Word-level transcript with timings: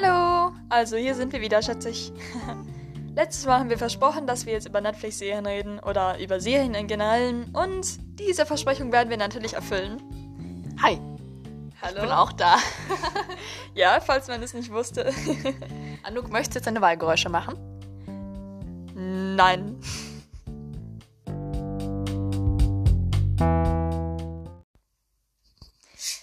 Hallo! 0.00 0.52
Also 0.68 0.96
hier 0.96 1.16
sind 1.16 1.32
wir 1.32 1.40
wieder, 1.40 1.60
schätze 1.60 1.90
ich. 1.90 2.12
Letztes 3.16 3.46
Mal 3.46 3.58
haben 3.58 3.68
wir 3.68 3.78
versprochen, 3.78 4.28
dass 4.28 4.46
wir 4.46 4.52
jetzt 4.52 4.68
über 4.68 4.80
Netflix-Serien 4.80 5.44
reden 5.44 5.80
oder 5.80 6.20
über 6.20 6.38
Serien 6.38 6.74
in 6.74 6.86
generellen 6.86 7.52
und 7.52 7.98
diese 8.16 8.46
Versprechung 8.46 8.92
werden 8.92 9.10
wir 9.10 9.16
natürlich 9.16 9.54
erfüllen. 9.54 10.00
Hi. 10.80 11.00
Hallo. 11.82 11.96
Ich 11.96 12.02
bin 12.02 12.12
auch 12.12 12.30
da. 12.32 12.58
Ja, 13.74 14.00
falls 14.00 14.28
man 14.28 14.40
es 14.40 14.54
nicht 14.54 14.70
wusste. 14.72 15.12
Anouk, 16.04 16.30
möchtest 16.30 16.54
du 16.54 16.58
jetzt 16.58 16.66
deine 16.66 16.80
Wahlgeräusche 16.80 17.28
machen? 17.28 17.56
Nein. 18.94 19.80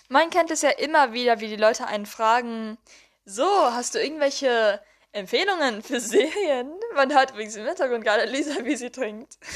Man 0.08 0.30
kennt 0.30 0.52
es 0.52 0.62
ja 0.62 0.70
immer 0.70 1.12
wieder, 1.12 1.42
wie 1.42 1.48
die 1.48 1.56
Leute 1.56 1.88
einen 1.88 2.06
fragen, 2.06 2.78
so, 3.26 3.46
hast 3.72 3.96
du 3.96 4.02
irgendwelche 4.02 4.80
Empfehlungen 5.12 5.82
für 5.82 6.00
Serien? 6.00 6.72
Man 6.94 7.14
hört 7.14 7.32
übrigens 7.32 7.56
im 7.56 7.66
Hintergrund 7.66 8.04
gerade 8.04 8.26
Lisa, 8.26 8.64
wie 8.64 8.76
sie 8.76 8.92
trinkt. 8.92 9.38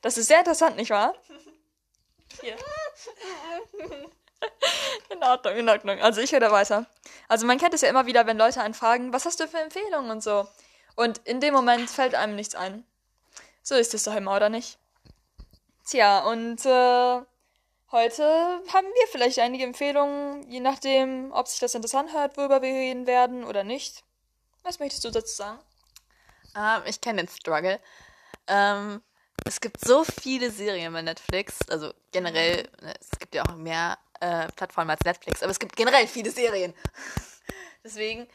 Das 0.00 0.16
ist 0.16 0.28
sehr 0.28 0.38
interessant, 0.38 0.76
nicht 0.76 0.90
wahr? 0.90 1.12
Hier. 2.40 2.56
In 5.10 5.24
Ordnung, 5.24 5.56
in 5.56 5.68
Ordnung. 5.68 6.00
Also 6.00 6.20
ich 6.20 6.32
rede 6.32 6.52
weiter. 6.52 6.86
Also 7.26 7.46
man 7.46 7.58
kennt 7.58 7.74
es 7.74 7.80
ja 7.80 7.88
immer 7.88 8.06
wieder, 8.06 8.26
wenn 8.26 8.38
Leute 8.38 8.60
einen 8.60 8.74
fragen, 8.74 9.12
was 9.12 9.24
hast 9.24 9.40
du 9.40 9.48
für 9.48 9.58
Empfehlungen 9.58 10.12
und 10.12 10.22
so. 10.22 10.46
Und 10.94 11.18
in 11.24 11.40
dem 11.40 11.54
Moment 11.54 11.90
fällt 11.90 12.14
einem 12.14 12.36
nichts 12.36 12.54
ein. 12.54 12.84
So 13.62 13.74
ist 13.74 13.94
es 13.94 14.04
doch 14.04 14.14
immer, 14.14 14.36
oder 14.36 14.48
nicht? 14.48 14.78
Tja, 15.88 16.20
und 16.20 16.64
äh, 16.64 17.22
heute 17.92 18.22
haben 18.72 18.86
wir 18.86 19.06
vielleicht 19.10 19.38
einige 19.38 19.64
Empfehlungen, 19.64 20.48
je 20.50 20.60
nachdem, 20.60 21.32
ob 21.32 21.48
sich 21.48 21.60
das 21.60 21.74
interessant 21.74 22.12
hört, 22.12 22.36
worüber 22.36 22.62
wir 22.62 22.70
reden 22.70 23.06
werden 23.06 23.44
oder 23.44 23.64
nicht. 23.64 24.04
Was 24.62 24.78
möchtest 24.78 25.04
du 25.04 25.10
dazu 25.10 25.34
sagen? 25.34 25.58
Ähm, 26.56 26.82
ich 26.86 27.00
kenne 27.00 27.22
den 27.22 27.28
Struggle. 27.28 27.80
Ähm, 28.46 29.02
es 29.44 29.60
gibt 29.60 29.84
so 29.84 30.04
viele 30.04 30.50
Serien 30.50 30.92
bei 30.92 31.02
Netflix. 31.02 31.58
Also 31.68 31.92
generell, 32.12 32.68
ne, 32.82 32.94
es 33.00 33.18
gibt 33.18 33.34
ja 33.34 33.44
auch 33.44 33.54
mehr 33.54 33.98
äh, 34.20 34.48
Plattformen 34.56 34.90
als 34.90 35.00
Netflix, 35.04 35.42
aber 35.42 35.52
es 35.52 35.58
gibt 35.58 35.76
generell 35.76 36.06
viele 36.06 36.30
Serien. 36.30 36.74
Deswegen, 37.84 38.28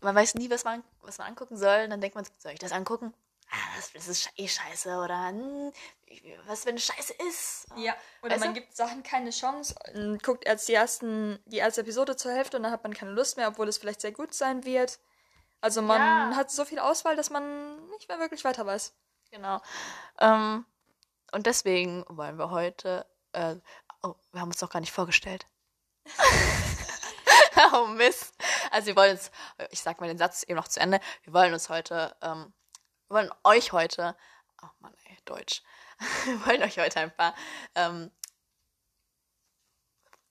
man 0.00 0.14
weiß 0.14 0.34
nie, 0.34 0.50
was 0.50 0.64
man, 0.64 0.84
was 1.02 1.18
man 1.18 1.28
angucken 1.28 1.56
soll. 1.56 1.88
Dann 1.88 2.00
denkt 2.00 2.14
man, 2.14 2.26
soll 2.38 2.52
ich 2.52 2.58
das 2.58 2.72
angucken? 2.72 3.14
Ah, 3.50 3.56
das, 3.76 3.92
das 3.92 4.08
ist 4.08 4.30
eh 4.36 4.46
scheiße. 4.46 4.96
Oder 4.98 5.28
hm, 5.28 5.72
was, 6.46 6.66
wenn 6.66 6.76
es 6.76 6.84
scheiße 6.84 7.14
ist? 7.28 7.66
Ja, 7.76 7.96
oder 8.22 8.32
Weißt 8.32 8.44
man 8.44 8.54
du? 8.54 8.60
gibt 8.60 8.76
Sachen 8.76 9.02
keine 9.02 9.30
Chance 9.30 9.74
und 9.94 10.22
guckt 10.22 10.44
erst 10.46 10.68
die, 10.68 10.74
ersten, 10.74 11.38
die 11.46 11.56
erste 11.58 11.80
Episode 11.80 12.16
zur 12.16 12.32
Hälfte 12.32 12.56
und 12.58 12.62
dann 12.64 12.72
hat 12.72 12.82
man 12.82 12.92
keine 12.94 13.12
Lust 13.12 13.36
mehr, 13.36 13.48
obwohl 13.48 13.68
es 13.68 13.78
vielleicht 13.78 14.00
sehr 14.02 14.12
gut 14.12 14.34
sein 14.34 14.64
wird. 14.64 14.98
Also 15.60 15.82
man 15.82 16.00
Ja. 16.32 16.36
hat 16.36 16.50
so 16.50 16.64
viel 16.64 16.78
Auswahl, 16.78 17.16
dass 17.16 17.30
man 17.30 17.88
nicht 17.90 18.08
mehr 18.08 18.18
wirklich 18.18 18.44
weiter 18.44 18.64
weiß. 18.66 18.94
Genau. 19.30 19.60
Ähm, 20.20 20.64
und 21.32 21.46
deswegen 21.46 22.04
wollen 22.08 22.38
wir 22.38 22.50
heute. 22.50 23.06
Äh, 23.32 23.56
oh, 24.02 24.14
wir 24.32 24.40
haben 24.40 24.48
uns 24.50 24.60
noch 24.60 24.70
gar 24.70 24.80
nicht 24.80 24.92
vorgestellt. 24.92 25.46
oh 27.74 27.86
Mist. 27.86 28.34
Also 28.70 28.86
wir 28.86 28.96
wollen 28.96 29.12
uns, 29.12 29.30
ich 29.70 29.80
sag 29.80 30.00
mal 30.00 30.06
den 30.06 30.18
Satz 30.18 30.42
eben 30.44 30.54
noch 30.56 30.68
zu 30.68 30.80
Ende. 30.80 31.00
Wir 31.24 31.32
wollen 31.32 31.52
uns 31.52 31.68
heute, 31.68 32.14
ähm, 32.22 32.52
wollen 33.08 33.30
euch 33.44 33.72
heute, 33.72 34.16
oh 34.62 34.68
Mann, 34.80 34.94
ey, 35.04 35.16
Deutsch. 35.24 35.62
Wir 36.24 36.46
wollen 36.46 36.62
euch 36.62 36.78
heute 36.78 37.00
ein 37.00 37.14
paar 37.14 37.34
ähm, 37.74 38.10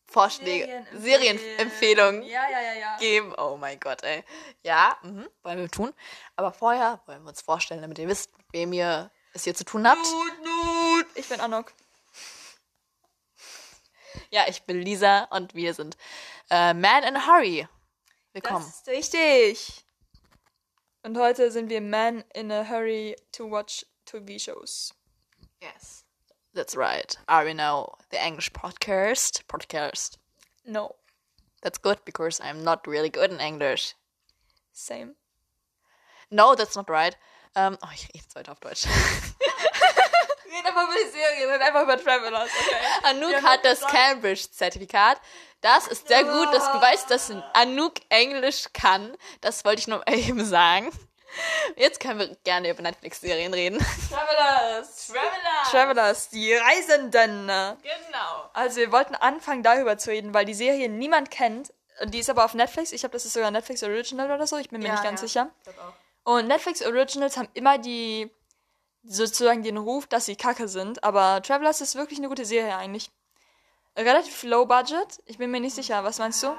Vorschläge, 0.10 0.88
Serienempfehlungen 0.94 2.24
Ja, 2.24 2.50
ja, 2.50 2.62
ja, 2.62 2.74
ja. 2.74 2.98
geben. 2.98 3.34
Oh 3.38 3.58
mein 3.58 3.80
Gott, 3.80 4.04
ey. 4.04 4.24
Ja, 4.64 4.98
mhm, 5.04 5.28
wollen 5.44 5.60
wir 5.60 5.70
tun. 5.70 5.94
Aber 6.38 6.54
vorher 6.54 7.02
wollen 7.06 7.24
wir 7.24 7.30
uns 7.30 7.42
vorstellen, 7.42 7.82
damit 7.82 8.00
ihr 8.00 8.08
wisst, 8.08 8.36
mit 8.38 8.46
wem 8.54 8.74
ihr 8.74 9.12
es 9.34 9.44
hier 9.44 9.54
zu 9.54 9.66
tun 9.66 9.88
habt. 9.88 10.08
Ich 11.16 11.28
bin 11.28 11.42
Anok. 11.42 11.74
Ja, 14.32 14.46
ich 14.48 14.64
bin 14.64 14.82
Lisa 14.82 15.26
und 15.26 15.54
wir 15.54 15.74
sind 15.74 15.98
äh, 16.50 16.74
Man 16.74 17.04
in 17.04 17.18
a 17.18 17.28
Hurry. 17.28 17.68
Willkommen. 18.34 18.66
Das 18.66 18.78
ist 18.78 18.88
richtig. 18.88 19.87
Und 21.08 21.18
heute 21.18 21.50
sind 21.52 21.70
wir 21.70 21.80
Man 21.80 22.26
in 22.36 22.52
a 22.52 22.66
Hurry 22.66 23.16
to 23.32 23.50
watch 23.50 23.86
TV-Shows. 24.06 24.94
Yes. 25.62 26.04
That's 26.54 26.76
right. 26.76 27.18
Are 27.30 27.46
we 27.46 27.54
know 27.54 27.96
the 28.10 28.18
English 28.18 28.52
podcast? 28.52 29.44
Podcast. 29.48 30.18
No. 30.66 30.98
That's 31.62 31.78
good 31.78 32.04
because 32.04 32.42
I'm 32.42 32.62
not 32.62 32.86
really 32.86 33.10
good 33.10 33.32
in 33.32 33.40
English. 33.40 33.96
Same. 34.74 35.16
No, 36.30 36.56
that's 36.56 36.76
not 36.76 36.90
right. 36.90 37.16
Ähm, 37.56 37.78
oh, 37.82 37.90
ich 37.94 38.10
rede 38.10 38.20
jetzt 38.20 38.36
weiter 38.36 38.52
auf 38.52 38.60
Deutsch. 38.60 38.86
Red 40.58 40.66
einfach 40.66 40.84
über 40.84 40.94
die 40.94 41.10
Serie, 41.10 41.48
red 41.48 41.62
einfach 41.62 41.84
über 41.84 41.98
Travelers, 41.98 42.50
okay? 42.50 42.76
Anouk 43.04 43.42
hat 43.44 43.64
das 43.64 43.80
Cambridge-Zertifikat. 43.82 45.22
Das 45.62 45.88
ist 45.88 46.08
sehr 46.08 46.24
gut. 46.24 46.54
Das 46.54 46.72
beweist, 46.72 47.10
dass 47.10 47.32
Anouk 47.54 47.96
Englisch 48.10 48.66
kann. 48.74 49.16
Das 49.42 49.66
wollte 49.66 49.80
ich 49.80 49.88
nur 49.88 50.08
eben 50.08 50.46
sagen. 50.46 50.92
Jetzt 51.76 52.00
können 52.00 52.20
wir 52.20 52.36
gerne 52.44 52.70
über 52.70 52.82
Netflix-Serien 52.82 53.54
reden. 53.54 53.78
Travelers! 54.10 55.08
Travelers. 55.08 55.70
Travelers, 55.72 56.30
die 56.30 56.54
Reisenden. 56.54 57.48
Genau. 57.48 58.50
Also 58.54 58.78
wir 58.78 58.92
wollten 58.92 59.16
anfangen 59.16 59.62
darüber 59.62 59.98
zu 59.98 60.10
reden, 60.10 60.34
weil 60.34 60.46
die 60.46 60.54
Serie 60.54 60.90
niemand 60.90 61.30
kennt. 61.30 61.74
Und 62.02 62.14
Die 62.14 62.20
ist 62.20 62.30
aber 62.30 62.46
auf 62.46 62.54
Netflix. 62.54 62.92
Ich 62.92 63.02
glaube, 63.02 63.14
das 63.14 63.26
ist 63.26 63.34
sogar 63.34 63.52
Netflix 63.52 63.84
Original 63.84 64.32
oder 64.32 64.48
so. 64.48 64.58
Ich 64.58 64.70
bin 64.70 64.82
mir 64.82 64.88
Ja, 64.88 64.94
nicht 64.94 65.04
ganz 65.04 65.22
ja. 65.22 65.28
sicher. 65.28 65.50
Ich 65.66 65.74
glaub 65.76 65.78
auch. 65.90 66.34
Und 66.34 66.48
Netflix 66.48 66.82
Originals 66.86 67.38
haben 67.38 67.50
immer 67.54 67.78
die 67.78 68.32
sozusagen 69.04 69.64
den 69.64 69.78
Ruf, 69.78 70.08
dass 70.08 70.26
sie 70.26 70.36
kacke 70.36 70.68
sind. 70.68 71.04
Aber 71.04 71.42
Travelers 71.42 71.82
ist 71.82 71.96
wirklich 71.96 72.20
eine 72.20 72.30
gute 72.30 72.46
Serie 72.46 72.76
eigentlich. 72.78 73.10
Relativ 73.98 74.44
low 74.44 74.66
budget. 74.66 75.22
Ich 75.26 75.38
bin 75.38 75.52
mir 75.52 75.60
nicht 75.60 75.76
sicher. 75.76 76.04
Was 76.04 76.20
meinst 76.20 76.42
du? 76.44 76.56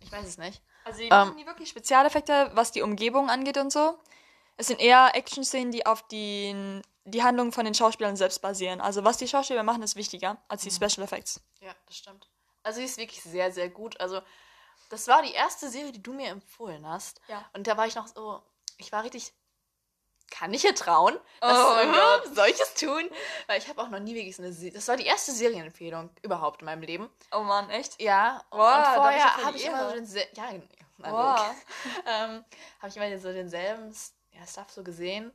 Ich 0.00 0.10
weiß 0.12 0.26
es 0.26 0.38
nicht. 0.38 0.62
Also 0.84 0.98
die 0.98 1.04
Ähm. 1.04 1.10
machen 1.10 1.34
nie 1.36 1.46
wirklich 1.46 1.68
Spezialeffekte, 1.68 2.50
was 2.54 2.70
die 2.72 2.82
Umgebung 2.82 3.30
angeht 3.30 3.56
und 3.58 3.72
so. 3.72 3.98
Es 4.56 4.68
sind 4.68 4.80
eher 4.80 5.10
Action-Szenen, 5.14 5.72
die 5.72 5.84
auf 5.86 6.06
die, 6.06 6.80
die 7.04 7.22
Handlungen 7.24 7.50
von 7.52 7.64
den 7.64 7.74
Schauspielern 7.74 8.16
selbst 8.16 8.40
basieren. 8.40 8.80
Also 8.80 9.02
was 9.02 9.16
die 9.16 9.26
Schauspieler 9.26 9.64
machen, 9.64 9.82
ist 9.82 9.96
wichtiger 9.96 10.36
als 10.46 10.62
die 10.62 10.70
Special 10.70 11.02
Effects. 11.04 11.40
Ja, 11.60 11.74
das 11.86 11.96
stimmt. 11.96 12.28
Also 12.62 12.78
sie 12.78 12.84
ist 12.84 12.96
wirklich 12.96 13.22
sehr, 13.22 13.50
sehr 13.50 13.68
gut. 13.68 13.98
Also 14.00 14.20
das 14.90 15.08
war 15.08 15.22
die 15.22 15.32
erste 15.32 15.68
Serie, 15.68 15.90
die 15.90 16.02
du 16.02 16.12
mir 16.12 16.28
empfohlen 16.28 16.86
hast. 16.88 17.20
Ja. 17.26 17.44
Und 17.54 17.66
da 17.66 17.76
war 17.76 17.86
ich 17.86 17.96
noch 17.96 18.06
so, 18.06 18.40
ich 18.76 18.92
war 18.92 19.02
richtig, 19.02 19.32
kann 20.34 20.52
ich 20.52 20.62
hier 20.62 20.74
trauen? 20.74 21.16
Oh 21.40 21.46
Was, 21.46 21.76
mein 21.76 21.88
äh, 21.88 21.96
Gott. 21.96 22.34
Soll 22.34 22.48
ich 22.48 22.60
es 22.60 22.74
tun? 22.74 23.08
Weil 23.46 23.58
ich 23.58 23.68
habe 23.68 23.80
auch 23.80 23.88
noch 23.88 24.00
nie 24.00 24.14
wirklich 24.16 24.34
so 24.34 24.42
eine 24.42 24.52
Serie. 24.52 24.72
Das 24.72 24.88
war 24.88 24.96
die 24.96 25.06
erste 25.06 25.30
Serienempfehlung 25.30 26.10
überhaupt 26.22 26.60
in 26.60 26.66
meinem 26.66 26.82
Leben. 26.82 27.08
Oh 27.32 27.42
Mann, 27.42 27.70
echt? 27.70 28.00
Ja. 28.02 28.42
Wow, 28.50 28.58
und 28.58 28.64
hab 28.66 28.88
ich 28.88 28.94
vorher 28.94 29.18
ja 29.18 29.28
voll 29.28 29.44
habe 29.44 29.56
die 29.56 29.62
ich 29.62 29.68
immer 29.68 29.88
so 29.88 29.94
denselben, 29.94 30.32
ja, 30.36 30.44
na 30.98 31.12
Wow. 31.12 31.54
ähm, 32.06 32.44
habe 32.80 32.88
ich 32.88 32.96
immer 32.96 33.18
so 33.18 33.32
denselben 33.32 33.94
ja, 34.32 34.46
Stuff 34.46 34.70
so 34.70 34.82
gesehen. 34.82 35.32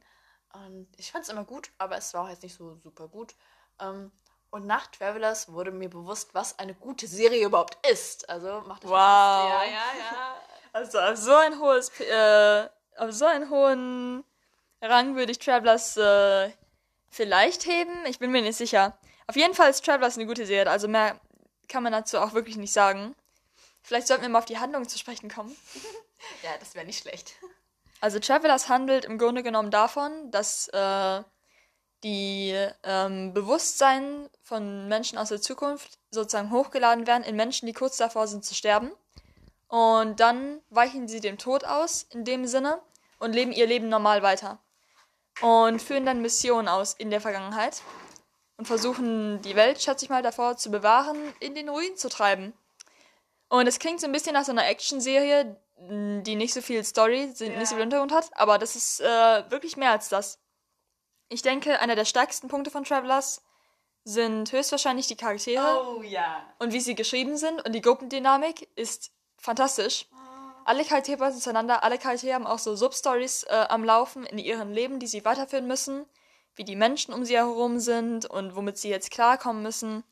Und 0.54 0.88
ich 0.98 1.12
fand 1.12 1.24
es 1.24 1.30
immer 1.30 1.46
gut, 1.46 1.72
aber 1.78 1.96
es 1.96 2.14
war 2.14 2.26
auch 2.26 2.30
jetzt 2.30 2.44
nicht 2.44 2.58
so 2.58 2.76
super 2.76 3.08
gut. 3.08 3.36
Ähm, 3.80 4.12
und 4.50 4.66
nach 4.66 4.88
Travelers 4.88 5.54
wurde 5.54 5.72
mir 5.72 5.90
bewusst, 5.90 6.34
was 6.34 6.60
eine 6.60 6.74
gute 6.74 7.08
Serie 7.08 7.46
überhaupt 7.46 7.78
ist. 7.88 8.30
Also 8.30 8.64
macht 8.68 8.84
das 8.84 8.90
Wow. 8.90 8.98
Ja, 8.98 9.64
ja, 9.64 9.72
ja. 9.98 10.36
Also 10.74 11.00
auf 11.00 11.16
so 11.16 11.36
ein 11.36 11.58
hohes, 11.58 11.90
äh, 12.02 12.68
auf 12.98 13.12
so 13.12 13.26
einen 13.26 13.50
hohen 13.50 14.26
Rang 14.82 15.16
würde 15.16 15.32
ich 15.32 15.40
Travelers 15.40 15.98
äh, 15.98 16.52
vielleicht 17.10 17.66
heben. 17.66 18.06
Ich 18.08 18.20
bin 18.20 18.32
mir 18.32 18.42
nicht 18.42 18.58
sicher. 18.58 18.98
Auf 19.28 19.36
jeden 19.36 19.54
Fall 19.54 19.70
ist 19.70 19.86
Travelers 19.86 20.18
eine 20.18 20.26
gute 20.26 20.46
Serie. 20.46 20.72
Also 20.72 20.88
mehr 20.88 21.20
kann 21.68 21.84
man 21.84 21.92
dazu 21.92 22.20
auch 22.20 22.34
wirklich 22.34 22.58
nicht 22.58 22.74
sagen. 22.74 23.16
Vielleicht 23.82 24.08
sollten 24.08 24.24
wir 24.24 24.30
mal 24.30 24.40
auf 24.40 24.46
die 24.46 24.60
Handlung 24.60 24.88
zu 24.88 24.98
sprechen 24.98 25.30
kommen. 25.30 25.56
Ja, 26.44 26.50
das 26.60 26.76
wäre 26.76 26.86
nicht 26.86 27.02
schlecht. 27.02 27.36
Also 28.02 28.20
Travelers 28.20 28.68
handelt 28.68 29.06
im 29.06 29.18
Grunde 29.18 29.42
genommen 29.42 29.72
davon, 29.72 30.32
dass 30.32 30.68
äh, 30.68 31.24
die 32.04 32.54
ähm, 32.84 33.34
Bewusstsein 33.34 34.30
von 34.42 34.90
Menschen 34.90 35.18
aus 35.18 35.30
der 35.30 35.42
Zukunft 35.42 35.98
sozusagen 36.12 36.52
hochgeladen 36.52 37.08
werden 37.08 37.24
in 37.24 37.38
Menschen, 37.38 37.68
die 37.68 37.74
kurz 37.74 37.96
davor 37.96 38.28
sind 38.28 38.44
zu 38.44 38.54
sterben. 38.54 38.92
Und 39.70 40.20
dann 40.20 40.62
weichen 40.70 41.08
sie 41.08 41.22
dem 41.22 41.38
Tod 41.38 41.64
aus, 41.64 42.04
in 42.10 42.26
dem 42.26 42.48
Sinne, 42.48 42.82
und 43.18 43.34
leben 43.34 43.54
ihr 43.54 43.66
Leben 43.68 43.88
normal 43.88 44.22
weiter. 44.22 44.60
Und 45.42 45.82
führen 45.82 46.06
dann 46.06 46.22
Missionen 46.22 46.68
aus 46.68 46.94
in 46.94 47.10
der 47.10 47.22
Vergangenheit. 47.22 47.82
Und 48.58 48.66
versuchen 48.66 49.42
die 49.42 49.56
Welt, 49.56 49.82
schätze 49.82 50.04
ich 50.06 50.10
mal, 50.10 50.22
davor 50.22 50.58
zu 50.58 50.70
bewahren, 50.70 51.18
in 51.40 51.56
den 51.56 51.70
Ruin 51.70 51.96
zu 51.96 52.10
treiben. 52.10 52.54
Und 53.48 53.68
es 53.68 53.80
klingt 53.80 54.02
so 54.02 54.06
ein 54.08 54.12
bisschen 54.12 54.34
nach 54.34 54.44
so 54.44 54.52
einer 54.52 54.68
Action-Serie, 54.68 55.56
die 55.80 56.36
nicht 56.36 56.54
so 56.54 56.62
viel 56.62 56.84
Story, 56.84 57.28
nicht 57.28 57.38
so 57.40 57.46
viel 57.76 57.80
Hintergrund 57.80 58.12
hat, 58.12 58.30
aber 58.34 58.58
das 58.58 58.76
ist 58.76 59.00
äh, 59.00 59.50
wirklich 59.50 59.78
mehr 59.78 59.92
als 59.92 60.10
das. 60.10 60.40
Ich 61.30 61.42
denke, 61.42 61.80
einer 61.80 61.96
der 61.96 62.06
stärksten 62.06 62.50
Punkte 62.50 62.70
von 62.70 62.84
Travelers 62.84 63.42
sind 64.04 64.52
höchstwahrscheinlich 64.52 65.08
die 65.08 65.16
Charaktere 65.16 65.86
Oh 65.88 66.02
ja. 66.02 66.44
und 66.60 66.74
wie 66.74 66.80
sie 66.82 66.96
geschrieben 66.96 67.38
sind 67.38 67.66
und 67.66 67.72
die 67.74 67.82
Gruppendynamik 67.82 68.68
ist 68.76 69.12
fantastisch. 69.38 70.06
Alle 70.70 70.86
Charaktere 70.86 71.18
passen 71.18 71.42
zueinander, 71.42 71.84
alle 71.84 71.98
Charaktere 71.98 72.36
haben 72.36 72.46
auch 72.46 72.60
so 72.60 72.76
Substories 72.76 73.42
äh, 73.44 73.66
am 73.70 73.84
Laufen 73.84 74.24
in 74.28 74.38
ihrem 74.38 74.72
Leben, 74.72 75.00
die 75.00 75.08
sie 75.08 75.26
weiterführen 75.26 75.66
müssen, 75.66 76.06
wie 76.56 76.64
die 76.64 76.76
Menschen 76.76 77.12
um 77.12 77.26
sie 77.26 77.38
herum 77.38 77.80
sind 77.80 78.28
und 78.28 78.56
womit 78.56 78.78
sie 78.78 78.90
jetzt 78.90 79.10
klarkommen 79.10 79.64
müssen. 79.64 80.04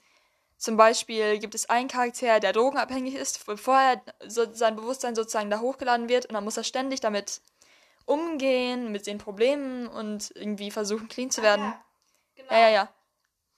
Zum 0.57 0.75
Beispiel 0.75 1.38
gibt 1.38 1.54
es 1.54 1.69
einen 1.69 1.88
Charakter, 1.88 2.39
der 2.39 2.54
drogenabhängig 2.54 3.13
ist, 3.13 3.45
bevor 3.45 3.77
er 3.80 4.01
so 4.27 4.51
sein 4.51 4.75
Bewusstsein 4.75 5.13
sozusagen 5.13 5.51
da 5.51 5.59
hochgeladen 5.59 6.09
wird 6.09 6.25
und 6.25 6.33
dann 6.33 6.44
muss 6.44 6.57
er 6.57 6.63
ständig 6.63 7.01
damit 7.01 7.42
umgehen, 8.06 8.92
mit 8.92 9.06
den 9.06 9.19
Problemen 9.19 9.88
und 9.88 10.31
irgendwie 10.33 10.71
versuchen, 10.71 11.07
clean 11.07 11.30
zu 11.30 11.44
werden. 11.44 11.65
ja, 11.65 11.83
genau. 12.36 12.51
ja, 12.51 12.59
ja, 12.59 12.69
ja. 12.69 12.89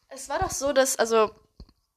Es 0.10 0.28
war 0.28 0.40
doch 0.40 0.52
so, 0.52 0.74
dass, 0.74 0.98
also, 0.98 1.32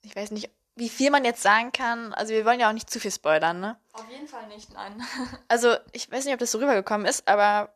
ich 0.03 0.15
weiß 0.15 0.31
nicht, 0.31 0.49
wie 0.77 0.89
viel 0.89 1.11
man 1.11 1.25
jetzt 1.25 1.43
sagen 1.43 1.73
kann. 1.73 2.15
Also, 2.15 2.33
wir 2.35 2.45
wollen 2.45 2.61
ja 2.61 2.69
auch 2.69 2.75
nicht 2.75 2.89
zu 2.89 3.01
viel 3.01 3.11
spoilern, 3.11 3.59
ne? 3.59 3.77
Auf 3.95 4.09
jeden 4.23 4.29
Fall 4.29 4.47
nicht, 4.49 4.73
nein. 4.73 5.03
Also, 5.49 5.77
ich 5.93 6.11
weiß 6.11 6.25
nicht, 6.25 6.35
ob 6.35 6.41
das 6.41 6.53
so 6.53 6.59
rübergekommen 6.59 7.07
ist, 7.07 7.27
aber 7.29 7.75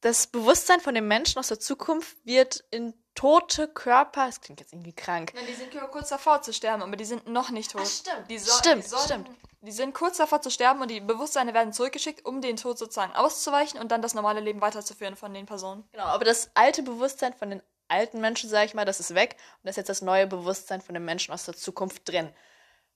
das 0.00 0.26
Bewusstsein 0.26 0.80
von 0.80 0.94
den 0.94 1.06
Menschen 1.06 1.38
aus 1.38 1.48
der 1.48 1.60
Zukunft 1.60 2.16
wird 2.24 2.64
in 2.70 2.94
tote 3.14 3.68
Körper, 3.68 4.26
das 4.26 4.40
klingt 4.40 4.58
jetzt 4.60 4.72
irgendwie 4.72 4.94
krank, 4.94 5.32
Nein, 5.34 5.44
die 5.46 5.54
sind 5.54 5.70
kurz 5.90 6.08
davor 6.08 6.42
zu 6.42 6.52
sterben, 6.52 6.82
aber 6.82 6.96
die 6.96 7.04
sind 7.04 7.28
noch 7.28 7.50
nicht 7.50 7.70
tot. 7.72 7.82
Ach, 7.84 7.88
stimmt. 7.88 8.30
Die 8.30 8.38
Stimmt, 8.40 8.84
die 8.84 8.88
sollen- 8.88 9.04
stimmt. 9.04 9.30
Die 9.64 9.70
sind 9.70 9.94
kurz 9.94 10.16
davor 10.16 10.42
zu 10.42 10.50
sterben 10.50 10.80
und 10.80 10.88
die 10.90 11.00
Bewusstseine 11.00 11.54
werden 11.54 11.72
zurückgeschickt, 11.72 12.24
um 12.26 12.40
den 12.40 12.56
Tod 12.56 12.78
sozusagen 12.78 13.14
auszuweichen 13.14 13.78
und 13.78 13.92
dann 13.92 14.02
das 14.02 14.12
normale 14.14 14.40
Leben 14.40 14.60
weiterzuführen 14.60 15.14
von 15.14 15.32
den 15.32 15.46
Personen. 15.46 15.84
Genau, 15.92 16.04
aber 16.06 16.24
das 16.24 16.50
alte 16.54 16.82
Bewusstsein 16.82 17.32
von 17.32 17.50
den 17.50 17.62
alten 17.86 18.20
Menschen, 18.20 18.50
sag 18.50 18.64
ich 18.64 18.74
mal, 18.74 18.84
das 18.84 18.98
ist 18.98 19.14
weg 19.14 19.36
und 19.58 19.64
da 19.66 19.70
ist 19.70 19.76
jetzt 19.76 19.88
das 19.88 20.02
neue 20.02 20.26
Bewusstsein 20.26 20.80
von 20.80 20.94
den 20.94 21.04
Menschen 21.04 21.32
aus 21.32 21.44
der 21.44 21.54
Zukunft 21.54 22.08
drin. 22.08 22.28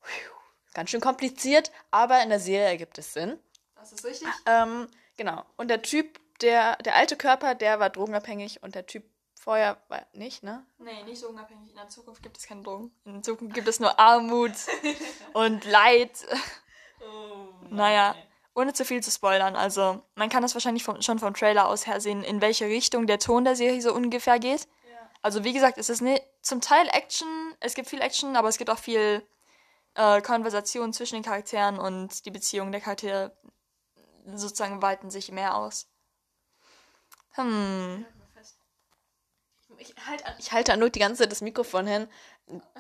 Puh, 0.01 0.09
Ganz 0.77 0.91
schön 0.91 1.01
kompliziert, 1.01 1.73
aber 1.91 2.23
in 2.23 2.29
der 2.29 2.39
Serie 2.39 2.67
ergibt 2.67 2.99
es 2.99 3.15
Sinn. 3.15 3.39
Das 3.77 3.93
ist 3.93 4.05
richtig. 4.05 4.29
Ähm, 4.45 4.89
genau. 5.17 5.43
Und 5.57 5.69
der 5.69 5.81
Typ, 5.81 6.21
der, 6.43 6.77
der 6.77 6.97
alte 6.97 7.17
Körper, 7.17 7.55
der 7.55 7.81
war 7.81 7.89
drogenabhängig 7.89 8.63
und 8.63 8.75
der 8.75 8.85
Typ 8.85 9.03
vorher 9.41 9.79
war 9.89 10.05
nicht, 10.13 10.43
ne? 10.43 10.67
Nee, 10.77 11.03
nicht 11.05 11.19
so 11.19 11.31
unabhängig. 11.31 11.71
In 11.71 11.77
der 11.77 11.89
Zukunft 11.89 12.23
gibt 12.23 12.37
es 12.37 12.47
keine 12.47 12.61
Drogen. 12.61 12.91
In 13.07 13.15
der 13.15 13.23
Zukunft 13.23 13.55
gibt 13.55 13.67
es 13.69 13.81
nur 13.81 13.99
Armut 13.99 14.53
und 15.33 15.65
Leid. 15.65 16.11
Naja, 17.71 18.15
ohne 18.55 18.73
zu 18.73 18.85
viel 18.85 19.03
zu 19.03 19.11
spoilern. 19.11 19.57
Also, 19.57 20.03
man 20.15 20.29
kann 20.29 20.43
das 20.43 20.55
wahrscheinlich 20.55 20.85
vom, 20.85 21.01
schon 21.03 21.19
vom 21.19 21.35
Trailer 21.35 21.69
aus 21.69 21.87
her 21.87 22.01
sehen, 22.01 22.23
in 22.23 22.41
welche 22.41 22.67
Richtung 22.67 23.07
der 23.07 23.19
Ton 23.19 23.45
der 23.45 23.57
Serie 23.57 23.81
so 23.81 23.95
ungefähr 23.95 24.39
geht. 24.39 24.69
Also, 25.23 25.43
wie 25.43 25.53
gesagt, 25.53 25.79
es 25.79 25.89
ist 25.89 26.01
ne, 26.01 26.21
zum 26.43 26.61
Teil 26.61 26.89
Action, 26.93 27.29
es 27.61 27.75
gibt 27.75 27.89
viel 27.89 28.01
Action, 28.01 28.37
aber 28.37 28.49
es 28.49 28.59
gibt 28.59 28.71
auch 28.71 28.79
viel 28.79 29.27
äh, 29.97 30.21
Konversation 30.21 30.93
zwischen 30.93 31.17
den 31.17 31.25
Charakteren 31.25 31.79
und 31.79 32.25
die 32.27 32.31
Beziehungen 32.31 32.73
der 32.73 32.81
Charaktere 32.81 33.37
sozusagen 34.35 34.83
weiten 34.83 35.11
sich 35.11 35.33
mehr 35.33 35.57
aus. 35.57 35.89
Hm. 37.33 38.05
Ich 39.79 39.95
halte 40.07 40.25
ich 40.39 40.53
halte 40.53 40.73
an 40.73 40.81
die 40.81 40.99
ganze 40.99 41.23
Zeit 41.23 41.33
das 41.33 41.43
Mikrofon 41.43 41.87
hin. 41.87 42.09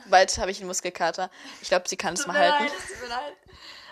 Bald 0.08 0.36
habe 0.38 0.50
ich 0.50 0.58
einen 0.58 0.68
Muskelkater. 0.68 1.30
Ich 1.60 1.68
glaube, 1.68 1.88
sie 1.88 1.96
kann 1.96 2.14
es 2.14 2.26
mal 2.26 2.38
halten. 2.38 2.64
es 2.64 2.86
tut 2.86 3.00
mir 3.02 3.08
leid. 3.08 3.36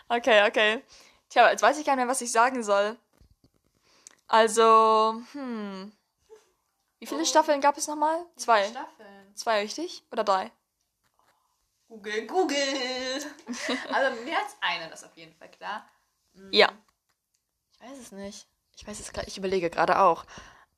Okay, 0.09 0.49
okay. 0.49 0.85
Tja, 1.29 1.51
jetzt 1.51 1.63
weiß 1.63 1.79
ich 1.79 1.85
gar 1.85 1.97
nicht 1.97 2.05
mehr, 2.05 2.11
was 2.11 2.21
ich 2.21 2.33
sagen 2.33 2.63
soll. 2.63 2.97
Also, 4.27 5.21
hm. 5.33 5.93
Wie 6.99 7.07
viele 7.07 7.27
Staffeln 7.27 7.61
gab 7.61 7.77
es 7.77 7.87
nochmal? 7.87 8.25
Zwei. 8.37 8.65
Staffeln. 8.69 9.35
Zwei, 9.35 9.61
richtig? 9.61 10.05
Oder 10.11 10.25
drei? 10.25 10.51
Google, 11.95 12.27
Google. 12.27 12.57
also 13.93 14.23
mehr 14.25 14.39
als 14.39 14.57
eine, 14.61 14.89
das 14.91 15.03
ist 15.03 15.09
auf 15.09 15.17
jeden 15.17 15.33
Fall 15.35 15.49
klar. 15.51 15.89
Ja. 16.51 16.73
Ich 17.71 17.81
weiß 17.81 17.99
es 17.99 18.11
nicht. 18.13 18.49
Ich 18.77 18.87
weiß 18.87 18.99
es 18.99 19.13
gerade, 19.13 19.29
ich 19.29 19.39
überlege 19.39 19.71
gerade 19.71 20.01
auch. 20.01 20.25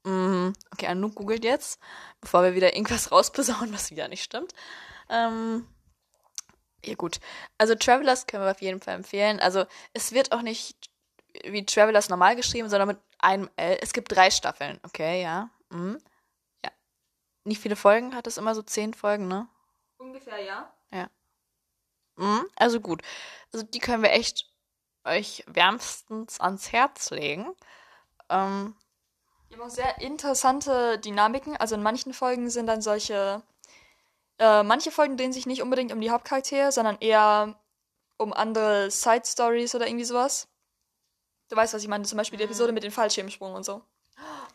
Mm, 0.05 0.53
Okay, 0.73 0.89
Anouk 0.89 1.15
googelt 1.15 1.43
jetzt, 1.43 1.81
bevor 2.21 2.43
wir 2.43 2.55
wieder 2.55 2.75
irgendwas 2.75 3.11
rausposaunen, 3.13 3.73
was 3.73 3.91
wieder 3.91 4.09
nicht 4.09 4.23
stimmt. 4.23 4.53
Ähm, 5.09 5.67
ja 6.85 6.95
gut. 6.95 7.19
Also 7.57 7.75
Travelers 7.75 8.27
können 8.27 8.45
wir 8.45 8.51
auf 8.51 8.61
jeden 8.61 8.83
Fall 8.83 8.97
empfehlen. 8.97 9.41
Also 9.41 9.65
es 9.95 10.13
wird 10.13 10.33
auch 10.33 10.43
nicht 10.43 10.91
wie 11.45 11.65
Travelers 11.65 12.11
normal 12.11 12.37
geschrieben, 12.37 12.69
sondern 12.69 12.89
mit 12.89 12.99
einem 13.19 13.49
L. 13.57 13.79
Es 13.81 13.95
gibt 13.95 14.15
drei 14.15 14.31
Staffeln, 14.31 14.79
okay, 14.83 15.23
ja. 15.23 15.49
Mhm. 15.71 15.99
Ja. 16.63 16.71
Nicht 17.45 17.63
viele 17.63 17.77
Folgen, 17.77 18.15
hat 18.15 18.27
es 18.27 18.37
immer 18.37 18.55
so 18.55 18.61
zehn 18.61 18.93
Folgen, 18.93 19.29
ne? 19.29 19.49
Ungefähr, 19.97 20.43
ja. 20.43 20.76
Mhm, 22.17 22.47
also 22.57 22.81
gut. 22.81 23.03
Also 23.53 23.65
die 23.67 23.79
können 23.79 24.03
wir 24.03 24.13
echt 24.13 24.47
euch 25.05 25.45
wärmstens 25.47 26.41
ans 26.41 26.73
Herz 26.73 27.11
legen. 27.11 27.47
Ähm, 28.29 28.75
Die 29.51 29.55
haben 29.55 29.63
auch 29.63 29.71
sehr 29.71 30.01
interessante 30.01 30.99
Dynamiken. 30.99 31.57
Also 31.57 31.75
in 31.75 31.83
manchen 31.83 32.13
Folgen 32.15 32.51
sind 32.51 32.67
dann 32.67 32.83
solche. 32.83 33.43
Äh, 34.39 34.63
manche 34.63 34.91
Folgen 34.91 35.17
drehen 35.17 35.33
sich 35.33 35.47
nicht 35.47 35.63
unbedingt 35.63 35.93
um 35.93 36.01
die 36.01 36.11
Hauptcharaktere, 36.11 36.73
sondern 36.73 36.99
eher 37.01 37.59
um 38.19 38.33
andere 38.33 38.91
Side-Stories 38.91 39.75
oder 39.75 39.87
irgendwie 39.87 40.05
sowas. 40.05 40.49
Du 41.49 41.57
weißt, 41.57 41.75
was 41.75 41.83
ich 41.83 41.89
meine. 41.89 42.05
Zum 42.05 42.19
Beispiel 42.19 42.39
die 42.39 42.45
Episode 42.45 42.73
mit 42.73 42.83
dem 42.83 42.93
Fallschirmsprung 42.93 43.55
und 43.55 43.65
so. 43.65 43.83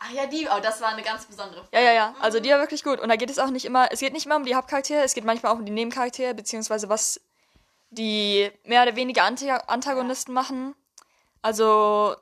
Ach 0.03 0.11
ja, 0.11 0.25
die, 0.25 0.47
oh, 0.47 0.59
das 0.59 0.81
war 0.81 0.89
eine 0.89 1.03
ganz 1.03 1.25
besondere 1.25 1.67
Ja, 1.71 1.79
ja, 1.79 1.93
ja. 1.93 2.15
Also 2.19 2.39
die 2.39 2.49
war 2.49 2.59
wirklich 2.59 2.83
gut. 2.83 2.99
Und 2.99 3.09
da 3.09 3.15
geht 3.15 3.29
es 3.29 3.37
auch 3.39 3.51
nicht 3.51 3.65
immer, 3.65 3.91
es 3.91 3.99
geht 3.99 4.13
nicht 4.13 4.25
immer 4.25 4.35
um 4.35 4.45
die 4.45 4.55
Hauptcharaktere, 4.55 5.03
es 5.03 5.13
geht 5.13 5.23
manchmal 5.25 5.53
auch 5.53 5.59
um 5.59 5.65
die 5.65 5.71
Nebencharaktere, 5.71 6.33
beziehungsweise 6.33 6.89
was 6.89 7.21
die 7.91 8.49
mehr 8.63 8.83
oder 8.83 8.95
weniger 8.95 9.23
Anti 9.23 9.49
Antagonisten 9.49 10.33
machen. 10.33 10.75
Also, 11.41 12.15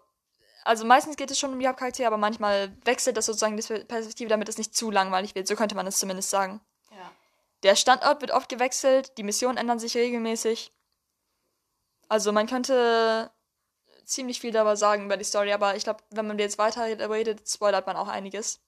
also 0.63 0.85
meistens 0.85 1.15
geht 1.15 1.31
es 1.31 1.39
schon 1.39 1.53
um 1.53 1.59
die 1.59 1.67
Hauptcharaktere, 1.67 2.07
aber 2.07 2.17
manchmal 2.17 2.75
wechselt 2.83 3.17
das 3.17 3.27
sozusagen 3.27 3.55
die 3.55 3.83
Perspektive, 3.85 4.29
damit 4.29 4.49
es 4.49 4.57
nicht 4.57 4.75
zu 4.75 4.91
langweilig 4.91 5.35
wird. 5.35 5.47
So 5.47 5.55
könnte 5.55 5.75
man 5.75 5.87
es 5.87 5.99
zumindest 5.99 6.29
sagen. 6.29 6.59
Ja. 6.91 7.11
Der 7.63 7.75
Standort 7.75 8.21
wird 8.21 8.31
oft 8.31 8.49
gewechselt, 8.49 9.17
die 9.17 9.23
Missionen 9.23 9.57
ändern 9.57 9.79
sich 9.79 9.95
regelmäßig. 9.95 10.73
Also 12.07 12.31
man 12.31 12.47
könnte 12.47 13.31
ziemlich 14.05 14.39
viel 14.39 14.51
darüber 14.51 14.75
sagen 14.75 15.05
über 15.05 15.17
die 15.17 15.23
Story, 15.23 15.53
aber 15.53 15.75
ich 15.75 15.83
glaube, 15.83 16.03
wenn 16.09 16.25
man 16.25 16.39
jetzt 16.39 16.57
weiter 16.57 16.85
redet, 17.11 17.47
spoilert 17.47 17.85
man 17.85 17.95
auch 17.95 18.07
einiges. 18.07 18.59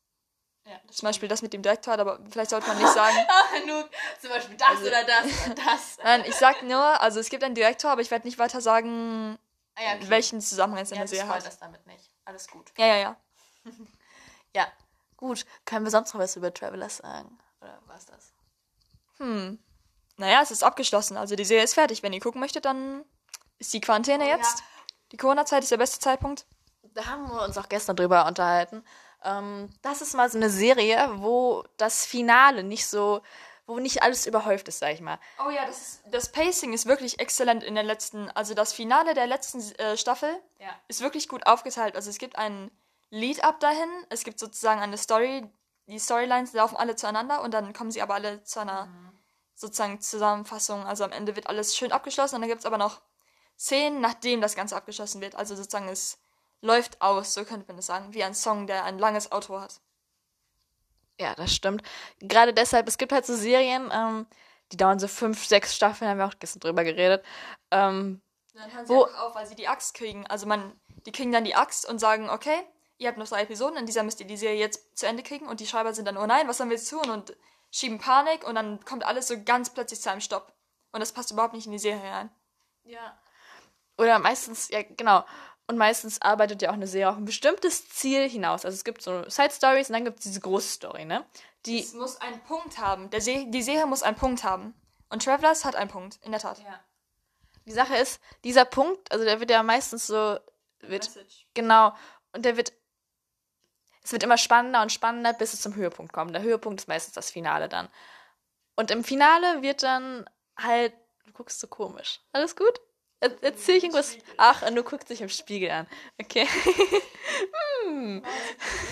Ja 0.66 0.80
Zum 0.92 1.08
Beispiel 1.08 1.28
das 1.30 1.42
mit 1.42 1.54
dem 1.54 1.62
Direktor, 1.62 1.94
aber 1.94 2.19
vielleicht 2.30 2.50
sollte 2.52 2.68
man 2.68 2.78
nicht 2.78 2.94
sagen. 2.94 3.16
Anouk, 3.63 3.90
zum 4.19 4.30
Beispiel 4.30 4.58
das 4.58 4.81
oder 4.81 5.04
das 5.04 5.25
oder 5.46 5.56
das. 5.66 5.98
Nein, 6.03 6.24
ich 6.27 6.36
sag 6.36 6.63
nur, 6.63 7.01
also 7.01 7.20
es 7.20 7.30
gibt 7.30 7.44
einen 7.44 7.56
Direktor, 7.56 7.91
aber 7.91 8.01
ich 8.01 8.12
werde 8.12 8.27
nicht 8.27 8.39
weiter 8.39 8.62
sagen, 8.62 9.38
Ah, 9.75 9.84
ja, 9.84 9.96
okay. 9.96 10.10
welchen 10.10 10.41
Zusammenhang 10.41 10.84
es 10.84 10.91
in 10.91 10.96
ja, 10.98 11.01
der 11.03 11.08
Serie 11.08 11.30
hat. 11.30 11.46
das 11.46 11.58
damit 11.58 11.86
nicht. 11.88 12.12
Alles 12.25 12.48
gut. 12.50 12.72
Ja, 12.77 12.86
ja, 12.88 12.98
ja. 12.98 13.15
Ja, 14.53 14.68
gut. 15.15 15.46
Können 15.65 15.86
wir 15.86 15.91
sonst 15.91 16.13
noch 16.13 16.20
was 16.20 16.36
über 16.36 16.53
Travelers 16.53 16.98
sagen? 16.98 17.39
Oder 17.62 17.80
was 17.86 18.06
das? 18.06 18.34
Hm. 19.18 19.60
Naja, 20.18 20.41
es 20.41 20.51
ist 20.51 20.62
abgeschlossen. 20.62 21.15
Also 21.15 21.38
die 21.38 21.46
Serie 21.46 21.63
ist 21.63 21.74
fertig. 21.75 22.03
Wenn 22.03 22.12
ihr 22.12 22.20
gucken 22.20 22.41
möchtet, 22.41 22.65
dann 22.65 23.06
ist 23.58 23.72
die 23.74 23.80
Quarantäne 23.80 24.25
Oh, 24.25 24.27
ja. 24.27 24.36
jetzt. 24.36 24.62
Die 25.13 25.18
Corona-Zeit 25.18 25.63
ist 25.63 25.72
der 25.72 25.77
beste 25.77 26.00
Zeitpunkt. 26.00 26.46
Da 26.84 27.06
haben 27.06 27.30
wir 27.30 27.44
uns 27.44 27.58
auch 27.58 27.70
gestern 27.70 27.96
drüber 27.96 28.25
unterhalten. 28.25 28.84
Ähm, 29.24 29.70
das 29.82 30.01
ist 30.01 30.13
mal 30.13 30.30
so 30.30 30.38
eine 30.38 30.50
Serie, 30.50 31.10
wo 31.18 31.63
das 31.78 32.06
Finale 32.06 32.63
nicht 32.63 32.88
so, 32.88 33.22
wo 33.68 33.80
nicht 33.80 34.04
alles 34.04 34.25
überhäuft 34.25 34.68
ist, 34.68 34.80
sag 34.80 34.94
ich 34.94 35.01
mal. 35.01 35.20
Oh 35.46 35.50
ja, 35.50 35.66
das, 35.66 35.78
ist, 35.78 36.01
das 36.12 36.32
Pacing 36.32 36.74
ist 36.74 36.86
wirklich 36.86 37.20
exzellent 37.20 37.63
in 37.63 37.75
der 37.75 37.84
letzten, 37.84 38.30
also 38.32 38.54
das 38.54 38.74
Finale 38.74 39.13
der 39.13 39.28
letzten 39.28 39.62
äh, 39.80 39.98
Staffel 39.98 40.30
Ja. 40.60 40.70
ist 40.88 41.01
wirklich 41.01 41.28
gut 41.30 41.46
aufgeteilt. 41.46 41.96
Also 41.96 42.10
es 42.10 42.18
gibt 42.18 42.38
ein 42.38 42.72
Lead-up 43.10 43.60
dahin, 43.60 43.90
es 44.10 44.24
gibt 44.24 44.40
sozusagen 44.40 44.82
eine 44.82 44.98
Story, 44.98 45.44
die 45.88 46.00
Storylines 46.00 46.54
laufen 46.54 46.78
alle 46.78 46.96
zueinander 46.96 47.42
und 47.42 47.54
dann 47.54 47.74
kommen 47.74 47.92
sie 47.92 48.01
aber 48.01 48.16
alle 48.16 48.44
zu 48.44 48.60
einer 48.62 48.88
sozusagen 49.56 50.00
Zusammenfassung. 50.01 50.86
Also 50.86 51.04
am 51.04 51.12
Ende 51.12 51.36
wird 51.36 51.48
alles 51.48 51.75
schön 51.75 51.92
abgeschlossen 51.92 52.36
und 52.36 52.42
dann 52.42 52.50
gibt 52.50 52.62
es 52.62 52.66
aber 52.66 52.78
noch 52.78 53.01
Szenen, 53.60 54.01
nachdem 54.01 54.42
das 54.42 54.56
Ganze 54.56 54.75
abgeschlossen 54.75 55.22
wird. 55.22 55.36
Also 55.36 55.56
sozusagen 55.56 55.88
es 55.90 56.18
läuft 56.62 57.01
aus, 57.01 57.34
so 57.34 57.44
könnte 57.44 57.68
man 57.68 57.77
es 57.80 57.88
sagen, 57.88 58.13
wie 58.13 58.24
ein 58.24 58.34
Song, 58.36 58.68
der 58.68 58.84
ein 58.86 59.00
langes 59.00 59.32
Outro 59.32 59.60
hat. 59.60 59.82
Ja, 61.20 61.36
das 61.36 61.53
stimmt. 61.53 61.84
Gerade 62.20 62.53
deshalb, 62.53 62.88
es 62.88 62.98
gibt 62.98 63.12
halt 63.12 63.25
so 63.25 63.36
Serien, 63.36 63.89
ähm, 63.94 64.25
die 64.72 64.77
dauern 64.77 65.00
so 65.00 65.08
fünf, 65.08 65.46
sechs 65.46 65.75
Staffeln, 65.75 66.10
haben 66.10 66.18
wir 66.18 66.25
auch 66.25 66.39
gestern 66.39 66.62
drüber 66.62 66.84
geredet. 66.84 67.24
Ähm, 67.72 68.22
Dann 68.53 68.74
hören 68.74 68.86
sie 68.86 68.94
Wo- 68.94 69.06
einfach 69.06 69.20
auf, 69.24 69.36
weil 69.36 69.46
sie 69.46 69.56
die 69.56 69.68
Axt 69.68 69.94
kriegen. 69.94 70.25
Also 70.27 70.48
man, 70.48 70.80
die 71.06 71.12
kriegen 71.12 71.32
dann 71.32 71.44
die 71.46 71.56
Axt 71.56 71.88
und 71.88 72.00
sagen, 72.00 72.30
okay, 72.30 72.63
ihr 72.98 73.08
habt 73.08 73.18
noch 73.18 73.27
drei 73.27 73.41
Episoden, 73.44 73.77
in 73.77 73.86
dieser 73.86 74.03
müsst 74.03 74.20
ihr 74.20 74.27
die 74.27 74.38
Serie 74.38 74.60
jetzt 74.60 74.98
zu 74.98 75.06
Ende 75.08 75.24
kriegen. 75.24 75.48
Und 75.48 75.60
die 75.60 75.68
Schreiber 75.68 75.94
sind 75.94 76.06
dann, 76.06 76.18
oh 76.18 76.25
nein, 76.25 76.48
was 76.48 76.58
sollen 76.58 76.70
wir 76.70 76.77
jetzt 76.77 76.89
tun? 76.89 77.10
Und 77.10 77.36
schieben 77.72 78.00
Panik 78.00 78.46
und 78.48 78.56
dann 78.56 78.84
kommt 78.86 79.03
alles 79.06 79.27
so 79.27 79.41
ganz 79.44 79.70
plötzlich 79.72 80.01
zu 80.01 80.10
einem 80.12 80.22
Stopp. 80.22 80.53
Und 80.91 81.00
das 81.01 81.12
passt 81.13 81.32
überhaupt 81.32 81.53
nicht 81.53 81.65
in 81.65 81.72
die 81.72 81.80
Serie 81.80 82.10
rein. 82.12 82.30
ja. 82.84 83.18
Oder 83.98 84.18
meistens, 84.18 84.70
ja, 84.70 84.82
genau. 84.82 85.24
Und 85.68 85.77
meistens 85.77 86.22
arbeitet 86.22 86.62
ja 86.62 86.70
auch 86.70 86.74
eine 86.74 86.88
Serie 86.88 87.10
auf 87.10 87.18
ein 87.18 87.25
bestimmtes 87.25 87.88
Ziel 87.89 88.27
hinaus. 88.30 88.65
Also 88.65 88.75
es 88.75 88.84
gibt 88.84 89.01
so 89.01 89.24
Side 89.30 89.51
Stories 89.51 89.89
und 89.89 89.94
dann 89.94 90.06
gibt 90.06 90.20
es 90.20 90.24
diese 90.25 90.41
große 90.41 90.68
Story, 90.68 91.06
ne? 91.06 91.25
Die. 91.65 91.80
Es 91.80 91.94
muss 91.94 92.20
einen 92.20 92.41
Punkt 92.41 92.77
haben. 92.77 93.10
Der 93.10 93.22
Se 93.22 93.46
die 93.48 93.62
Serie 93.62 93.86
muss 93.86 94.03
einen 94.03 94.18
Punkt 94.18 94.44
haben. 94.44 94.74
Und 95.10 95.24
Travelers 95.24 95.65
hat 95.65 95.75
einen 95.75 95.89
Punkt, 95.89 96.20
in 96.24 96.32
der 96.32 96.39
Tat. 96.39 96.60
Ja. 96.60 96.80
die 97.65 97.74
Sache 97.74 97.96
ist, 97.98 98.22
dieser 98.44 98.65
Punkt, 98.65 99.12
also 99.12 99.25
der 99.25 99.39
wird 99.39 99.51
ja 99.51 99.62
meistens 99.62 100.08
so, 100.08 100.39
wird, 100.80 101.03
Message. 101.03 101.46
genau, 101.53 101.94
und 102.34 102.46
der 102.46 102.56
wird, 102.56 102.72
es 104.03 104.12
wird 104.13 104.24
immer 104.24 104.38
spannender 104.38 104.82
und 104.82 104.91
spannender, 104.91 105.34
bis 105.34 105.53
es 105.53 105.62
zum 105.62 105.75
Höhepunkt 105.75 106.13
kommt. 106.13 106.34
Der 106.34 106.41
Höhepunkt 106.41 106.80
ist 106.80 106.88
meistens 106.88 107.13
das 107.13 107.30
Finale 107.30 107.68
dann. 107.68 107.89
Und 108.75 108.89
im 108.89 109.03
Finale 109.03 109.62
wird 109.62 109.84
dann 109.84 110.30
halt, 110.58 110.94
du 111.25 111.34
guckst 111.34 111.60
so 111.60 111.68
komisch. 111.68 112.22
Alles 112.32 112.56
gut? 112.56 112.80
Er, 113.22 113.32
erzähl 113.44 113.78
ich 113.78 113.84
irgendwas? 113.84 114.18
Ach, 114.38 114.63
und 114.63 114.75
du 114.75 114.84
guckst 114.84 115.10
dich 115.10 115.22
im 115.22 115.30
Spiegel 115.30 115.70
an. 115.70 115.88
Okay. 116.20 116.48
hm. 117.86 118.24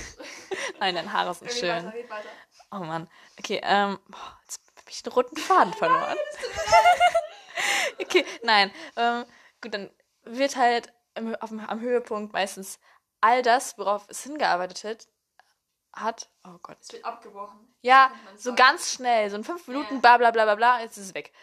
Nein, 0.80 0.96
deine 0.96 1.12
Haare 1.12 1.34
sind 1.34 1.52
schön. 1.52 1.70
weiter, 1.70 1.94
red 1.94 2.10
weiter. 2.10 2.30
Oh 2.72 2.78
Mann. 2.78 3.10
Okay, 3.40 3.60
ähm, 3.64 4.00
jetzt 4.44 4.60
habe 4.78 4.90
ich 4.90 5.04
den 5.04 5.14
roten 5.14 5.38
Faden 5.38 5.74
verloren. 5.74 6.18
okay, 8.02 8.24
nein. 8.44 8.72
Ähm, 8.96 9.26
gut, 9.62 9.74
dann 9.74 9.90
wird 10.24 10.56
halt 10.56 10.94
im, 11.16 11.36
auf, 11.36 11.52
am 11.52 11.80
Höhepunkt 11.80 12.32
meistens 12.34 12.80
all 13.22 13.42
das, 13.42 13.78
worauf 13.78 14.06
es 14.10 14.24
hingearbeitet 14.24 14.84
hat, 14.84 15.08
hat. 15.94 16.30
Oh 16.46 16.60
Gott. 16.62 16.78
Es 16.82 16.94
wird 16.94 17.06
abgebrochen. 17.06 17.74
Ja, 17.82 18.12
so 18.38 18.54
ganz 18.54 18.94
schnell, 18.94 19.30
so 19.30 19.38
in 19.38 19.44
fünf 19.44 19.68
Minuten, 19.68 20.02
bla 20.02 20.18
bla 20.18 20.30
bla 20.30 20.44
bla 20.44 20.56
bla, 20.56 20.82
jetzt 20.82 20.98
ist 20.98 21.06
es 21.08 21.16
weg. 21.16 21.34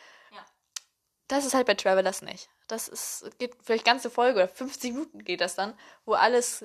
Das 1.28 1.44
ist 1.44 1.54
halt 1.54 1.66
bei 1.66 1.74
Travelers 1.74 2.22
nicht. 2.22 2.48
Das 2.68 2.88
ist, 2.88 3.30
geht 3.38 3.56
vielleicht 3.62 3.84
ganze 3.84 4.10
Folge 4.10 4.40
oder 4.40 4.48
50 4.48 4.92
Minuten 4.92 5.24
geht 5.24 5.40
das 5.40 5.54
dann, 5.54 5.74
wo 6.04 6.14
alles 6.14 6.64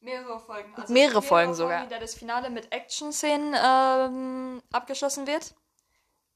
Mehrere 0.00 0.38
Folgen. 0.38 0.74
Also 0.76 0.92
Mehrere 0.92 1.22
Folgen 1.22 1.54
sogar. 1.54 1.82
In 1.82 1.88
der 1.88 1.98
das 1.98 2.14
Finale 2.14 2.50
mit 2.50 2.72
Action-Szenen 2.72 3.56
ähm, 3.60 4.62
abgeschlossen 4.70 5.26
wird. 5.26 5.54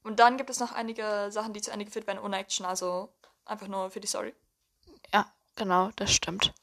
Und 0.03 0.19
dann 0.19 0.37
gibt 0.37 0.49
es 0.49 0.59
noch 0.59 0.71
einige 0.71 1.27
Sachen, 1.31 1.53
die 1.53 1.61
zu 1.61 1.71
Ende 1.71 1.85
geführt 1.85 2.07
werden 2.07 2.19
ohne 2.19 2.37
Action. 2.37 2.65
Also 2.65 3.13
einfach 3.45 3.67
nur 3.67 3.91
für 3.91 3.99
die 3.99 4.07
Story. 4.07 4.33
Ja, 5.13 5.31
genau, 5.55 5.89
das 5.95 6.11
stimmt. 6.11 6.53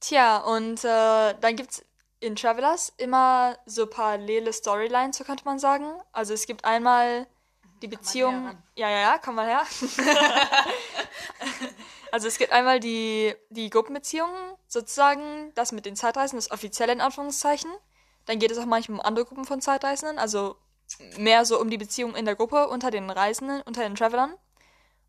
Tja, 0.00 0.38
und 0.38 0.84
äh, 0.84 1.34
dann 1.40 1.56
gibt 1.56 1.70
es 1.70 1.84
in 2.20 2.36
Travelers 2.36 2.92
immer 2.96 3.56
so 3.66 3.86
parallele 3.86 4.52
Storylines, 4.52 5.18
so 5.18 5.24
könnte 5.24 5.44
man 5.44 5.58
sagen. 5.58 5.86
Also 6.12 6.34
es 6.34 6.46
gibt 6.46 6.64
einmal 6.64 7.26
die 7.84 7.96
Beziehung. 7.96 8.56
Ja, 8.74 8.88
ja, 8.88 9.00
ja, 9.00 9.18
komm 9.22 9.36
mal 9.36 9.46
her. 9.46 9.62
also 12.12 12.28
es 12.28 12.38
gibt 12.38 12.52
einmal 12.52 12.80
die, 12.80 13.34
die 13.50 13.70
Gruppenbeziehung, 13.70 14.30
sozusagen, 14.66 15.52
das 15.54 15.72
mit 15.72 15.86
den 15.86 15.96
Zeitreisen, 15.96 16.36
das 16.36 16.50
offizielle 16.50 16.92
in 16.92 17.00
Anführungszeichen. 17.00 17.70
Dann 18.26 18.38
geht 18.38 18.50
es 18.50 18.58
auch 18.58 18.64
manchmal 18.64 19.00
um 19.00 19.04
andere 19.04 19.26
Gruppen 19.26 19.44
von 19.44 19.60
Zeitreisenden, 19.60 20.18
also 20.18 20.56
mehr 21.18 21.44
so 21.44 21.60
um 21.60 21.70
die 21.70 21.78
Beziehung 21.78 22.14
in 22.14 22.24
der 22.24 22.36
Gruppe 22.36 22.68
unter 22.68 22.90
den 22.90 23.10
Reisenden, 23.10 23.60
unter 23.62 23.82
den 23.82 23.94
Travelern. 23.94 24.34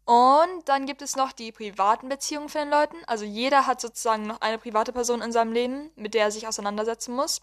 Und 0.05 0.67
dann 0.69 0.85
gibt 0.85 1.01
es 1.01 1.15
noch 1.15 1.31
die 1.31 1.51
privaten 1.51 2.09
Beziehungen 2.09 2.49
von 2.49 2.61
den 2.61 2.69
Leuten. 2.69 2.97
Also 3.07 3.25
jeder 3.25 3.65
hat 3.65 3.81
sozusagen 3.81 4.27
noch 4.27 4.41
eine 4.41 4.59
private 4.59 4.93
Person 4.93 5.21
in 5.21 5.31
seinem 5.31 5.51
Leben, 5.51 5.91
mit 5.95 6.13
der 6.13 6.25
er 6.25 6.31
sich 6.31 6.47
auseinandersetzen 6.47 7.15
muss. 7.15 7.41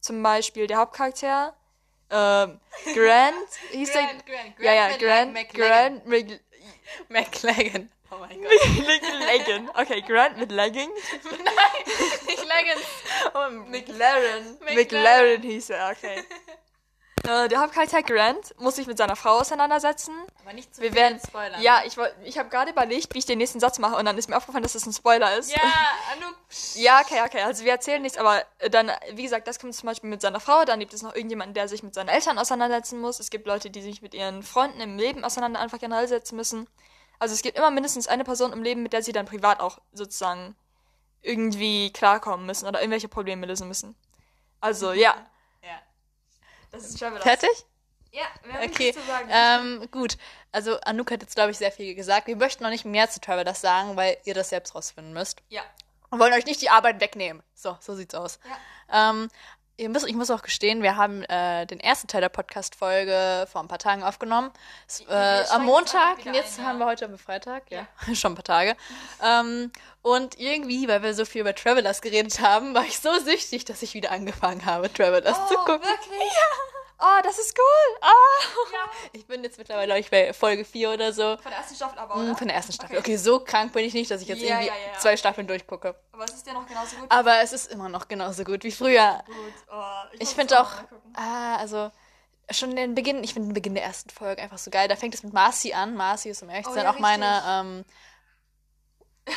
Zum 0.00 0.22
Beispiel 0.22 0.66
der 0.66 0.78
Hauptcharakter, 0.78 1.54
ähm, 2.10 2.60
Grant, 2.94 3.34
hieß 3.72 3.92
der... 3.92 4.02
Grant, 4.02 4.26
Grant, 4.26 4.54
ja, 4.60 4.72
ja, 4.74 4.88
Grant 4.88 5.00
Grant, 5.00 5.32
McLagan. 5.32 6.02
Grant 6.02 6.06
Mc- 6.06 6.40
McLagan. 7.08 7.90
Oh 8.10 8.16
mein 8.18 8.42
Gott. 8.42 8.50
McLagan. 8.86 9.70
Okay, 9.74 10.02
Grant 10.02 10.38
mit 10.38 10.50
Legging. 10.50 10.90
Nein, 11.22 11.94
nicht 12.26 12.44
Leggings. 12.44 12.86
Oh, 13.34 13.50
McLaren. 13.50 14.58
McLaren. 14.60 14.74
McLaren 14.74 15.42
hieß 15.42 15.70
er, 15.70 15.90
okay. 15.90 16.22
Äh, 17.26 17.48
der 17.48 17.60
Hauptcharakter 17.60 18.02
Grant 18.02 18.58
muss 18.58 18.76
sich 18.76 18.86
mit 18.86 18.96
seiner 18.96 19.16
Frau 19.16 19.38
auseinandersetzen. 19.38 20.14
Aber 20.42 20.52
nicht 20.52 20.74
zu 20.74 20.80
Wir 20.80 20.90
viel 20.90 21.00
werden. 21.00 21.20
spoilern. 21.24 21.60
Ja, 21.60 21.82
ich, 21.84 21.96
ich 22.24 22.38
habe 22.38 22.48
gerade 22.48 22.70
überlegt, 22.70 23.14
wie 23.14 23.18
ich 23.18 23.26
den 23.26 23.38
nächsten 23.38 23.60
Satz 23.60 23.78
mache 23.78 23.96
und 23.96 24.04
dann 24.04 24.16
ist 24.16 24.28
mir 24.28 24.36
aufgefallen, 24.36 24.62
dass 24.62 24.72
das 24.72 24.86
ein 24.86 24.92
Spoiler 24.92 25.36
ist. 25.36 25.50
Ja, 25.50 25.60
Anouk. 26.16 26.36
Ja, 26.74 27.00
okay, 27.00 27.20
okay. 27.24 27.42
Also 27.42 27.64
wir 27.64 27.72
erzählen 27.72 28.00
nichts, 28.00 28.16
aber 28.18 28.42
äh, 28.58 28.70
dann, 28.70 28.90
wie 29.12 29.22
gesagt, 29.22 29.46
das 29.48 29.58
kommt 29.58 29.74
zum 29.74 29.86
Beispiel 29.86 30.08
mit 30.08 30.20
seiner 30.20 30.40
Frau. 30.40 30.64
Dann 30.64 30.80
gibt 30.80 30.94
es 30.94 31.02
noch 31.02 31.14
irgendjemanden, 31.14 31.54
der 31.54 31.68
sich 31.68 31.82
mit 31.82 31.94
seinen 31.94 32.08
Eltern 32.08 32.38
auseinandersetzen 32.38 33.00
muss. 33.00 33.20
Es 33.20 33.30
gibt 33.30 33.46
Leute, 33.46 33.70
die 33.70 33.82
sich 33.82 34.02
mit 34.02 34.14
ihren 34.14 34.42
Freunden 34.42 34.80
im 34.80 34.96
Leben 34.96 35.24
auseinander 35.24 35.60
einfach 35.60 35.78
generell 35.78 36.08
setzen 36.08 36.36
müssen. 36.36 36.66
Also 37.18 37.34
es 37.34 37.42
gibt 37.42 37.58
immer 37.58 37.70
mindestens 37.70 38.08
eine 38.08 38.24
Person 38.24 38.52
im 38.52 38.62
Leben, 38.62 38.82
mit 38.82 38.94
der 38.94 39.02
sie 39.02 39.12
dann 39.12 39.26
privat 39.26 39.60
auch 39.60 39.78
sozusagen 39.92 40.56
irgendwie 41.22 41.92
klarkommen 41.92 42.46
müssen 42.46 42.66
oder 42.66 42.80
irgendwelche 42.80 43.08
Probleme 43.08 43.46
lösen 43.46 43.68
müssen. 43.68 43.94
Also 44.60 44.92
Ja. 44.94 45.14
Das 46.70 46.84
ist 46.84 46.98
Travelers. 46.98 47.22
Fertig? 47.22 47.50
Ja, 48.12 48.22
mehr 48.44 48.56
hab 48.56 48.62
ich 48.64 48.70
Okay, 48.72 48.92
zu 48.92 49.00
sagen. 49.02 49.28
ähm, 49.30 49.88
gut. 49.92 50.16
Also 50.52 50.80
Anouk 50.80 51.10
hat 51.12 51.22
jetzt, 51.22 51.34
glaube 51.36 51.52
ich, 51.52 51.58
sehr 51.58 51.70
viel 51.70 51.94
gesagt. 51.94 52.26
Wir 52.26 52.34
möchten 52.36 52.64
noch 52.64 52.70
nicht 52.70 52.84
mehr 52.84 53.08
zu 53.08 53.20
Travelers 53.20 53.60
sagen, 53.60 53.96
weil 53.96 54.16
ihr 54.24 54.34
das 54.34 54.48
selbst 54.48 54.74
rausfinden 54.74 55.12
müsst. 55.12 55.40
ja. 55.48 55.62
Wir 56.12 56.18
wollen 56.18 56.32
euch 56.32 56.44
nicht 56.44 56.60
die 56.60 56.70
Arbeit 56.70 57.00
wegnehmen. 57.00 57.40
So, 57.54 57.76
so 57.78 57.94
sieht's 57.94 58.16
aus. 58.16 58.40
Ähm, 58.92 59.28
ihr 59.28 59.59
müsst, 59.88 60.06
ich 60.06 60.14
muss 60.14 60.30
auch 60.30 60.42
gestehen, 60.42 60.82
wir 60.82 60.96
haben 60.96 61.22
äh, 61.24 61.66
den 61.66 61.80
ersten 61.80 62.06
Teil 62.06 62.20
der 62.20 62.28
Podcast-Folge 62.28 63.46
vor 63.50 63.62
ein 63.62 63.68
paar 63.68 63.78
Tagen 63.78 64.02
aufgenommen. 64.02 64.50
Äh, 65.08 65.44
am 65.50 65.64
Montag, 65.64 66.18
und 66.26 66.34
jetzt 66.34 66.58
ein, 66.58 66.64
ja. 66.64 66.68
haben 66.70 66.78
wir 66.78 66.86
heute 66.86 67.06
am 67.06 67.16
Freitag, 67.18 67.70
ja, 67.70 67.86
schon 68.14 68.32
ein 68.32 68.34
paar 68.34 68.44
Tage. 68.44 68.76
Ähm, 69.22 69.72
und 70.02 70.38
irgendwie, 70.38 70.88
weil 70.88 71.02
wir 71.02 71.14
so 71.14 71.24
viel 71.24 71.40
über 71.42 71.54
Travelers 71.54 72.02
geredet 72.02 72.40
haben, 72.40 72.74
war 72.74 72.84
ich 72.84 72.98
so 73.00 73.18
süchtig, 73.20 73.64
dass 73.64 73.82
ich 73.82 73.94
wieder 73.94 74.10
angefangen 74.10 74.66
habe, 74.66 74.92
Travelers 74.92 75.36
zu 75.48 75.54
Oh, 75.54 75.64
gucken. 75.64 75.82
wirklich? 75.82 76.32
Oh, 77.02 77.20
das 77.22 77.38
ist 77.38 77.56
cool. 77.58 77.98
Ah. 78.02 78.90
Ich 79.12 79.26
bin 79.26 79.42
jetzt 79.42 79.56
mittlerweile, 79.58 79.86
glaube 79.86 80.00
ich, 80.00 80.10
bei 80.10 80.32
Folge 80.34 80.64
4 80.64 80.90
oder 80.92 81.12
so. 81.12 81.36
Von 81.38 81.50
der 81.50 81.58
ersten 81.60 81.74
Staffel 81.74 81.98
aber, 81.98 82.16
Mm, 82.16 82.18
oder? 82.30 82.36
Von 82.36 82.48
der 82.48 82.56
ersten 82.56 82.72
Staffel. 82.72 82.98
Okay, 82.98 83.16
so 83.16 83.40
krank 83.40 83.72
bin 83.72 83.84
ich 83.84 83.94
nicht, 83.94 84.10
dass 84.10 84.20
ich 84.20 84.28
jetzt 84.28 84.42
Ja, 84.42 84.60
irgendwie 84.60 84.66
ja, 84.68 84.74
ja, 84.74 84.92
ja. 84.92 84.98
zwei 84.98 85.16
Staffeln 85.16 85.46
durchgucke. 85.46 85.94
Aber 86.12 86.24
es 86.24 86.32
ist 86.34 86.46
ja 86.46 86.52
noch 86.52 86.66
genauso 86.66 86.96
gut. 86.96 87.10
Aber 87.10 87.40
es 87.42 87.52
ist 87.52 87.70
immer 87.72 87.88
noch 87.88 88.06
genauso 88.08 88.44
gut 88.44 88.64
wie 88.64 88.70
früher. 88.72 89.22
Gut. 89.26 89.36
Oh, 89.72 89.82
Ich 90.14 90.20
muss 90.20 90.32
finde 90.34 90.60
auch, 90.60 90.70
ah, 91.14 91.56
also 91.56 91.90
schon 92.50 92.74
den 92.76 92.94
Beginn, 92.94 93.24
ich 93.24 93.32
finde 93.32 93.48
den 93.48 93.54
Beginn 93.54 93.74
der 93.74 93.84
ersten 93.84 94.10
Folge 94.10 94.42
einfach 94.42 94.58
so 94.58 94.70
geil. 94.70 94.88
Da 94.88 94.96
fängt 94.96 95.14
es 95.14 95.22
mit 95.22 95.32
Marcy 95.32 95.72
an. 95.72 95.94
Marcy 95.94 96.30
ist 96.30 96.42
um 96.42 96.50
ehrlich 96.50 96.66
zu 96.66 96.72
Oh, 96.72 96.76
ja, 96.76 96.90
auch 96.92 96.98
meine, 96.98 97.42
ähm, 97.46 97.84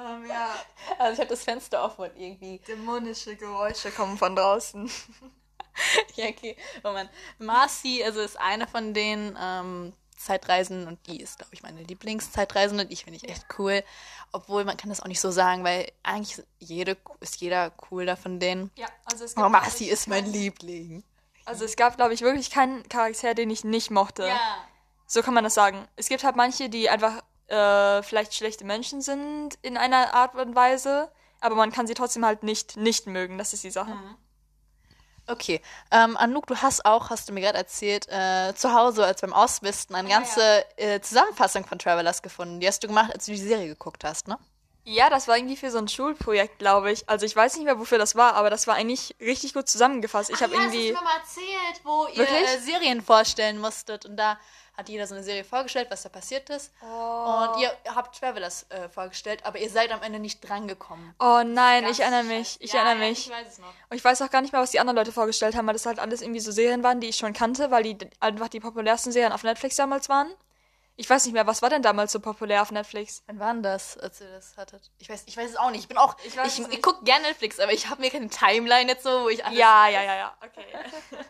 Ähm, 0.00 0.26
ja, 0.28 0.54
also 0.98 1.14
ich 1.14 1.18
habe 1.18 1.28
das 1.30 1.42
Fenster 1.42 1.82
offen 1.84 2.02
und 2.04 2.16
irgendwie, 2.16 2.60
dämonische 2.60 3.34
Geräusche 3.34 3.90
kommen 3.90 4.16
von 4.16 4.36
draußen. 4.36 4.88
ja 6.14 6.26
okay, 6.26 6.56
Mann. 6.82 7.08
Marcy, 7.38 8.02
also 8.04 8.20
ist 8.20 8.38
eine 8.38 8.66
von 8.66 8.94
den 8.94 9.36
ähm, 9.40 9.92
Zeitreisen 10.16 10.86
und 10.86 10.98
die 11.06 11.20
ist, 11.20 11.38
glaube 11.38 11.54
ich, 11.54 11.62
meine 11.62 11.82
Lieblingszeitreisende. 11.82 12.86
Die 12.86 12.96
finde 12.96 13.18
ich 13.22 13.28
echt 13.28 13.46
cool. 13.58 13.82
Obwohl 14.32 14.64
man 14.64 14.76
kann 14.76 14.90
das 14.90 15.00
auch 15.00 15.06
nicht 15.06 15.20
so 15.20 15.30
sagen, 15.30 15.64
weil 15.64 15.90
eigentlich 16.02 16.38
ist, 16.38 16.46
jede, 16.58 16.96
ist 17.20 17.40
jeder 17.40 17.72
cool 17.90 18.04
da 18.04 18.16
von 18.16 18.40
denen. 18.40 18.70
Ja, 18.76 18.88
also 19.04 19.24
es 19.24 19.36
Aber 19.36 19.50
gab, 19.50 19.62
Marcy 19.62 19.86
ist 19.86 20.08
mein 20.08 20.26
Liebling. 20.26 21.02
Also 21.44 21.64
es 21.64 21.76
gab, 21.76 21.96
glaube 21.96 22.12
ich, 22.12 22.20
wirklich 22.20 22.50
keinen 22.50 22.86
Charakter, 22.88 23.34
den 23.34 23.48
ich 23.50 23.64
nicht 23.64 23.90
mochte. 23.90 24.30
So 25.06 25.22
kann 25.22 25.32
man 25.32 25.44
das 25.44 25.54
sagen. 25.54 25.88
Es 25.96 26.08
gibt 26.08 26.24
halt 26.24 26.36
manche, 26.36 26.68
die 26.68 26.90
einfach 26.90 27.22
äh, 27.46 28.02
vielleicht 28.02 28.34
schlechte 28.34 28.64
Menschen 28.64 29.00
sind 29.00 29.58
in 29.62 29.78
einer 29.78 30.12
Art 30.12 30.34
und 30.34 30.54
Weise, 30.54 31.10
aber 31.40 31.54
man 31.54 31.72
kann 31.72 31.86
sie 31.86 31.94
trotzdem 31.94 32.26
halt 32.26 32.42
nicht 32.42 32.76
nicht 32.76 33.06
mögen. 33.06 33.38
Das 33.38 33.54
ist 33.54 33.64
die 33.64 33.70
Sache. 33.70 33.96
Okay, 35.28 35.60
ähm, 35.90 36.16
Anouk, 36.16 36.46
du 36.46 36.56
hast 36.56 36.84
auch, 36.86 37.10
hast 37.10 37.28
du 37.28 37.32
mir 37.34 37.42
gerade 37.42 37.58
erzählt, 37.58 38.08
äh, 38.08 38.54
zu 38.54 38.72
Hause, 38.72 39.04
als 39.04 39.20
beim 39.20 39.32
Ausmisten, 39.34 39.94
eine 39.94 40.08
Ja, 40.08 40.16
ganze 40.18 40.64
Äh, 40.76 41.00
Zusammenfassung 41.00 41.64
von 41.66 41.78
Travelers 41.78 42.22
gefunden. 42.22 42.60
Die 42.60 42.66
hast 42.66 42.82
du 42.82 42.88
gemacht, 42.88 43.12
als 43.12 43.26
du 43.26 43.32
die 43.32 43.38
Serie 43.38 43.68
geguckt 43.68 44.04
hast, 44.04 44.26
ne? 44.26 44.38
Ja, 44.84 45.10
das 45.10 45.28
war 45.28 45.36
irgendwie 45.36 45.56
für 45.56 45.70
so 45.70 45.76
ein 45.76 45.86
Schulprojekt, 45.88 46.58
glaube 46.58 46.90
ich. 46.90 47.06
Also 47.10 47.26
ich 47.26 47.36
weiß 47.36 47.56
nicht 47.56 47.64
mehr, 47.66 47.78
wofür 47.78 47.98
das 47.98 48.16
war, 48.16 48.34
aber 48.34 48.48
das 48.48 48.66
war 48.66 48.74
eigentlich 48.74 49.14
richtig 49.20 49.52
gut 49.52 49.68
zusammengefasst. 49.68 50.30
Ich 50.30 50.42
habe 50.42 50.54
irgendwie. 50.54 50.92
mal 50.92 51.02
erzählt, 51.18 51.84
wo 51.84 52.06
ihr 52.14 52.26
äh, 52.26 52.58
Serien 52.58 53.02
vorstellen 53.02 53.60
musstet. 53.60 54.06
Und 54.06 54.16
da 54.16 54.38
hat 54.78 54.88
jeder 54.88 55.08
so 55.08 55.14
eine 55.16 55.24
Serie 55.24 55.42
vorgestellt, 55.42 55.88
was 55.90 56.04
da 56.04 56.08
passiert 56.08 56.48
ist. 56.50 56.72
Oh. 56.80 56.86
Und 56.86 57.60
ihr 57.60 57.70
habt 57.94 58.16
Travelers 58.16 58.64
äh, 58.70 58.88
vorgestellt, 58.88 59.44
aber 59.44 59.58
ihr 59.58 59.68
seid 59.68 59.90
am 59.90 60.02
Ende 60.02 60.20
nicht 60.20 60.40
drangekommen. 60.48 61.14
Oh 61.18 61.42
nein, 61.44 61.84
ich 61.90 61.98
erinnere 61.98 62.22
mich. 62.22 62.50
scheiße. 62.52 62.62
Ich 62.62 62.72
Ja, 62.72 62.82
erinnere 62.84 63.02
ja, 63.04 63.10
mich. 63.10 63.26
Ich 63.26 63.32
weiß 63.32 63.48
es 63.48 63.58
noch. 63.58 63.74
Und 63.90 63.96
ich 63.96 64.04
weiß 64.04 64.22
auch 64.22 64.30
gar 64.30 64.40
nicht 64.40 64.52
mehr, 64.52 64.62
was 64.62 64.70
die 64.70 64.78
anderen 64.78 64.96
Leute 64.96 65.10
vorgestellt 65.10 65.56
haben, 65.56 65.66
weil 65.66 65.72
das 65.72 65.84
halt 65.84 65.98
alles 65.98 66.22
irgendwie 66.22 66.38
so 66.38 66.52
Serien 66.52 66.84
waren, 66.84 67.00
die 67.00 67.08
ich 67.08 67.16
schon 67.16 67.32
kannte, 67.32 67.72
weil 67.72 67.82
die 67.82 67.98
einfach 68.20 68.46
die 68.46 68.60
populärsten 68.60 69.10
Serien 69.10 69.32
auf 69.32 69.42
Netflix 69.42 69.74
damals 69.74 70.08
waren. 70.08 70.30
Ich 70.94 71.10
weiß 71.10 71.24
nicht 71.24 71.34
mehr, 71.34 71.46
was 71.46 71.60
war 71.60 71.70
denn 71.70 71.82
damals 71.82 72.12
so 72.12 72.20
populär 72.20 72.62
auf 72.62 72.70
Netflix? 72.70 73.22
Wann 73.26 73.38
war 73.40 73.52
denn 73.52 73.62
das, 73.64 73.96
als 73.98 74.20
ihr 74.20 74.30
das 74.30 74.56
hattet? 74.56 74.90
Ich 74.98 75.08
weiß, 75.08 75.24
ich 75.26 75.36
weiß 75.36 75.50
es 75.50 75.56
auch 75.56 75.70
nicht. 75.70 75.82
Ich 75.82 75.88
bin 75.88 75.96
auch, 75.98 76.16
Ich 76.20 76.26
ich, 76.28 76.36
weiß 76.36 76.58
ich, 76.58 76.82
gucke 76.82 77.04
gerne 77.04 77.26
Netflix, 77.26 77.58
aber 77.58 77.72
ich 77.72 77.88
habe 77.88 78.00
mir 78.00 78.10
keine 78.10 78.28
Timeline 78.28 78.90
jetzt 78.90 79.02
so, 79.02 79.24
wo 79.24 79.28
ich 79.28 79.44
alles 79.44 79.58
Ja, 79.58 79.88
ja, 79.88 80.02
ja, 80.02 80.14
ja. 80.16 80.34
Okay. 80.44 80.66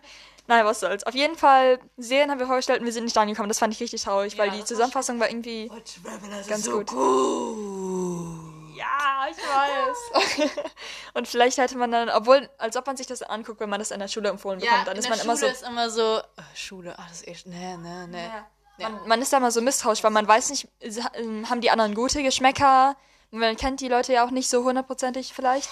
Nein, 0.49 0.65
was 0.65 0.81
soll's. 0.81 1.05
Auf 1.05 1.15
jeden 1.15 1.37
Fall, 1.37 1.79
Serien 1.99 2.31
haben 2.31 2.39
wir 2.41 2.47
vorgestellt 2.47 2.81
und 2.81 2.87
wir 2.87 2.93
sind 2.93 3.05
nicht 3.05 3.17
angekommen. 3.19 3.49
Das 3.49 3.59
fand 3.59 3.73
ich 3.75 3.81
richtig 3.81 4.03
traurig, 4.03 4.37
weil 4.39 4.47
Ja, 4.47 4.53
die 4.55 4.61
das 4.61 4.71
war 4.71 4.77
Zusammenfassung 4.77 5.21
war 5.21 5.29
irgendwie. 5.29 5.71
Oh, 5.71 6.49
Ganz 6.49 6.65
so 6.65 6.79
gut. 6.79 6.87
gut. 6.87 8.77
Ja, 8.77 9.27
ich 9.31 9.37
weiß. 9.37 10.51
und 11.15 11.29
vielleicht 11.29 11.59
hätte 11.59 11.77
man 11.77 11.93
dann, 11.93 12.09
obwohl, 12.09 12.49
als 12.59 12.77
ob 12.77 12.87
man 12.87 12.97
sich 12.97 13.07
das 13.07 13.23
anguckt, 13.23 13.61
wenn 13.61 13.69
man 13.69 13.79
das 13.79 13.91
in 13.91 13.99
der 14.01 14.09
Schule 14.09 14.31
empfohlen 14.31 14.61
bekommt, 14.61 14.87
dann 14.87 14.95
in 14.97 15.01
ist 15.03 15.09
man 15.11 15.19
Schule 15.19 15.25
immer 15.33 15.37
so. 15.37 15.47
ist 15.47 15.63
immer 15.67 15.91
so, 15.91 16.19
äh, 16.19 16.23
Schule, 16.55 16.95
ach, 16.97 17.09
das 17.09 17.21
ist 17.21 17.29
echt, 17.29 17.47
nee, 17.47 17.77
nee, 17.77 18.07
nee. 18.07 18.25
Ja. 18.25 18.47
Ja. 18.79 18.89
Man, 18.91 19.09
man 19.09 19.23
ist 19.23 19.33
da 19.33 19.41
mal 19.41 19.51
so 19.51 19.61
misstrauisch, 19.61 20.03
weil 20.05 20.13
man 20.13 20.27
weiß 20.29 20.51
nicht, 20.51 20.69
ähm, 21.15 21.51
haben 21.51 21.61
die 21.61 21.71
anderen 21.71 21.95
gute 21.95 22.23
Geschmäcker? 22.23 22.97
Man 23.33 23.57
kennt 23.57 23.81
die 23.81 23.89
Leute 23.89 24.13
ja 24.15 24.25
auch 24.25 24.31
nicht 24.31 24.49
so 24.49 24.65
hundertprozentig 24.65 25.35
vielleicht. 25.35 25.69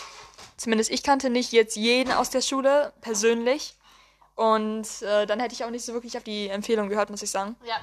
Zumindest 0.57 0.91
ich 0.91 1.03
kannte 1.03 1.31
nicht 1.31 1.53
jetzt 1.53 1.77
jeden 1.77 2.13
aus 2.13 2.29
der 2.31 2.43
Schule 2.43 2.93
persönlich. 3.01 3.76
Und 4.37 4.87
äh, 5.03 5.27
dann 5.27 5.41
hätte 5.41 5.55
ich 5.55 5.65
auch 5.65 5.71
nicht 5.71 5.85
so 5.85 5.93
wirklich 5.95 6.17
auf 6.17 6.23
die 6.23 6.49
Empfehlung 6.49 6.89
gehört, 6.89 7.11
muss 7.11 7.23
ich 7.23 7.31
sagen. 7.31 7.57
Ja, 7.65 7.81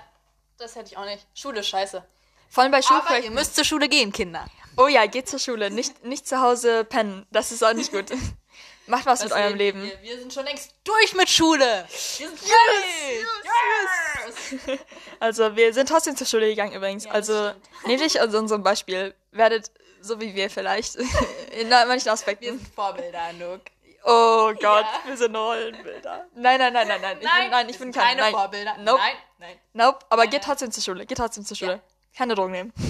das 0.58 0.76
hätte 0.76 0.88
ich 0.92 0.98
auch 0.98 1.06
nicht. 1.06 1.26
Schule 1.34 1.60
ist 1.60 1.68
scheiße. 1.68 2.04
Vor 2.50 2.64
allem 2.64 2.72
bei 2.72 2.78
Aber 2.78 2.86
ihr 2.86 2.88
Schulprojekten. 3.00 3.34
müsst 3.34 3.56
zur 3.56 3.64
Schule 3.64 3.90
gehen, 3.90 4.12
Kinder. 4.12 4.46
Oh 4.78 4.88
ja, 4.88 5.06
geht 5.08 5.28
zur 5.28 5.40
Schule, 5.40 5.72
nicht, 5.72 6.04
nicht 6.06 6.28
zu 6.28 6.40
Hause 6.40 6.86
pennen. 6.86 7.26
Das 7.32 7.52
ist 7.52 7.64
auch 7.64 7.74
nicht 7.74 7.92
gut. 7.92 8.12
Macht 8.86 9.06
was 9.06 9.24
mit 9.24 9.32
Das 9.32 9.38
eurem 9.38 9.56
Leben. 9.56 9.82
Wir, 9.84 10.02
wir 10.02 10.20
sind 10.20 10.34
schon 10.34 10.46
längst 10.46 10.76
durch 10.84 11.14
mit 11.16 11.30
Schule. 11.30 11.88
Wir 12.18 12.28
sind 12.28 12.38
fertig. 12.40 13.26
Yes! 14.68 14.80
Also 15.20 15.56
wir 15.56 15.74
sind 15.74 15.88
trotzdem 15.88 16.16
zur 16.18 16.28
Schule 16.28 16.48
gegangen 16.50 16.74
übrigens. 16.74 17.06
das 17.06 17.14
also 17.14 17.52
nehmt 17.86 18.02
euch 18.02 18.20
also 18.20 18.38
unserem 18.38 18.62
Beispiel. 18.62 19.16
Werdet 19.32 19.72
so 20.02 20.20
wie 20.20 20.36
wir 20.36 20.50
vielleicht. 20.50 20.96
In 20.96 21.70
manchen 21.70 22.06
Wir 22.06 22.12
Aspekten. 22.14 22.60
sind 22.60 22.76
Vorbilder, 22.76 23.22
Anouk. 23.22 23.62
Oh 24.04 24.52
Gott, 24.60 24.62
Ja. 24.86 24.88
wir 25.06 25.18
sind 25.18 25.36
Rollenbilder. 25.36 26.26
Nein, 26.36 26.60
nein, 26.60 26.74
nein, 26.74 26.88
nein, 26.88 27.02
nein. 27.02 27.18
Ich 27.22 27.30
bin, 27.30 27.50
nein, 27.52 27.70
ich 27.70 27.80
bin 27.80 27.92
kein, 27.92 28.04
keine 28.04 28.22
nein. 28.22 28.34
Vorbilder. 28.34 28.78
Nope. 28.80 29.00
Nein, 29.00 29.16
nein. 29.40 29.60
Nope, 29.74 30.00
aber 30.10 30.24
Nein, 30.24 30.30
geht 30.32 30.42
nein. 30.42 30.50
trotzdem 30.50 30.72
zur 30.72 30.84
Schule. 30.84 31.06
Geht 31.06 31.18
trotzdem 31.18 31.46
zur 31.46 31.58
Schule. 31.58 31.74
Ja. 31.74 31.80
Keine 32.18 32.36
Drogen 32.36 32.52
nehmen. 32.52 32.74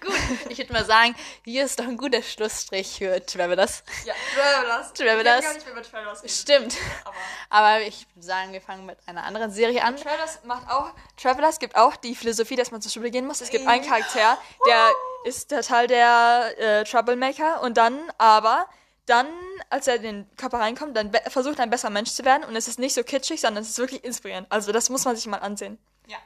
Gut, 0.00 0.14
ich 0.50 0.58
würde 0.58 0.72
mal 0.72 0.84
sagen, 0.84 1.14
hier 1.44 1.64
ist 1.64 1.78
doch 1.78 1.84
ein 1.84 1.96
guter 1.96 2.20
Schlussstrich 2.22 2.98
für 2.98 3.24
Travelers. 3.24 3.82
Ja, 4.04 4.14
Travelers. 4.34 4.92
Travelers. 4.92 5.36
Haben 5.36 5.42
gar 5.42 5.54
nicht 5.54 5.64
mehr 5.66 5.72
über 5.74 5.82
Travelers 5.82 6.20
geredet. 6.22 6.36
Stimmt. 6.36 6.76
Aber 7.04 7.16
Aber 7.50 7.80
ich 7.82 8.06
würde 8.14 8.26
sagen, 8.26 8.52
wir 8.52 8.60
fangen 8.60 8.84
mit 8.84 8.98
einer 9.06 9.24
anderen 9.24 9.50
Serie 9.50 9.82
an. 9.82 9.96
Travelers 9.96 10.40
macht 10.44 10.68
auch, 10.70 10.90
Travelers 11.20 11.58
gibt 11.58 11.76
auch 11.76 11.96
die 11.96 12.14
Philosophie, 12.14 12.56
dass 12.56 12.70
man 12.70 12.82
zur 12.82 12.90
Schule 12.92 13.10
gehen 13.10 13.26
muss. 13.26 13.40
Es 13.40 13.50
gibt 13.50 13.66
einen 13.66 13.84
Charakter, 13.84 14.36
der 14.66 14.90
ist 15.24 15.50
der 15.50 15.62
Teil 15.62 15.86
der 15.86 16.54
äh, 16.58 16.84
Troublemaker 16.84 17.62
und 17.62 17.76
dann 17.76 17.98
aber, 18.18 18.68
dann, 19.06 19.26
als 19.70 19.86
er 19.86 19.96
in 19.96 20.02
den 20.02 20.36
Körper 20.36 20.58
reinkommt, 20.58 20.96
dann 20.96 21.10
versucht 21.28 21.58
er 21.58 21.62
ein 21.62 21.70
besserer 21.70 21.90
Mensch 21.90 22.10
zu 22.10 22.24
werden 22.24 22.44
und 22.44 22.56
es 22.56 22.68
ist 22.68 22.78
nicht 22.78 22.94
so 22.94 23.02
kitschig, 23.02 23.40
sondern 23.40 23.62
es 23.62 23.70
ist 23.70 23.78
wirklich 23.78 24.04
inspirierend. 24.04 24.46
Also 24.50 24.72
das 24.72 24.90
muss 24.90 25.04
man 25.04 25.16
sich 25.16 25.26
mal 25.26 25.38
ansehen. 25.38 25.78
Ja. 26.06 26.18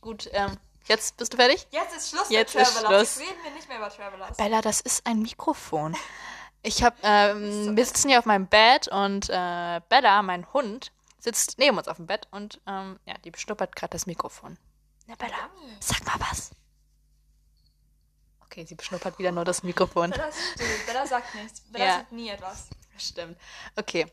Gut, 0.00 0.28
ähm, 0.32 0.56
jetzt 0.86 1.16
bist 1.16 1.32
du 1.32 1.36
fertig? 1.36 1.66
Jetzt 1.70 1.96
ist 1.96 2.10
Schluss 2.10 2.30
Jetzt 2.30 2.54
mit 2.54 2.62
ist 2.62 2.74
Travelers. 2.74 3.14
Schluss. 3.14 3.28
reden 3.28 3.38
wir 3.42 3.50
nicht 3.50 3.68
mehr 3.68 3.78
über 3.78 3.90
Travelers. 3.90 4.36
Bella, 4.36 4.60
das 4.62 4.80
ist 4.80 5.06
ein 5.06 5.20
Mikrofon. 5.20 5.96
Ich 6.62 6.82
habe, 6.82 6.96
ähm, 7.02 7.76
wir 7.76 7.84
sitzen 7.86 8.08
hier 8.08 8.18
auf 8.18 8.26
meinem 8.26 8.46
Bett 8.46 8.86
und 8.88 9.28
äh, 9.30 9.80
Bella, 9.88 10.22
mein 10.22 10.52
Hund, 10.52 10.92
sitzt 11.18 11.58
neben 11.58 11.76
uns 11.78 11.88
auf 11.88 11.96
dem 11.96 12.06
Bett 12.06 12.28
und 12.30 12.60
ähm, 12.66 12.98
ja, 13.06 13.14
die 13.24 13.30
beschnuppert 13.30 13.74
gerade 13.74 13.90
das 13.92 14.06
Mikrofon. 14.06 14.58
Na 15.06 15.14
Bella, 15.16 15.50
sag 15.80 16.04
mal 16.04 16.14
was. 16.30 16.50
Okay, 18.50 18.64
sie 18.66 18.74
beschnuppert 18.74 19.16
wieder 19.18 19.30
nur 19.30 19.44
das 19.44 19.62
Mikrofon. 19.62 20.10
Bella 20.10 20.28
still. 20.32 20.66
Bella 20.86 21.06
sagt 21.06 21.34
nichts. 21.36 21.60
Bella 21.70 21.84
Ja. 21.84 21.92
sagt 21.98 22.12
nie 22.12 22.28
etwas. 22.30 22.66
Stimmt. 22.98 23.38
Okay. 23.76 24.06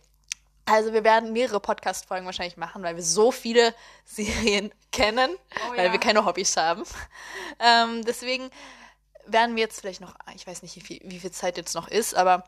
Also 0.65 0.94
wir 0.94 1.03
werden 1.03 1.34
mehrere 1.34 1.60
Podcast-Folgen 1.60 2.25
wahrscheinlich 2.25 2.58
machen, 2.58 2.84
weil 2.84 2.96
wir 2.96 3.01
so 3.03 3.32
viele 3.32 3.74
Serien 4.06 4.72
kennen, 4.91 5.32
Oh 5.67 5.72
weil 5.75 5.86
ja. 5.88 5.91
wir 5.91 6.00
keine 6.00 6.24
Hobbys 6.25 6.56
haben. 6.58 6.84
Ähm, 7.60 8.03
deswegen 8.06 8.50
werden 9.25 9.56
wir 9.56 9.63
jetzt 9.63 9.79
vielleicht 9.82 10.01
noch, 10.01 10.13
ich 10.36 10.46
weiß 10.46 10.62
nicht, 10.62 10.75
wie 10.75 10.82
viel, 10.82 11.01
wie 11.03 11.20
viel 11.20 11.32
Zeit 11.32 11.58
jetzt 11.58 11.74
noch 11.74 11.88
ist, 11.88 12.13
aber 12.15 12.44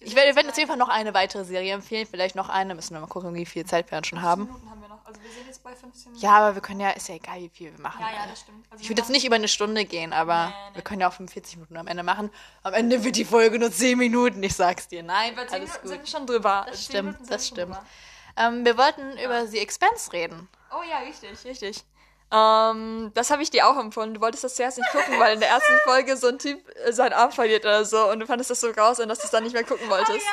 ich 0.00 0.14
werde, 0.16 0.28
wir 0.30 0.36
werden 0.36 0.46
jetzt 0.48 0.54
auf 0.54 0.58
jeden 0.58 0.68
Fall 0.68 0.76
noch 0.76 0.88
eine 0.88 1.14
weitere 1.14 1.44
Serie 1.44 1.72
empfehlen, 1.72 2.06
vielleicht 2.10 2.34
noch 2.36 2.48
eine, 2.48 2.74
müssen 2.74 2.94
wir 2.94 3.00
mal 3.00 3.06
gucken, 3.06 3.34
wie 3.34 3.46
viel 3.46 3.64
Zeit 3.64 3.90
wir 3.90 3.96
dann 3.96 4.04
schon 4.04 4.20
haben. 4.22 4.44
Minuten 4.44 4.68
haben 4.70 4.80
wir. 4.82 4.91
Also 5.12 5.22
wir 5.24 5.30
sind 5.32 5.46
jetzt 5.46 5.62
bei 5.62 5.74
15 5.74 6.12
Minuten. 6.12 6.24
Ja, 6.26 6.32
aber 6.38 6.54
wir 6.54 6.62
können 6.62 6.80
ja, 6.80 6.90
ist 6.90 7.08
ja 7.08 7.14
egal, 7.16 7.40
wie 7.40 7.48
viel 7.48 7.72
wir 7.72 7.80
machen. 7.80 8.00
ja, 8.00 8.10
ja, 8.12 8.26
das 8.28 8.40
stimmt. 8.40 8.66
Also 8.70 8.82
Ich 8.82 8.88
würde 8.88 9.02
jetzt 9.02 9.10
nicht 9.10 9.24
über 9.26 9.36
eine 9.36 9.48
Stunde 9.48 9.84
gehen, 9.84 10.12
aber 10.12 10.46
Nee, 10.46 10.52
nee. 10.70 10.74
wir 10.76 10.82
können 10.82 11.00
ja 11.00 11.08
auch 11.08 11.12
45 11.12 11.56
Minuten 11.56 11.76
am 11.76 11.86
Ende 11.86 12.02
machen. 12.02 12.30
Am 12.62 12.74
Ende 12.74 13.04
wird 13.04 13.16
die 13.16 13.24
Folge 13.24 13.58
nur 13.58 13.70
10 13.70 13.98
Minuten, 13.98 14.42
ich 14.42 14.54
sag's 14.54 14.88
dir. 14.88 15.02
Nein, 15.02 15.32
Über 15.32 15.46
10 15.46 15.54
alles 15.54 15.68
Minuten 15.70 15.82
gut. 15.82 15.90
sind 15.90 16.08
schon 16.08 16.26
drüber. 16.26 16.66
Das 16.68 16.86
10 16.86 16.90
stimmt, 16.90 17.30
das 17.30 17.48
stimmt. 17.48 17.76
Ähm, 18.36 18.64
wir 18.64 18.78
wollten 18.78 19.18
über 19.18 19.46
The 19.46 19.58
Expense 19.58 20.12
reden. 20.12 20.48
Oh 20.70 20.82
ja, 20.88 20.98
richtig, 21.00 21.44
richtig. 21.44 21.84
Ähm, 22.34 23.10
das 23.12 23.30
habe 23.30 23.42
ich 23.42 23.50
dir 23.50 23.68
auch 23.68 23.76
empfohlen. 23.78 24.14
Du 24.14 24.20
wolltest 24.22 24.42
das 24.42 24.54
zuerst 24.54 24.78
nicht 24.78 24.90
gucken, 24.90 25.20
weil 25.20 25.34
in 25.34 25.40
der 25.40 25.50
ersten 25.50 25.74
Folge 25.84 26.16
so 26.16 26.28
ein 26.28 26.38
Typ 26.38 26.58
äh, 26.86 26.90
seinen 26.92 27.12
Arm 27.12 27.30
verliert 27.30 27.66
oder 27.66 27.84
so 27.84 28.10
und 28.10 28.20
du 28.20 28.26
fandest 28.26 28.50
das 28.50 28.60
so 28.60 28.72
grausam, 28.72 29.06
dass 29.10 29.18
du 29.18 29.24
es 29.26 29.30
dann 29.30 29.44
nicht 29.44 29.52
mehr 29.52 29.64
gucken 29.64 29.90
wolltest. 29.90 30.24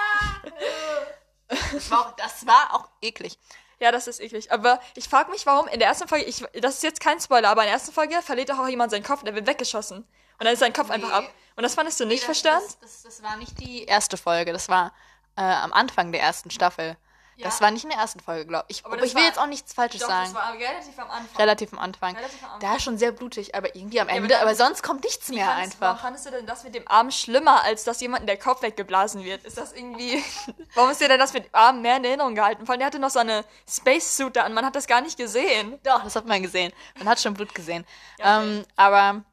Das 1.73 1.91
war 1.91 1.99
auch, 2.07 2.11
das 2.15 2.45
war 2.45 2.73
auch 2.73 2.87
eklig. 3.01 3.37
Ja, 3.79 3.91
das 3.91 4.07
ist 4.07 4.19
eklig. 4.19 4.51
Aber 4.51 4.79
ich 4.95 5.07
frage 5.07 5.31
mich, 5.31 5.45
warum 5.45 5.67
in 5.67 5.79
der 5.79 5.87
ersten 5.87 6.07
Folge, 6.07 6.25
ich, 6.25 6.43
das 6.53 6.75
ist 6.75 6.83
jetzt 6.83 6.99
kein 6.99 7.19
Spoiler, 7.19 7.49
aber 7.49 7.61
in 7.61 7.67
der 7.67 7.73
ersten 7.73 7.93
Folge 7.93 8.21
verliert 8.21 8.51
auch 8.51 8.67
jemand 8.67 8.91
seinen 8.91 9.03
Kopf, 9.03 9.23
der 9.23 9.35
wird 9.35 9.47
weggeschossen. 9.47 9.99
Und 9.99 10.45
dann 10.45 10.53
ist 10.53 10.59
sein 10.59 10.73
Kopf 10.73 10.89
einfach 10.89 11.11
ab. 11.11 11.23
Und 11.55 11.63
das 11.63 11.75
fandest 11.75 11.99
du 11.99 12.05
nicht 12.05 12.23
verstörend? 12.23 12.63
Das, 12.63 12.79
das, 12.79 13.03
das 13.03 13.23
war 13.23 13.35
nicht 13.37 13.59
die 13.59 13.83
erste 13.83 14.17
Folge, 14.17 14.53
das 14.53 14.69
war 14.69 14.93
äh, 15.35 15.41
am 15.41 15.73
Anfang 15.73 16.11
der 16.11 16.21
ersten 16.21 16.51
Staffel. 16.51 16.97
Das 17.43 17.61
war 17.61 17.71
nicht 17.71 17.83
in 17.83 17.89
der 17.89 17.99
ersten 17.99 18.19
Folge, 18.19 18.45
glaube 18.45 18.65
ich. 18.67 18.85
Aber 18.85 18.95
Aber, 18.95 19.03
ich 19.05 19.15
will 19.15 19.23
jetzt 19.23 19.39
auch 19.39 19.45
nichts 19.47 19.73
Falsches 19.73 20.01
Doch, 20.01 20.07
sagen. 20.09 20.25
das 20.25 20.33
war 20.33 20.53
relativ 20.53 20.97
am 20.99 21.09
Anfang. 21.09 21.37
Relativ 21.37 21.73
am 21.73 21.79
Anfang. 21.79 22.15
Relativ 22.15 22.43
am 22.43 22.49
Anfang. 22.53 22.59
Da 22.69 22.75
ist 22.75 22.83
schon 22.83 22.97
sehr 22.97 23.11
blutig, 23.11 23.55
aber 23.55 23.75
irgendwie 23.75 23.99
am 24.01 24.07
Ende. 24.09 24.27
dann- 24.29 24.41
aber 24.41 24.55
sonst 24.55 24.83
kommt 24.83 25.03
nichts 25.03 25.29
mehr 25.29 25.45
fandest- 25.45 25.77
Warum 25.79 25.91
einfach. 25.93 26.03
fandest 26.03 26.25
du 26.25 26.31
denn 26.31 26.45
das 26.45 26.63
mit 26.63 26.75
dem 26.75 26.87
Arm 26.87 27.11
schlimmer, 27.11 27.63
als 27.63 27.83
dass 27.83 28.01
jemandem 28.01 28.27
der 28.27 28.37
Kopf 28.37 28.61
weggeblasen 28.61 29.23
wird? 29.23 29.43
Ist 29.45 29.57
das 29.57 29.73
irgendwie. 29.73 30.23
warum 30.75 30.89
ist 30.91 31.01
dir 31.01 31.07
denn 31.07 31.19
das 31.19 31.33
mit 31.33 31.45
dem 31.45 31.55
Arm 31.55 31.81
mehr 31.81 31.97
in 31.97 32.03
Erinnerung 32.05 32.35
gehalten? 32.35 32.65
Vor 32.65 32.73
allem, 32.73 32.79
der 32.79 32.87
hatte 32.87 32.99
noch 32.99 33.09
so 33.09 33.19
eine 33.19 33.43
Space-Suit 33.69 34.35
da 34.35 34.43
an, 34.43 34.53
man 34.53 34.65
hat 34.65 34.75
das 34.75 34.87
gar 34.87 35.01
nicht 35.01 35.17
gesehen. 35.17 35.79
Doch, 35.83 36.03
das 36.03 36.15
hat 36.15 36.25
man 36.25 36.41
gesehen. 36.41 36.73
Man 36.97 37.07
hat 37.07 37.19
schon 37.19 37.33
Blut 37.33 37.53
gesehen. 37.55 37.85
Ja, 38.19 38.41
ähm, 38.41 38.65
aber 38.75 39.23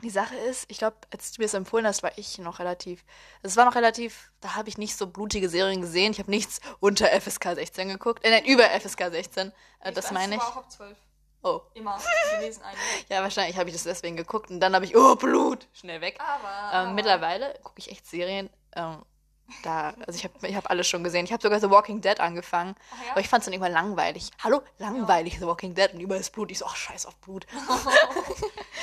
die 0.00 0.10
Sache 0.10 0.36
ist, 0.36 0.66
ich 0.68 0.78
glaube, 0.78 0.96
als 1.12 1.32
du 1.32 1.40
mir 1.40 1.46
es 1.46 1.54
empfohlen 1.54 1.86
hast, 1.86 2.02
war 2.02 2.16
ich 2.16 2.38
noch 2.38 2.58
relativ. 2.58 3.04
Es 3.42 3.56
war 3.56 3.64
noch 3.64 3.74
relativ. 3.74 4.30
Da 4.40 4.54
habe 4.56 4.68
ich 4.68 4.78
nicht 4.78 4.96
so 4.96 5.06
blutige 5.06 5.48
Serien 5.48 5.80
gesehen. 5.80 6.12
Ich 6.12 6.18
habe 6.18 6.30
nichts 6.30 6.60
unter 6.80 7.06
FSK 7.08 7.54
16 7.54 7.88
geguckt. 7.88 8.24
Äh, 8.24 8.30
nein, 8.30 8.44
über 8.44 8.64
FSK 8.64 9.10
16. 9.10 9.52
Äh, 9.80 9.92
das 9.92 10.10
meine 10.10 10.34
ich. 10.34 10.40
war 10.40 10.48
auch 10.48 10.56
ab 10.58 10.70
12. 10.70 10.96
Oh. 11.42 11.60
Immer 11.74 11.98
gewesen 12.38 12.62
eigentlich. 12.62 13.06
Ja, 13.08 13.22
wahrscheinlich 13.22 13.56
habe 13.56 13.68
ich 13.70 13.74
das 13.74 13.84
deswegen 13.84 14.16
geguckt 14.16 14.50
und 14.50 14.60
dann 14.60 14.74
habe 14.74 14.84
ich, 14.84 14.96
oh, 14.96 15.16
Blut, 15.16 15.66
schnell 15.72 16.00
weg. 16.00 16.18
Aber. 16.20 16.88
Ähm, 16.88 16.94
mittlerweile 16.94 17.58
gucke 17.62 17.78
ich 17.78 17.90
echt 17.90 18.06
Serien. 18.06 18.50
Ähm, 18.76 19.02
da, 19.62 19.94
also 20.06 20.16
ich 20.18 20.24
habe 20.24 20.46
ich 20.46 20.54
hab 20.56 20.70
alles 20.70 20.88
schon 20.88 21.02
gesehen. 21.04 21.24
Ich 21.24 21.32
habe 21.32 21.42
sogar 21.42 21.60
The 21.60 21.70
Walking 21.70 22.00
Dead 22.00 22.18
angefangen. 22.20 22.74
Ja? 23.04 23.12
Aber 23.12 23.20
ich 23.20 23.28
fand 23.28 23.40
es 23.42 23.44
dann 23.46 23.52
irgendwann 23.52 23.72
langweilig. 23.72 24.30
Hallo? 24.42 24.62
Langweilig, 24.78 25.38
The 25.38 25.46
Walking 25.46 25.74
Dead. 25.74 25.92
Und 25.92 26.00
überall 26.00 26.20
ist 26.20 26.30
Blut. 26.30 26.50
Ich 26.50 26.58
so, 26.58 26.66
ach, 26.66 26.76
scheiß 26.76 27.06
auf 27.06 27.16
Blut. 27.16 27.46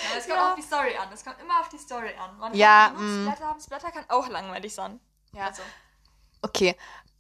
Ja, 0.10 0.20
es 0.20 0.26
kommt 0.28 0.38
Ja. 0.38 0.50
auf 0.52 0.56
die 0.56 0.62
Story 0.62 0.96
an. 0.96 1.10
Es 1.14 1.24
kommt 1.24 1.40
immer 1.42 1.60
auf 1.60 1.70
die 1.70 1.78
Story 1.78 2.12
an. 2.20 2.38
Man 2.38 2.54
Ja, 2.54 2.92
kann 2.96 3.24
mm. 3.24 3.26
Splatter 3.28 3.46
haben. 3.48 3.60
Splatter 3.60 3.92
kann 3.92 4.06
auch 4.10 4.28
langweilig 4.30 4.74
sein. 4.74 5.00
Ja. 5.34 5.48
Also. 5.48 5.62
Okay. 6.42 6.76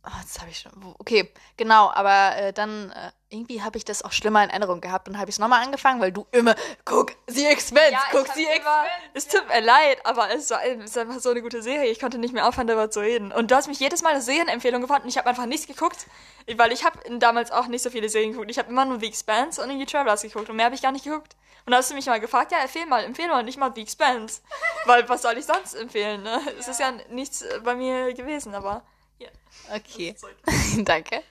Oh, 0.09 0.19
jetzt 0.21 0.39
habe 0.39 0.49
ich 0.49 0.59
schon. 0.59 0.71
Okay, 0.99 1.29
genau, 1.57 1.91
aber 1.91 2.37
äh, 2.37 2.53
dann 2.53 2.91
äh, 2.91 3.11
irgendwie 3.29 3.61
habe 3.61 3.77
ich 3.77 3.83
das 3.83 4.03
auch 4.03 4.13
schlimmer 4.13 4.41
in 4.41 4.49
Erinnerung 4.49 4.79
gehabt. 4.79 5.09
Dann 5.09 5.17
habe 5.17 5.29
ich 5.29 5.35
es 5.35 5.39
nochmal 5.39 5.61
angefangen, 5.61 5.99
weil 5.99 6.13
du 6.13 6.25
immer, 6.31 6.55
guck, 6.85 7.11
The 7.27 7.45
Expense, 7.47 7.91
Ja, 7.91 8.01
guck, 8.11 8.25
immer, 8.37 8.47
Expense. 8.49 8.89
es 9.15 9.27
tut 9.27 9.45
mir 9.49 9.59
leid, 9.59 9.99
aber 10.05 10.33
es 10.33 10.49
war 10.49 10.63
es 10.63 10.85
ist 10.85 10.97
einfach 10.97 11.19
so 11.19 11.31
eine 11.31 11.41
gute 11.41 11.61
Serie. 11.61 11.91
Ich 11.91 11.99
konnte 11.99 12.19
nicht 12.19 12.33
mehr 12.33 12.47
aufhören, 12.47 12.67
darüber 12.67 12.89
zu 12.89 13.01
reden. 13.01 13.33
Und 13.33 13.51
du 13.51 13.55
hast 13.55 13.67
mich 13.67 13.81
jedes 13.81 14.01
Mal 14.01 14.11
eine 14.11 14.21
Serienempfehlung 14.21 14.79
gefunden 14.81 15.03
und 15.03 15.09
ich 15.09 15.17
habe 15.17 15.27
einfach 15.27 15.45
nichts 15.45 15.67
geguckt, 15.67 16.07
weil 16.55 16.71
ich 16.71 16.85
habe 16.85 16.99
damals 17.19 17.51
auch 17.51 17.67
nicht 17.67 17.81
so 17.81 17.89
viele 17.89 18.07
Serien 18.07 18.31
geguckt. 18.31 18.49
Ich 18.49 18.59
habe 18.59 18.69
immer 18.69 18.85
nur 18.85 19.01
The 19.01 19.07
Expanse 19.07 19.61
und 19.61 19.69
The 19.77 19.85
Travelers 19.85 20.21
geguckt 20.21 20.49
und 20.49 20.55
mehr 20.55 20.65
habe 20.67 20.75
ich 20.75 20.81
gar 20.81 20.93
nicht 20.93 21.03
geguckt. 21.03 21.35
Und 21.65 21.71
da 21.71 21.79
hast 21.79 21.91
du 21.91 21.95
mich 21.95 22.05
mal 22.05 22.21
gefragt, 22.21 22.53
ja, 22.53 22.59
empfehl 22.59 22.85
mal, 22.85 23.03
empfehl 23.03 23.27
mal, 23.27 23.43
nicht 23.43 23.57
mal 23.59 23.73
The 23.75 23.81
Expanse. 23.81 24.39
weil 24.85 25.09
was 25.09 25.23
soll 25.23 25.37
ich 25.37 25.45
sonst 25.45 25.73
empfehlen, 25.73 26.23
ne? 26.23 26.39
Es 26.57 26.69
ist 26.69 26.79
ja 26.79 26.93
nichts 27.09 27.41
äh, 27.41 27.59
bei 27.61 27.75
mir 27.75 28.13
gewesen, 28.13 28.55
aber 28.55 28.83
ja. 29.19 29.29
Okay, 29.73 30.15
danke. 30.85 31.23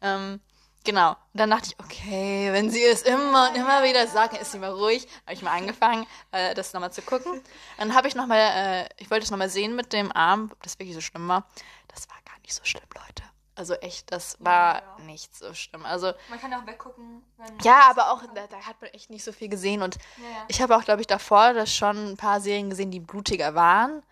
Ähm, 0.00 0.40
genau. 0.84 1.10
Und 1.10 1.16
dann 1.40 1.50
dachte 1.50 1.68
ich, 1.72 1.78
okay, 1.84 2.52
wenn 2.52 2.70
sie 2.70 2.82
es 2.84 3.02
immer 3.02 3.50
und 3.50 3.56
immer 3.56 3.82
wieder 3.82 4.06
sagt, 4.06 4.34
dann 4.34 4.40
ist 4.40 4.52
sie 4.52 4.58
mal 4.58 4.70
ruhig. 4.70 5.06
Habe 5.24 5.32
ich 5.34 5.42
mal 5.42 5.56
angefangen, 5.56 6.06
äh, 6.32 6.54
das 6.54 6.72
nochmal 6.72 6.92
zu 6.92 7.02
gucken. 7.02 7.42
Dann 7.78 7.94
habe 7.94 8.08
ich 8.08 8.14
nochmal, 8.14 8.38
äh, 8.38 8.88
ich 8.98 9.10
wollte 9.10 9.24
es 9.24 9.30
nochmal 9.30 9.48
sehen 9.50 9.74
mit 9.76 9.92
dem 9.92 10.12
Arm, 10.12 10.50
ob 10.52 10.62
das 10.62 10.78
wirklich 10.78 10.94
so 10.94 11.00
schlimm 11.00 11.28
war. 11.28 11.46
Das 11.88 12.08
war 12.08 12.16
gar 12.24 12.38
nicht 12.42 12.54
so 12.54 12.64
schlimm, 12.64 12.84
Leute. 12.94 13.22
Also 13.54 13.74
echt, 13.74 14.12
das 14.12 14.36
war 14.38 14.76
Ja, 14.76 14.82
ja. 14.98 15.04
nicht 15.04 15.34
so 15.36 15.52
schlimm. 15.52 15.84
Also 15.84 16.12
Man 16.30 16.40
kann 16.40 16.54
auch 16.54 16.64
weggucken, 16.64 17.24
wenn. 17.38 17.58
Ja, 17.64 17.90
aber 17.90 18.12
auch, 18.12 18.22
da, 18.32 18.46
da 18.46 18.56
hat 18.60 18.80
man 18.80 18.90
echt 18.90 19.10
nicht 19.10 19.24
so 19.24 19.32
viel 19.32 19.48
gesehen. 19.48 19.82
Und 19.82 19.96
Ja, 20.18 20.44
ich 20.46 20.62
habe 20.62 20.76
auch, 20.76 20.84
glaube 20.84 21.00
ich, 21.00 21.08
davor 21.08 21.54
das 21.54 21.74
schon 21.74 22.12
ein 22.12 22.16
paar 22.16 22.40
Serien 22.40 22.70
gesehen, 22.70 22.92
die 22.92 23.00
blutiger 23.00 23.56
waren. 23.56 24.04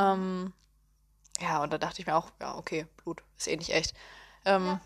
Ähm, 0.00 0.52
ja, 1.40 1.62
und 1.62 1.72
da 1.72 1.78
dachte 1.78 2.00
ich 2.00 2.06
mir 2.06 2.16
auch, 2.16 2.30
ja, 2.40 2.56
okay, 2.56 2.86
Blut 3.02 3.22
ist 3.36 3.48
eh 3.48 3.56
nicht 3.56 3.70
echt. 3.70 3.94
Ähm, 4.44 4.66
Ja. 4.66 4.80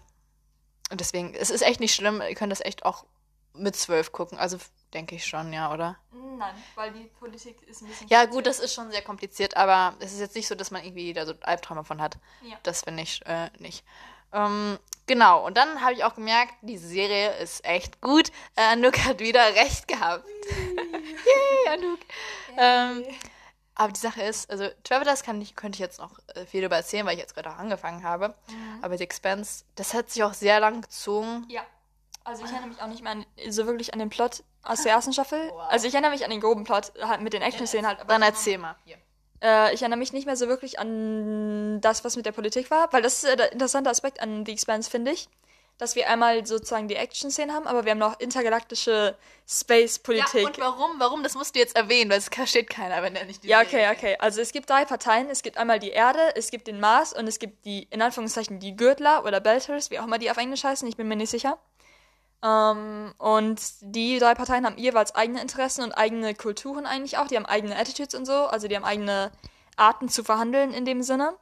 Und 0.91 1.01
deswegen, 1.01 1.35
es 1.35 1.49
ist 1.49 1.63
echt 1.63 1.81
nicht 1.81 1.95
schlimm. 1.95 2.21
Ihr 2.21 2.35
könnt 2.35 2.53
das 2.53 2.61
echt 2.61 2.85
auch 2.85 3.07
mit 3.55 3.75
zwölf 3.77 4.13
gucken. 4.13 4.39
Also 4.39 4.59
denke 4.93 5.15
ich 5.15 5.25
schon, 5.25 5.51
ja, 5.53 5.73
oder? 5.73 5.97
Nein, 6.13 6.55
weil 6.75 6.93
die 6.93 7.05
Politik 7.19 7.63
ist 7.63 7.81
ein 7.81 7.89
bisschen. 7.89 8.09
Ja, 8.09 8.27
gut, 8.27 8.47
das 8.47 8.61
ist 8.61 8.75
schon 8.75 8.91
sehr 8.91 9.01
kompliziert, 9.01 9.57
aber 9.57 9.95
es 10.01 10.13
ist 10.13 10.21
jetzt 10.21 10.35
nicht 10.35 10.49
so, 10.49 10.55
dass 10.55 10.71
man 10.71 10.85
irgendwie 10.85 11.15
da 11.15 11.25
so 11.25 11.33
Albträume 11.41 11.85
von 11.85 12.01
hat. 12.03 12.19
Ja. 12.43 12.57
Das 12.63 12.83
finde 12.83 13.03
ich 13.05 13.25
äh, 13.25 13.49
nicht. 13.59 13.85
Ähm, 14.35 14.79
genau, 15.07 15.47
und 15.47 15.57
dann 15.57 15.81
habe 15.81 15.95
ich 15.95 16.05
auch 16.05 16.15
gemerkt, 16.15 16.55
die 16.61 16.77
Serie 16.79 17.37
ist 17.39 17.65
echt 17.65 18.01
gut. 18.03 18.31
Äh, 18.57 18.73
Anouk 18.73 18.99
hat 18.99 19.21
wieder 19.21 19.43
recht 19.55 19.89
gehabt. 19.89 20.27
Yay, 20.51 21.73
Anouk. 21.75 21.99
Ähm, 22.59 23.05
aber 23.75 23.93
die 23.93 24.01
Sache 24.01 24.23
ist, 24.23 24.51
also 24.51 24.69
Travelers 24.85 25.23
kann 25.23 25.41
ich, 25.41 25.57
könnte 25.57 25.77
ich 25.77 25.81
jetzt 25.81 25.99
noch 25.99 26.19
äh, 26.35 26.45
viel 26.45 26.61
darüber 26.61 26.77
erzählen, 26.77 27.07
weil 27.07 27.15
ich 27.15 27.21
jetzt 27.21 27.35
gerade 27.35 27.51
auch 27.51 27.59
angefangen 27.59 28.05
habe. 28.05 28.35
Aber 28.83 28.99
The 28.99 29.05
Expanse, 29.05 29.65
das 29.77 29.95
hat 29.95 30.11
sich 30.11 30.23
auch 30.23 30.35
sehr 30.35 30.61
lang 30.61 30.83
gezogen. 30.83 31.47
Ja. 31.49 31.63
Also 32.25 32.45
ich 32.45 32.51
erinnere 32.51 32.69
mich 32.69 32.81
auch 32.81 32.87
nicht 32.87 33.03
mehr 33.03 33.13
an, 33.13 33.27
so 33.49 33.67
wirklich 33.67 33.93
an 33.93 33.99
den 33.99 34.11
Plot 34.11 34.45
aus 34.63 34.83
der 34.83 34.93
ersten 34.93 35.13
Staffel. 35.13 35.51
Also 35.69 35.89
ich 35.89 35.95
erinnere 35.95 36.13
mich 36.13 36.25
an 36.25 36.31
den 36.31 36.41
groben 36.41 36.65
Plot, 36.65 36.93
halt 37.01 37.23
mit 37.23 37.33
den 37.33 37.43
Action-Szenen 37.43 37.87
halt. 37.87 37.99
Dann 38.07 38.23
erzähl 38.23 38.59
mal. 38.59 38.77
Hier. 38.85 38.99
Äh, 39.43 39.75
ich 39.75 39.83
erinnere 39.83 39.99
mich 39.99 40.13
nicht 40.13 40.27
mehr 40.27 40.37
so 40.37 40.49
wirklich 40.49 40.79
an 40.79 41.81
das, 41.81 42.05
was 42.05 42.17
mit 42.17 42.27
der 42.27 42.33
Politik 42.33 42.71
war, 42.71 42.93
weil 42.93 43.03
das 43.03 43.25
ist 43.25 43.39
der 43.39 43.53
interessante 43.53 43.91
Aspekt 43.91 44.21
an 44.21 44.45
The 44.47 44.53
Expanse, 44.53 44.91
finde 44.91 45.13
ich. 45.13 45.29
Dass 45.83 45.97
wir 45.97 46.09
einmal 46.09 46.47
sozusagen 46.47 46.87
die 46.87 46.95
Action-Szenen 46.95 47.53
haben, 47.53 47.67
aber 47.67 47.85
wir 47.85 47.91
haben 47.91 47.99
noch 47.99 48.21
intergalaktische 48.21 49.17
Space-Politik. 49.49 50.41
Ja, 50.41 50.47
und 50.47 50.59
warum? 50.61 50.91
Warum? 51.01 51.23
Das 51.25 51.35
musst 51.35 51.57
du 51.57 51.59
jetzt 51.59 51.75
erwähnen, 51.75 52.09
weil 52.09 52.19
es 52.19 52.29
versteht 52.29 52.71
keiner, 52.71 53.03
wenn 53.03 53.17
er 53.17 53.25
nicht 53.25 53.43
die 53.43 53.49
Ja, 53.49 53.63
okay, 53.63 53.91
okay. 53.91 54.17
Also 54.21 54.41
es 54.41 54.53
gibt 54.53 54.71
drei 54.71 54.85
Parteien. 54.85 55.29
Es 55.29 55.43
gibt 55.43 55.59
einmal 55.59 55.81
die 55.81 55.91
Erde, 55.91 56.21
es 56.37 56.53
gibt 56.53 56.69
den 56.69 56.79
Mars 56.79 57.13
und 57.13 57.27
es 57.27 57.41
gibt 57.41 57.65
die, 57.65 57.89
in 57.91 58.01
Anführungszeichen, 58.01 58.61
die 58.61 58.77
Gürtler 58.77 59.25
oder 59.25 59.41
Belters, 59.41 59.91
wie 59.91 59.99
auch 59.99 60.05
immer 60.05 60.19
die 60.19 60.31
auf 60.31 60.37
Englisch 60.37 60.63
heißen, 60.63 60.87
ich 60.87 60.97
bin 60.97 61.09
mir 61.09 61.17
nicht 61.17 61.31
sicher. 61.31 61.59
Ähm, 62.45 63.13
und 63.19 63.61
die 63.81 64.21
drei 64.21 64.37
Parteien 64.37 64.65
haben 64.65 64.79
jeweils 64.79 65.17
eigene 65.17 65.43
Interessen 65.43 65.83
und 65.83 65.95
eigene 65.95 66.37
Kulturen 66.37 66.87
eigentlich 66.87 67.19
auch. 67.19 67.27
Die 67.27 67.35
haben 67.35 67.47
eigene 67.47 67.77
Attitudes 67.77 68.15
und 68.15 68.25
so, 68.25 68.33
also 68.33 68.69
die 68.69 68.77
haben 68.77 68.85
eigene 68.85 69.33
Arten 69.77 70.09
zu 70.09 70.23
verhandeln 70.23 70.73
in 70.75 70.85
dem 70.85 71.03
Sinne. 71.03 71.35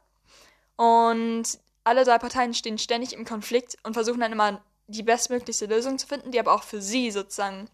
Und 0.77 1.59
alle 1.83 2.03
drei 2.03 2.17
Parteien 2.17 2.53
stehen 2.53 2.77
ständig 2.77 3.13
im 3.13 3.25
Konflikt 3.25 3.77
und 3.83 3.93
versuchen 3.93 4.19
dann 4.19 4.31
immer 4.31 4.61
die 4.87 5.03
bestmöglichste 5.03 5.65
Lösung 5.65 5.97
zu 5.97 6.07
finden, 6.07 6.31
die 6.31 6.39
aber 6.39 6.53
auch 6.53 6.63
für 6.63 6.81
sie 6.81 7.11
sozusagen 7.11 7.69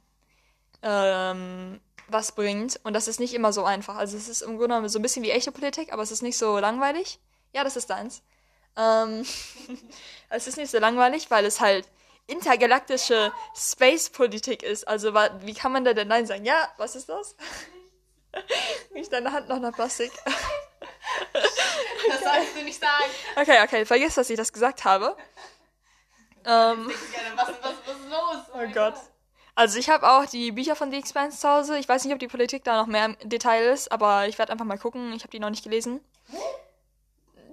ähm, 0.81 1.79
was 2.07 2.31
bringt. 2.31 2.79
Und 2.83 2.93
das 2.93 3.07
ist 3.07 3.19
nicht 3.19 3.33
immer 3.33 3.51
so 3.51 3.65
einfach. 3.65 3.95
Also 3.95 4.17
es 4.17 4.29
ist 4.29 4.41
im 4.41 4.51
Grunde 4.51 4.67
genommen 4.67 4.89
so 4.89 4.99
ein 4.99 5.01
bisschen 5.01 5.23
wie 5.23 5.31
echte 5.31 5.51
Politik, 5.51 5.91
aber 5.91 6.03
es 6.03 6.11
ist 6.11 6.21
nicht 6.21 6.37
so 6.37 6.59
langweilig. 6.59 7.19
Ja, 7.53 7.63
das 7.63 7.75
ist 7.75 7.89
deins. 7.89 8.21
Ähm, 8.77 9.25
es 10.29 10.47
ist 10.47 10.57
nicht 10.57 10.71
so 10.71 10.79
langweilig, 10.79 11.29
weil 11.29 11.45
es 11.45 11.59
halt 11.59 11.87
intergalaktische 12.27 13.31
Space-Politik 13.55 14.61
ist. 14.61 14.87
Also 14.87 15.13
wie 15.13 15.53
kann 15.53 15.71
man 15.71 15.85
da 15.85 15.93
denn 15.93 16.09
Nein 16.09 16.25
sagen? 16.25 16.45
Ja, 16.45 16.69
was 16.77 16.95
ist 16.95 17.09
das? 17.09 17.35
Nicht 18.93 19.11
deine 19.11 19.31
Hand 19.31 19.47
noch 19.49 19.59
nach 19.59 19.73
Plastik. 19.73 20.11
Das 22.09 22.21
sollst 22.21 22.55
du 22.55 22.63
nicht 22.63 22.79
sagen. 22.79 23.11
Okay, 23.35 23.57
okay, 23.63 23.85
vergiss, 23.85 24.15
dass 24.15 24.29
ich 24.29 24.37
das 24.37 24.53
gesagt 24.53 24.85
habe. 24.85 25.15
Ähm, 26.45 26.89
Was, 27.35 27.47
was, 27.49 27.55
was 27.61 27.95
ist 27.95 28.09
los? 28.09 28.37
Oh 28.53 28.73
Gott. 28.73 28.95
Also 29.55 29.79
ich 29.79 29.89
habe 29.89 30.07
auch 30.09 30.25
die 30.25 30.51
Bücher 30.51 30.75
von 30.75 30.91
The 30.91 30.97
Expanse 30.97 31.39
zu 31.39 31.49
Hause. 31.49 31.77
Ich 31.79 31.89
weiß 31.89 32.05
nicht, 32.05 32.13
ob 32.13 32.19
die 32.19 32.27
Politik 32.27 32.63
da 32.63 32.77
noch 32.77 32.85
mehr 32.87 33.05
im 33.05 33.17
Detail 33.23 33.71
ist, 33.73 33.91
aber 33.91 34.27
ich 34.27 34.37
werde 34.37 34.51
einfach 34.51 34.65
mal 34.65 34.77
gucken. 34.77 35.11
Ich 35.13 35.23
habe 35.23 35.31
die 35.31 35.39
noch 35.39 35.49
nicht 35.49 35.63
gelesen. 35.63 35.99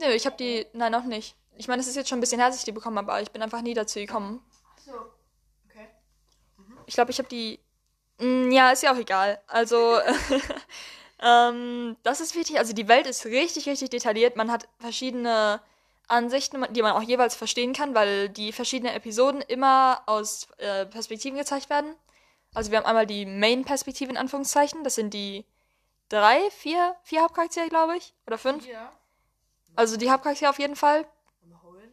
Nö, 0.00 0.07
ich 0.09 0.26
habe 0.26 0.37
die, 0.37 0.66
nein, 0.74 0.92
noch 0.92 1.04
nicht. 1.04 1.35
Ich 1.57 1.66
meine, 1.66 1.80
es 1.80 1.88
ist 1.88 1.96
jetzt 1.96 2.09
schon 2.09 2.18
ein 2.18 2.20
bisschen 2.20 2.38
her, 2.40 2.48
dass 2.48 2.59
ich 2.59 2.64
die 2.64 2.72
bekommen 2.72 2.98
habe, 2.98 3.11
aber 3.11 3.22
ich 3.22 3.30
bin 3.30 3.42
einfach 3.42 3.62
nie 3.62 3.74
dazu 3.74 3.98
gekommen. 3.98 4.44
So. 4.85 4.92
Okay. 5.70 5.88
Ich 6.87 6.94
glaube, 6.94 7.11
ich 7.11 7.18
habe 7.18 7.28
die. 7.28 7.59
Mm, 8.18 8.50
Ja, 8.52 8.70
ist 8.70 8.83
ja 8.83 8.92
auch 8.92 8.98
egal. 8.98 9.40
Also, 9.46 9.98
ähm, 11.24 11.96
das 12.02 12.20
ist 12.20 12.34
wichtig. 12.37 12.58
Also, 12.58 12.72
die 12.74 12.87
Welt 12.88 13.06
ist 13.06 13.24
richtig, 13.24 13.66
richtig 13.68 13.90
detailliert. 13.90 14.37
Man 14.37 14.50
hat 14.50 14.68
verschiedene 14.78 15.60
Ansichten, 16.06 16.64
die 16.72 16.82
man 16.82 16.92
auch 16.92 17.02
jeweils 17.02 17.34
verstehen 17.34 17.72
kann, 17.72 17.94
weil 17.94 18.28
die 18.28 18.52
verschiedenen 18.52 18.94
Episoden 18.94 19.40
immer 19.40 20.02
aus 20.06 20.48
äh, 20.58 20.84
Perspektiven 20.87 21.38
gezeigt 21.38 21.70
werden. 21.70 21.94
Also, 22.52 22.70
wir 22.70 22.78
haben 22.78 22.87
einmal 22.87 23.06
die 23.06 23.24
Main-Perspektive 23.26 24.10
in 24.10 24.16
Anführungszeichen. 24.18 24.84
Das 24.84 24.94
sind 24.94 25.14
die 25.14 25.44
drei, 26.08 26.38
vier, 26.50 26.94
vier 27.02 27.22
Hauptcharaktere, 27.22 27.68
glaube 27.68 27.96
ich. 27.96 28.14
Oder 28.26 28.38
fünf. 28.38 28.64
Hier. 28.64 28.90
Also, 29.76 29.96
die 29.96 30.10
Hauptcharaktere 30.10 30.50
auf 30.50 30.58
jeden 30.58 30.76
Fall. 30.76 31.06
Holden. 31.62 31.92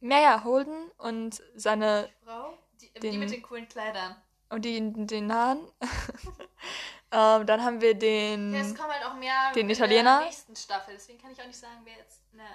Mehr 0.00 0.20
ja, 0.22 0.44
Holden 0.44 0.90
und 0.98 1.42
seine 1.56 2.08
Frau. 2.24 2.56
Die, 2.80 2.90
die 2.94 3.00
Den- 3.00 3.18
mit 3.18 3.30
den 3.30 3.42
coolen 3.42 3.68
Kleidern. 3.68 4.16
und 4.48 4.64
die 4.64 4.80
den 5.06 5.32
Haaren. 5.34 5.66
ähm, 7.12 7.46
dann 7.46 7.64
haben 7.64 7.80
wir 7.80 7.94
den. 7.94 8.54
Ja, 8.54 8.60
es 8.60 8.74
kommen 8.74 8.90
halt 8.92 9.04
auch 9.04 9.14
mehr 9.14 9.52
Den 9.54 9.68
in 9.68 9.70
Italiener? 9.76 10.18
der 10.18 10.26
nächsten 10.26 10.56
Staffel. 10.56 10.94
Deswegen 10.94 11.20
kann 11.20 11.32
ich 11.32 11.40
auch 11.40 11.46
nicht 11.46 11.58
sagen, 11.58 11.80
wer 11.84 11.94
jetzt 11.94 12.20
in 12.32 12.38
der 12.38 12.46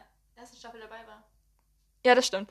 ersten 0.41 0.57
Staffel 0.57 0.79
dabei 0.79 1.05
war. 1.07 1.23
Ja, 2.05 2.15
das 2.15 2.27
stimmt. 2.27 2.49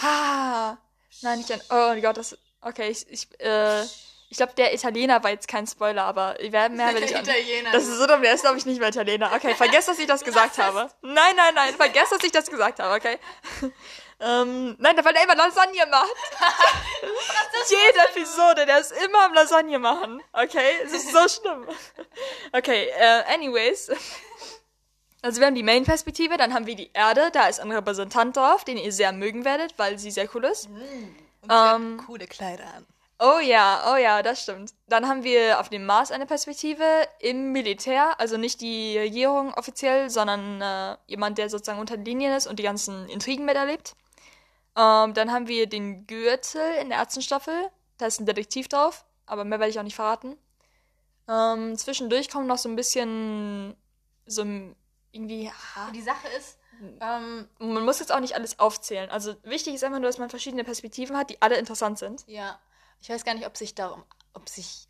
Ah, 0.00 0.76
nein, 1.22 1.38
nicht 1.38 1.50
ein. 1.52 1.60
Oh 1.70 2.00
Gott, 2.00 2.16
das. 2.16 2.36
Okay, 2.60 2.88
ich, 2.90 3.08
ich, 3.10 3.40
äh, 3.40 3.82
ich 4.30 4.36
glaube, 4.36 4.52
der 4.54 4.74
Italiener 4.74 5.22
war 5.22 5.30
jetzt 5.30 5.48
kein 5.48 5.66
Spoiler, 5.66 6.04
aber 6.04 6.36
wer 6.40 6.68
mehr 6.68 6.94
will 6.94 7.02
ich 7.04 7.10
Der 7.10 7.18
an. 7.20 7.24
Italiener. 7.24 7.72
Das 7.72 7.84
ist 7.86 7.98
so 7.98 8.06
dumm, 8.06 8.22
der 8.22 8.34
ist, 8.34 8.42
glaube 8.42 8.58
ich, 8.58 8.66
nicht 8.66 8.78
mehr 8.78 8.88
Italiener. 8.88 9.32
Okay, 9.34 9.54
vergesst, 9.54 9.88
dass 9.88 9.98
ich 9.98 10.06
das 10.06 10.22
gesagt 10.24 10.58
habe. 10.58 10.90
Nein, 11.02 11.34
nein, 11.36 11.54
nein, 11.54 11.74
vergesst, 11.74 12.12
dass 12.12 12.22
ich 12.24 12.32
das 12.32 12.48
gesagt 12.50 12.78
habe, 12.80 12.94
okay? 12.94 13.18
Ähm, 14.20 14.76
nein, 14.78 14.96
weil 15.02 15.12
der 15.12 15.24
immer 15.24 15.36
Lasagne 15.36 15.86
macht. 15.86 16.12
Jede 17.68 18.08
Episode, 18.10 18.66
der 18.66 18.80
ist 18.80 18.92
immer 18.92 19.26
am 19.26 19.34
Lasagne 19.34 19.78
machen. 19.78 20.22
Okay, 20.32 20.72
es 20.84 20.92
ist 20.92 21.12
so 21.12 21.28
schlimm. 21.28 21.66
Okay, 22.52 22.88
äh, 22.98 23.34
anyways. 23.34 23.90
Also 25.22 25.40
wir 25.40 25.46
haben 25.46 25.54
die 25.54 25.62
Main-Perspektive, 25.62 26.36
dann 26.36 26.54
haben 26.54 26.66
wir 26.66 26.76
die 26.76 26.90
Erde, 26.92 27.30
da 27.32 27.48
ist 27.48 27.60
ein 27.60 27.72
Repräsentant 27.72 28.36
drauf, 28.36 28.64
den 28.64 28.76
ihr 28.76 28.92
sehr 28.92 29.12
mögen 29.12 29.44
werdet, 29.44 29.74
weil 29.76 29.98
sie 29.98 30.10
sehr 30.10 30.28
cool 30.34 30.44
ist. 30.44 30.66
Und 30.66 31.50
sie 31.50 31.52
hat 31.52 31.76
ähm, 31.76 32.02
coole 32.06 32.26
Kleider 32.26 32.64
an. 32.76 32.86
Oh 33.20 33.40
ja, 33.40 33.92
oh 33.92 33.96
ja, 33.96 34.22
das 34.22 34.42
stimmt. 34.42 34.74
Dann 34.86 35.08
haben 35.08 35.24
wir 35.24 35.58
auf 35.58 35.68
dem 35.68 35.84
Mars 35.84 36.12
eine 36.12 36.24
Perspektive 36.24 36.84
im 37.18 37.50
Militär, 37.50 38.18
also 38.20 38.36
nicht 38.36 38.60
die 38.60 38.96
Regierung 38.96 39.52
offiziell, 39.54 40.08
sondern 40.08 40.62
äh, 40.62 40.96
jemand, 41.06 41.36
der 41.36 41.50
sozusagen 41.50 41.80
unter 41.80 41.96
den 41.96 42.04
Linien 42.04 42.32
ist 42.32 42.46
und 42.46 42.60
die 42.60 42.62
ganzen 42.62 43.08
Intrigen 43.08 43.44
miterlebt. 43.44 43.96
Ähm, 44.78 45.12
dann 45.14 45.32
haben 45.32 45.48
wir 45.48 45.66
den 45.68 46.06
Gürtel 46.06 46.62
in 46.80 46.88
der 46.90 46.98
ersten 46.98 47.20
Staffel, 47.20 47.68
da 47.98 48.06
ist 48.06 48.20
ein 48.20 48.26
Detektiv 48.26 48.68
drauf, 48.68 49.04
aber 49.26 49.44
mehr 49.44 49.58
werde 49.58 49.70
ich 49.70 49.78
auch 49.78 49.82
nicht 49.84 49.96
verraten. 49.96 50.36
Ähm, 51.28 51.76
zwischendurch 51.76 52.30
kommt 52.30 52.46
noch 52.46 52.58
so 52.58 52.68
ein 52.68 52.76
bisschen 52.76 53.76
so 54.26 54.42
ein- 54.42 54.76
irgendwie, 55.12 55.50
ha, 55.50 55.90
die 55.90 56.00
Sache 56.02 56.28
ist, 56.38 56.58
ähm, 57.00 57.48
man 57.58 57.84
muss 57.84 57.98
jetzt 57.98 58.12
auch 58.12 58.20
nicht 58.20 58.34
alles 58.34 58.58
aufzählen. 58.58 59.10
Also 59.10 59.34
wichtig 59.42 59.74
ist 59.74 59.84
einfach 59.84 59.98
nur, 59.98 60.08
dass 60.08 60.18
man 60.18 60.30
verschiedene 60.30 60.64
Perspektiven 60.64 61.16
hat, 61.16 61.28
die 61.30 61.42
alle 61.42 61.56
interessant 61.58 61.98
sind. 61.98 62.24
ja, 62.26 62.58
ich 63.00 63.08
weiß 63.08 63.24
gar 63.24 63.34
nicht, 63.34 63.46
ob 63.46 63.56
sich 63.56 63.74
darum, 63.74 64.04
ob 64.34 64.48
sich, 64.48 64.87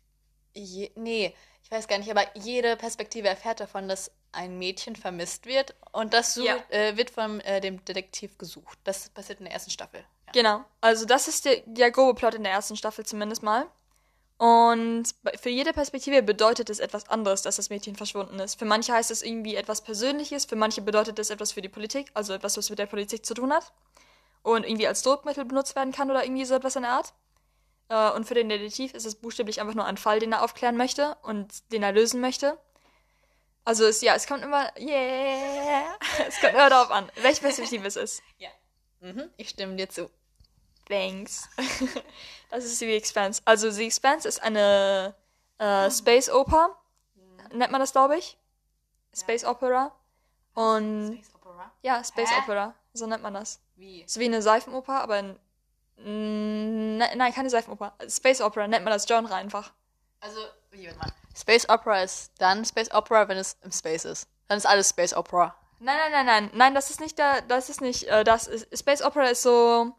je, 0.53 0.91
nee, 0.95 1.33
ich 1.63 1.71
weiß 1.71 1.87
gar 1.87 1.97
nicht, 1.99 2.09
aber 2.09 2.23
jede 2.35 2.75
Perspektive 2.75 3.27
erfährt 3.27 3.59
davon, 3.59 3.87
dass 3.87 4.11
ein 4.31 4.57
Mädchen 4.59 4.95
vermisst 4.95 5.45
wird 5.45 5.75
und 5.91 6.13
das 6.13 6.35
Ja. 6.35 6.57
äh, 6.69 6.97
wird 6.97 7.09
von 7.09 7.39
äh, 7.41 7.61
dem 7.61 7.83
Detektiv 7.85 8.37
gesucht. 8.37 8.77
Das 8.83 9.09
passiert 9.09 9.39
in 9.39 9.45
der 9.45 9.53
ersten 9.53 9.71
Staffel. 9.71 10.01
Ja. 10.27 10.31
Genau. 10.33 10.65
Also 10.81 11.05
das 11.05 11.27
ist 11.27 11.45
der, 11.45 11.61
der 11.65 11.91
grobe 11.91 12.13
Plot 12.13 12.35
in 12.35 12.43
der 12.43 12.51
ersten 12.53 12.75
Staffel 12.77 13.05
zumindest 13.05 13.41
mal. 13.43 13.65
Und 14.37 15.03
für 15.41 15.49
jede 15.49 15.73
Perspektive 15.73 16.23
bedeutet 16.23 16.69
es 16.69 16.79
etwas 16.79 17.09
anderes, 17.09 17.41
dass 17.41 17.57
das 17.57 17.69
Mädchen 17.69 17.95
verschwunden 17.97 18.39
ist. 18.39 18.57
Für 18.57 18.63
manche 18.65 18.93
heißt 18.93 19.11
es 19.11 19.21
irgendwie 19.21 19.55
etwas 19.55 19.81
Persönliches, 19.81 20.45
für 20.45 20.55
manche 20.55 20.81
bedeutet 20.81 21.19
es 21.19 21.29
etwas 21.29 21.51
für 21.51 21.61
die 21.61 21.67
Politik, 21.67 22.09
also 22.13 22.33
etwas, 22.33 22.55
was 22.55 22.69
mit 22.69 22.79
der 22.79 22.85
Politik 22.85 23.25
zu 23.25 23.33
tun 23.33 23.51
hat. 23.51 23.73
Und 24.41 24.65
irgendwie 24.65 24.87
als 24.87 25.01
Druckmittel 25.01 25.43
benutzt 25.43 25.75
werden 25.75 25.91
kann 25.91 26.09
oder 26.09 26.23
irgendwie 26.23 26.45
so 26.45 26.55
etwas 26.55 26.77
in 26.77 26.83
der 26.83 26.91
Art. 26.91 27.13
Äh, 27.89 28.11
Und 28.11 28.25
für 28.25 28.35
den 28.35 28.49
Detektiv 28.49 28.93
ist 28.93 29.05
es 29.05 29.15
buchstäblich 29.15 29.59
einfach 29.59 29.73
nur 29.73 29.85
ein 29.85 29.97
Fall, 29.97 30.19
den 30.19 30.31
er 30.31 30.43
aufklären 30.43 30.77
möchte 30.77 31.15
und 31.23 31.71
den 31.71 31.83
er 31.83 31.91
lösen 31.91 32.21
möchte. 32.21 32.57
Also 33.65 33.85
es, 33.85 34.01
ja, 34.01 34.15
es 34.15 34.25
kommt 34.25 34.43
immer, 34.43 34.71
yeah, 34.79 35.95
es 36.27 36.39
kommt 36.39 36.53
immer 36.53 36.69
darauf 36.69 36.91
an, 36.91 37.11
welche 37.21 37.41
Perspektive 37.41 37.85
es 37.87 37.95
ist. 37.97 38.21
Ja. 38.37 38.49
Mhm, 39.01 39.29
ich 39.37 39.49
stimme 39.49 39.75
dir 39.75 39.89
zu. 39.89 40.09
Thanks. 40.87 41.49
Das 42.51 42.65
ist 42.65 42.79
The 42.79 42.95
Expanse. 42.95 43.43
Also 43.45 43.69
The 43.69 43.85
Expanse 43.85 44.27
ist 44.27 44.41
eine 44.41 45.13
äh, 45.59 45.91
Space 45.91 46.31
Oper, 46.31 46.75
nennt 47.53 47.71
man 47.71 47.79
das, 47.79 47.91
glaube 47.91 48.17
ich. 48.17 48.37
Space 49.15 49.45
Opera. 49.45 49.95
Und 50.55 51.17
Space 51.17 51.35
Opera? 51.35 51.71
ja, 51.83 52.03
Space 52.03 52.31
Hä? 52.31 52.39
Opera, 52.41 52.73
so 52.93 53.05
nennt 53.05 53.21
man 53.21 53.35
das. 53.35 53.61
Wie? 53.75 54.01
Ist 54.01 54.17
wie 54.17 54.25
eine 54.25 54.41
Seifenoper, 54.41 54.99
aber 54.99 55.19
in, 55.19 55.39
ne, 56.03 57.09
nein, 57.15 57.33
keine 57.33 57.49
Seifenoper. 57.49 57.93
Space 58.07 58.41
Opera 58.41 58.67
nennt 58.67 58.83
man 58.83 58.93
das 58.93 59.05
Genre 59.05 59.33
einfach. 59.33 59.71
Also, 60.21 60.39
warte 60.71 60.97
mal. 60.97 61.11
Space 61.35 61.67
Opera 61.69 62.01
ist 62.01 62.31
dann 62.39 62.65
Space 62.65 62.91
Opera, 62.91 63.27
wenn 63.27 63.37
es 63.37 63.57
im 63.63 63.71
Space 63.71 64.05
ist. 64.05 64.27
Dann 64.47 64.57
ist 64.57 64.65
alles 64.65 64.89
Space 64.89 65.13
Opera. 65.13 65.55
Nein, 65.79 65.97
nein, 65.97 66.11
nein, 66.11 66.25
nein, 66.25 66.51
nein, 66.53 66.75
das 66.75 66.89
ist 66.89 66.99
nicht 66.99 67.17
der, 67.17 67.41
das 67.43 67.69
ist 67.69 67.81
nicht, 67.81 68.03
äh, 68.05 68.23
das 68.23 68.47
ist, 68.47 68.77
Space 68.77 69.01
Opera 69.01 69.29
ist 69.29 69.43
so, 69.43 69.93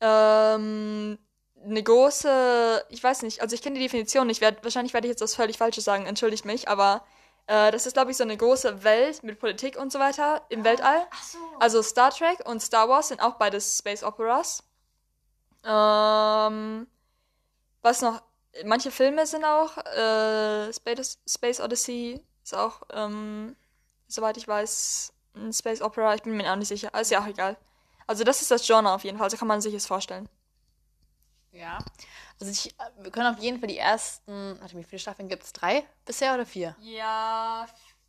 ähm, 0.00 1.18
eine 1.64 1.82
große, 1.82 2.84
ich 2.90 3.02
weiß 3.02 3.22
nicht, 3.22 3.40
also 3.40 3.54
ich 3.54 3.62
kenne 3.62 3.76
die 3.76 3.82
Definition 3.82 4.26
nicht, 4.26 4.40
werd, 4.40 4.62
wahrscheinlich 4.62 4.92
werde 4.92 5.06
ich 5.06 5.12
jetzt 5.12 5.22
was 5.22 5.34
völlig 5.34 5.56
Falsches 5.58 5.84
sagen, 5.84 6.06
entschuldigt 6.06 6.44
mich, 6.44 6.68
aber 6.68 7.04
Äh, 7.48 7.70
das 7.70 7.86
ist, 7.86 7.94
glaube 7.94 8.10
ich, 8.10 8.16
so 8.18 8.24
eine 8.24 8.36
große 8.36 8.84
Welt 8.84 9.22
mit 9.22 9.40
Politik 9.40 9.78
und 9.78 9.90
so 9.90 9.98
weiter 9.98 10.42
im 10.50 10.64
Weltall. 10.64 11.06
Ach 11.10 11.22
so. 11.22 11.38
Also 11.58 11.82
Star 11.82 12.10
Trek 12.10 12.46
und 12.46 12.60
Star 12.60 12.90
Wars 12.90 13.08
sind 13.08 13.22
auch 13.22 13.36
beides 13.36 13.78
Space 13.78 14.02
Operas. 14.02 14.62
Ähm, 15.64 16.86
was 17.82 18.02
noch? 18.02 18.22
Manche 18.64 18.90
Filme 18.90 19.26
sind 19.26 19.44
auch. 19.44 19.76
Äh, 19.78 20.72
Space, 20.72 21.18
Space 21.28 21.60
Odyssey 21.60 22.24
ist 22.42 22.54
auch, 22.54 22.82
ähm, 22.92 23.56
soweit 24.08 24.36
ich 24.36 24.48
weiß, 24.48 25.12
ein 25.36 25.52
Space 25.52 25.82
Opera. 25.82 26.14
Ich 26.14 26.22
bin 26.22 26.36
mir 26.36 26.50
auch 26.50 26.56
nicht 26.56 26.68
sicher. 26.68 26.92
Ist 26.98 27.10
ja 27.10 27.20
auch 27.22 27.26
egal. 27.26 27.56
Also 28.06 28.24
das 28.24 28.40
ist 28.40 28.50
das 28.50 28.66
Genre 28.66 28.90
auf 28.90 29.04
jeden 29.04 29.18
Fall. 29.18 29.30
So 29.30 29.36
kann 29.36 29.48
man 29.48 29.60
sich 29.60 29.74
es 29.74 29.86
vorstellen. 29.86 30.28
Ja. 31.52 31.78
Also 32.40 32.50
ich, 32.52 32.74
wir 32.98 33.10
können 33.10 33.34
auf 33.34 33.40
jeden 33.40 33.58
Fall 33.58 33.68
die 33.68 33.78
ersten. 33.78 34.58
Warte, 34.60 34.76
wie 34.76 34.84
viele 34.84 34.98
Staffeln 34.98 35.28
gibt 35.28 35.42
es? 35.44 35.52
Drei 35.52 35.84
bisher 36.04 36.34
oder 36.34 36.46
vier? 36.46 36.74
Ja, 36.80 37.66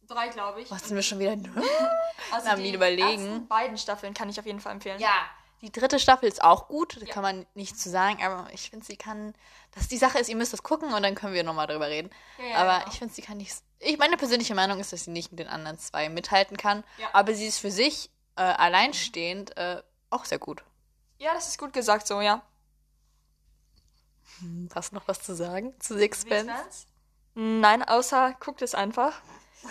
drei 0.07 0.29
glaube 0.29 0.61
ich. 0.61 0.71
Was 0.71 0.87
sind 0.87 0.95
wir 0.95 1.03
schon 1.03 1.19
wieder? 1.19 1.35
Also 2.31 2.47
Na, 2.47 2.57
wie 2.59 2.73
überlegen. 2.73 3.47
beiden 3.47 3.75
Staffeln 3.75 4.13
kann 4.13 4.29
ich 4.29 4.39
auf 4.39 4.45
jeden 4.45 4.59
Fall 4.59 4.73
empfehlen. 4.73 4.99
Ja. 4.99 5.25
Die 5.61 5.71
dritte 5.71 5.99
Staffel 5.99 6.29
ist 6.29 6.41
auch 6.41 6.69
gut, 6.69 7.01
da 7.01 7.05
kann 7.05 7.21
man 7.21 7.45
nichts 7.53 7.79
zu 7.83 7.89
sagen, 7.89 8.23
aber 8.23 8.47
ich 8.53 8.69
finde, 8.69 8.85
sie 8.85 8.95
kann. 8.95 9.33
Das 9.75 9.87
die 9.89 9.97
Sache 9.97 10.17
ist, 10.17 10.29
ihr 10.29 10.35
müsst 10.37 10.53
das 10.53 10.63
gucken 10.63 10.93
und 10.93 11.03
dann 11.03 11.15
können 11.15 11.33
wir 11.33 11.43
nochmal 11.43 11.67
drüber 11.67 11.87
reden. 11.87 12.09
Ja, 12.37 12.45
ja, 12.45 12.55
aber 12.57 12.79
genau. 12.79 12.91
ich 12.91 12.99
finde, 12.99 13.13
sie 13.13 13.21
kann 13.21 13.37
nicht. 13.37 13.53
Ich 13.79 13.97
meine 13.97 14.15
persönliche 14.17 14.55
Meinung 14.55 14.79
ist, 14.79 14.93
dass 14.93 15.03
sie 15.03 15.11
nicht 15.11 15.31
mit 15.31 15.39
den 15.39 15.47
anderen 15.47 15.77
zwei 15.77 16.07
mithalten 16.09 16.55
kann. 16.57 16.83
Ja. 16.97 17.07
Aber 17.13 17.33
sie 17.33 17.45
ist 17.45 17.59
für 17.59 17.71
sich 17.71 18.09
äh, 18.37 18.41
alleinstehend 18.41 19.55
äh, 19.57 19.81
auch 20.09 20.25
sehr 20.25 20.39
gut. 20.39 20.63
Ja, 21.17 21.33
das 21.33 21.49
ist 21.49 21.57
gut 21.59 21.73
gesagt 21.73 22.07
so, 22.07 22.21
ja. 22.21 22.41
Hast 24.73 24.91
du 24.91 24.95
noch 24.95 25.07
was 25.07 25.21
zu 25.21 25.35
sagen 25.35 25.73
zu 25.79 25.97
Sixpence? 25.97 26.87
Nein, 27.35 27.83
außer 27.83 28.35
guckt 28.39 28.61
es 28.61 28.73
einfach. 28.73 29.21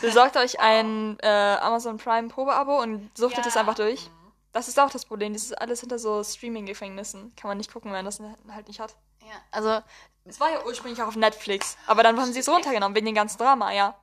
Besorgt 0.02 0.36
euch 0.36 0.60
ein 0.60 1.18
äh, 1.20 1.26
Amazon 1.60 1.96
Prime 1.96 2.28
Probeabo 2.28 2.82
und 2.82 3.10
suchtet 3.16 3.44
Ja. 3.44 3.48
es 3.48 3.56
einfach 3.56 3.74
durch. 3.74 4.10
Das 4.52 4.68
ist 4.68 4.78
auch 4.78 4.90
das 4.90 5.04
Problem. 5.04 5.32
Das 5.32 5.42
ist 5.42 5.60
alles 5.60 5.80
hinter 5.80 5.98
so 5.98 6.22
Streaming-Gefängnissen. 6.24 7.34
Kann 7.36 7.48
man 7.48 7.58
nicht 7.58 7.72
gucken, 7.72 7.90
wenn 7.92 7.98
man 7.98 8.04
das 8.06 8.20
halt 8.20 8.68
nicht 8.68 8.80
hat. 8.80 8.96
Ja, 9.22 9.36
also. 9.50 9.82
Es 10.24 10.40
war 10.40 10.50
ja 10.50 10.64
ursprünglich 10.66 11.02
auch 11.02 11.08
auf 11.08 11.16
Netflix, 11.16 11.78
aber 11.86 12.02
dann 12.02 12.20
haben 12.20 12.30
sie 12.30 12.40
es 12.40 12.48
runtergenommen 12.48 12.94
wegen 12.94 13.06
dem 13.06 13.14
ganzen 13.14 13.38
Drama, 13.38 13.72
ja. 13.72 13.98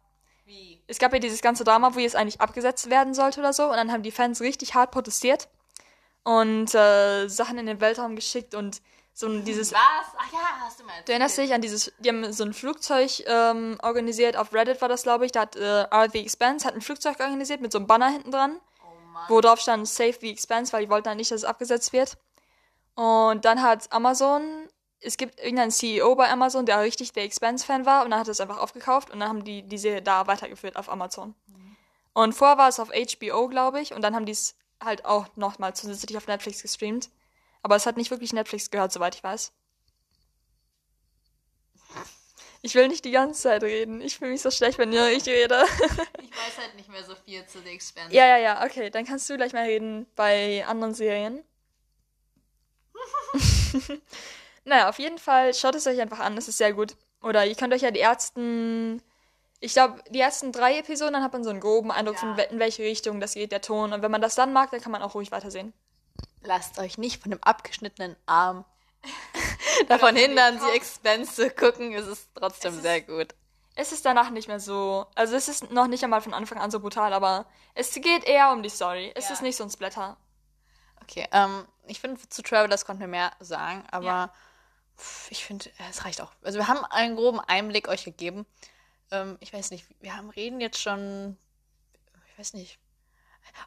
Wie? 0.46 0.82
Es 0.88 0.98
gab 0.98 1.14
ja 1.14 1.20
dieses 1.20 1.42
ganze 1.42 1.64
Drama, 1.64 1.94
wo 1.94 2.00
es 2.00 2.16
eigentlich 2.16 2.42
abgesetzt 2.42 2.90
werden 2.90 3.14
sollte 3.14 3.40
oder 3.40 3.54
so, 3.54 3.66
und 3.66 3.76
dann 3.76 3.92
haben 3.92 4.02
die 4.02 4.12
Fans 4.12 4.42
richtig 4.42 4.74
hart 4.74 4.90
protestiert 4.90 5.50
und 6.24 6.74
äh, 6.74 7.28
Sachen 7.28 7.60
in 7.60 7.68
den 7.68 7.80
Weltraum 7.80 8.16
geschickt 8.16 8.56
und 8.56 8.82
so 9.14 9.28
ein, 9.28 9.46
dieses 9.46 9.72
Was? 9.72 9.80
Ach 10.18 10.34
ja, 10.34 10.40
hast 10.62 10.80
du 10.80 10.84
mal 10.84 10.94
Du 11.06 11.12
erinnerst 11.12 11.38
dich 11.38 11.54
an 11.54 11.62
dieses, 11.62 11.94
die 12.00 12.10
haben 12.10 12.34
so 12.34 12.44
ein 12.44 12.54
Flugzeug 12.54 13.24
ähm, 13.28 13.78
organisiert, 13.84 14.36
auf 14.36 14.52
Reddit 14.52 14.82
war 14.82 14.90
das, 14.90 15.04
glaube 15.04 15.28
ich, 15.28 15.32
da 15.32 15.42
hat 15.42 15.56
äh, 15.56 15.84
R 15.84 16.10
The 16.12 16.20
Expanse 16.20 16.68
hat 16.68 16.74
ein 16.74 16.82
Flugzeug 16.82 17.20
organisiert 17.20 17.62
mit 17.62 17.72
so 17.72 17.78
einem 17.78 17.88
Banner 17.88 18.10
hinten 18.10 18.32
dran. 18.32 18.60
Wo 19.28 19.42
drauf 19.42 19.60
stand 19.60 19.88
Save 19.88 20.16
the 20.22 20.32
Expanse, 20.32 20.74
weil 20.74 20.86
die 20.86 20.90
wollten 20.90 21.08
halt 21.08 21.18
nicht, 21.18 21.32
dass 21.32 21.42
es 21.42 21.46
abgesetzt 21.46 21.94
wird. 21.94 22.18
Und 22.96 23.46
dann 23.46 23.62
hat 23.62 23.92
Amazon, 23.92 24.70
es 25.02 25.18
gibt 25.18 25.40
irgendeinen 25.40 25.72
CEO 25.72 26.16
bei 26.16 26.30
Amazon, 26.30 26.66
der 26.66 26.82
richtig 26.82 27.12
der 27.14 27.24
Expanse-Fan 27.24 27.86
war 27.86 28.04
und 28.04 28.12
dann 28.12 28.20
hat 28.20 28.28
er 28.28 28.32
es 28.32 28.40
einfach 28.40 28.60
aufgekauft 28.60 29.12
und 29.12 29.20
dann 29.20 29.30
haben 29.30 29.44
die 29.44 29.64
die 29.64 29.78
Serie 29.78 30.02
da 30.02 30.28
weitergeführt 30.28 30.78
auf 30.78 30.90
Amazon. 30.90 31.36
Und 32.14 32.34
vorher 32.34 32.58
war 32.58 32.70
es 32.70 32.80
auf 32.80 32.90
HBO, 32.90 33.50
glaube 33.50 33.82
ich, 33.82 33.94
und 33.94 34.02
dann 34.02 34.16
haben 34.16 34.26
die 34.26 34.32
es 34.32 34.56
halt 34.82 35.04
auch 35.04 35.28
nochmal 35.36 35.76
zusätzlich 35.76 36.16
auf 36.16 36.28
Netflix 36.28 36.62
gestreamt. 36.62 37.10
Aber 37.62 37.76
es 37.76 37.86
hat 37.86 37.98
nicht 37.98 38.12
wirklich 38.12 38.32
Netflix 38.32 38.72
gehört, 38.72 38.94
soweit 38.94 39.16
ich 39.16 39.24
weiß. 39.24 39.52
Ich 42.66 42.74
will 42.74 42.88
nicht 42.88 43.06
die 43.06 43.12
ganze 43.12 43.44
Zeit 43.44 43.62
reden. 43.62 44.02
Ich 44.02 44.18
fühle 44.18 44.32
mich 44.32 44.42
so 44.42 44.50
schlecht, 44.50 44.80
wenn 44.80 44.90
nur 44.90 45.08
ich 45.10 45.28
rede. 45.28 45.64
Ich 46.20 46.32
weiß 46.32 46.58
halt 46.58 46.76
nicht 46.76 46.90
mehr 46.90 47.04
so 47.04 47.14
viel 47.16 47.46
zu 47.46 47.60
The 47.62 47.70
Expanse. 47.70 48.14
ja, 48.14 48.26
ja, 48.26 48.38
ja, 48.38 48.66
okay. 48.66 48.90
Dann 48.90 49.06
kannst 49.06 49.30
du 49.30 49.38
gleich 49.38 49.54
mal 49.54 49.66
reden 49.66 50.08
bei 50.16 50.66
anderen 50.68 50.96
Serien. 50.96 51.44
naja, 54.66 54.90
auf 54.90 54.98
jeden 55.00 55.18
Fall 55.20 55.54
schaut 55.54 55.76
es 55.76 55.86
euch 55.88 56.02
einfach 56.02 56.20
an. 56.20 56.36
Es 56.38 56.48
ist 56.48 56.58
sehr 56.58 56.74
gut. 56.74 56.96
Oder 57.22 57.46
ihr 57.46 57.56
könnt 57.56 57.74
euch 57.74 57.84
ja 57.84 57.92
die 57.92 58.00
ersten. 58.00 59.02
Ich 59.60 59.74
glaube, 59.74 60.04
die 60.10 60.20
ersten 60.20 60.52
drei 60.52 60.80
Episoden, 60.80 61.14
dann 61.14 61.24
hat 61.24 61.34
man 61.34 61.44
so 61.44 61.52
einen 61.52 61.60
groben 61.62 61.92
Eindruck, 61.92 62.16
Ja. 62.16 62.22
von 62.22 62.38
in 62.38 62.60
welche 62.60 62.84
Richtung 62.84 63.20
das 63.20 63.36
geht, 63.36 63.52
der 63.52 63.62
Ton. 63.62 63.94
Und 63.94 64.02
wenn 64.02 64.12
man 64.12 64.22
das 64.22 64.36
dann 64.36 64.52
mag, 64.54 64.72
dann 64.72 64.82
kann 64.82 64.92
man 64.92 65.04
auch 65.04 65.14
ruhig 65.16 65.32
weitersehen. 65.32 65.72
Lasst 66.42 66.80
euch 66.80 66.98
nicht 66.98 67.22
von 67.22 67.30
dem 67.32 67.42
abgeschnittenen 67.44 68.16
Arm 68.26 68.66
davon 69.88 70.08
von 70.10 70.16
dem 70.16 70.26
hindern, 70.28 70.60
die 70.60 70.76
Expense 70.76 71.34
zu 71.34 71.50
gucken. 71.52 71.94
Es 71.94 72.08
ist 72.08 72.30
trotzdem 72.36 72.72
Es 72.72 72.78
ist- 72.78 72.82
sehr 72.84 73.02
gut. 73.02 73.36
Es 73.78 73.92
ist 73.92 74.06
danach 74.06 74.30
nicht 74.30 74.48
mehr 74.48 74.60
so. 74.62 75.06
Also, 75.16 75.36
es 75.36 75.50
ist 75.50 75.70
noch 75.72 75.88
nicht 75.88 76.02
einmal 76.04 76.22
von 76.22 76.34
Anfang 76.34 76.60
an 76.60 76.72
so 76.72 76.80
brutal, 76.80 77.12
aber 77.12 77.46
es 77.74 77.94
geht 77.94 78.24
eher 78.24 78.52
um 78.54 78.64
die 78.64 78.70
Story. 78.70 79.12
Es 79.16 79.26
Ja. 79.28 79.34
ist 79.34 79.42
nicht 79.42 79.58
so 79.58 79.66
ein 79.66 79.70
Splatter. 79.70 80.16
Okay, 81.02 81.28
ähm, 81.34 81.66
ich 81.86 82.00
finde, 82.00 82.22
zu 82.30 82.42
Travelers 82.42 82.86
konnten 82.86 83.02
wir 83.02 83.08
mehr 83.08 83.32
sagen, 83.42 83.84
aber 83.92 84.06
Ja. 84.06 84.34
ich 85.30 85.44
finde, 85.44 85.70
äh, 85.78 85.90
es 85.90 86.06
reicht 86.06 86.22
auch. 86.22 86.32
Also 86.42 86.58
wir 86.58 86.68
haben 86.70 86.86
einen 86.86 87.18
groben 87.18 87.42
Einblick 87.42 87.90
euch 87.90 88.06
gegeben. 88.06 88.46
Ähm, 89.12 89.38
ich 89.42 89.52
weiß 89.54 89.72
nicht, 89.72 89.86
wir 90.00 90.16
haben 90.16 90.30
reden 90.30 90.62
jetzt 90.62 90.82
schon, 90.82 91.38
ich 92.32 92.40
weiß 92.40 92.54
nicht, 92.54 92.80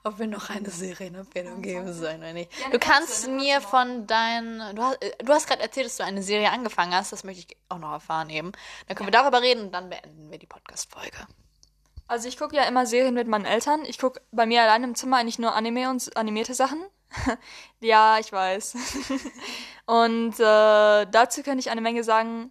ob 0.05 0.19
wir 0.19 0.27
noch 0.27 0.51
eine 0.51 0.71
Serienempfehlung 0.71 1.63
geben 1.63 1.93
sollen 1.93 2.19
oder 2.19 2.33
nicht. 2.33 2.51
Ja, 2.61 2.71
du 2.71 2.79
kannst 2.79 3.29
mir 3.29 3.61
von 3.61 4.07
deinen, 4.07 4.75
du 4.75 4.83
hast, 4.83 5.03
äh, 5.03 5.13
du 5.25 5.33
hast 5.33 5.47
gerade 5.47 5.63
erzählt, 5.63 5.87
dass 5.87 5.97
du 5.97 6.05
eine 6.05 6.23
Serie 6.23 6.51
angefangen 6.51 6.95
hast, 6.95 7.13
das 7.13 7.25
möchte 7.25 7.47
ich 7.49 7.57
auch 7.69 7.79
noch 7.79 7.93
erfahren 7.93 8.31
eben. 8.31 8.53
Dann 8.87 8.97
können 8.97 9.09
wir 9.09 9.13
darüber 9.13 9.43
reden 9.43 9.67
und 9.67 9.73
dann 9.73 9.89
beenden 9.91 10.31
wir 10.31 10.39
die 10.39 10.47
Podcast-Folge. 10.47 11.27
Also, 12.07 12.27
ich 12.27 12.39
gucke 12.39 12.57
ja 12.57 12.63
immer 12.63 12.87
Serien 12.87 13.15
mit 13.15 13.29
meinen 13.29 13.45
Eltern. 13.45 13.85
Ich 13.85 13.99
gucke 13.99 14.23
bei 14.33 14.47
mir 14.47 14.63
allein 14.63 14.83
im 14.83 14.95
Zimmer 14.95 15.19
eigentlich 15.19 15.39
nur 15.39 15.55
Anime 15.55 15.91
und 15.91 16.17
animierte 16.17 16.55
Sachen. 16.55 16.83
ja, 17.81 18.19
ich 18.19 18.33
weiß. 18.33 18.77
und 19.87 20.35
äh, 20.41 21.07
dazu 21.07 21.43
könnte 21.43 21.61
ich 21.61 21.71
eine 21.71 21.83
Menge 21.83 22.05
sagen, 22.05 22.51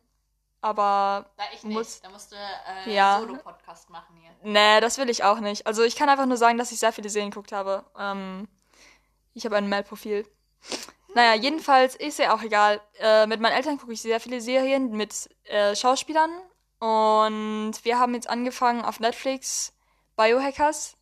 aber 0.62 1.30
Da 1.38 1.44
ich 1.54 1.64
Muss- 1.64 2.02
da 2.02 2.10
musst 2.10 2.32
du 2.32 2.36
äh, 2.36 2.94
Ja. 2.94 3.20
Solo-Podcast 3.20 3.90
machen 3.90 4.16
hier. 4.18 4.32
nee, 4.44 4.80
das 4.82 4.98
will 4.98 5.10
ich 5.10 5.24
auch 5.24 5.40
nicht. 5.40 5.66
Also, 5.68 5.84
ich 5.84 5.96
kann 5.96 6.10
einfach 6.10 6.26
nur 6.26 6.38
sagen, 6.38 6.58
dass 6.58 6.72
ich 6.72 6.80
sehr 6.80 6.92
viele 6.94 7.10
Serien 7.10 7.32
geguckt 7.32 7.52
habe. 7.52 7.86
Ähm, 7.98 8.48
ich 9.34 9.46
habe 9.46 9.56
ein 9.58 9.70
Mail-Profil. 9.70 10.26
Naja, 11.14 11.34
jedenfalls 11.36 11.96
ist 11.96 12.20
ja 12.20 12.34
auch 12.36 12.42
egal. 12.42 12.82
Äh, 13.00 13.26
mit 13.28 13.40
meinen 13.40 13.54
Eltern 13.54 13.78
gucke 13.78 13.94
ich 13.94 14.02
sehr 14.02 14.20
viele 14.20 14.42
Serien 14.42 14.92
mit 14.92 15.30
äh, 15.46 15.76
Schauspielern. 15.76 16.30
Und 16.80 17.74
wir 17.84 17.98
haben 18.00 18.14
jetzt 18.14 18.30
angefangen 18.30 18.84
auf 18.86 19.00
Netflix 19.00 19.74
Biohackers. 20.16 20.96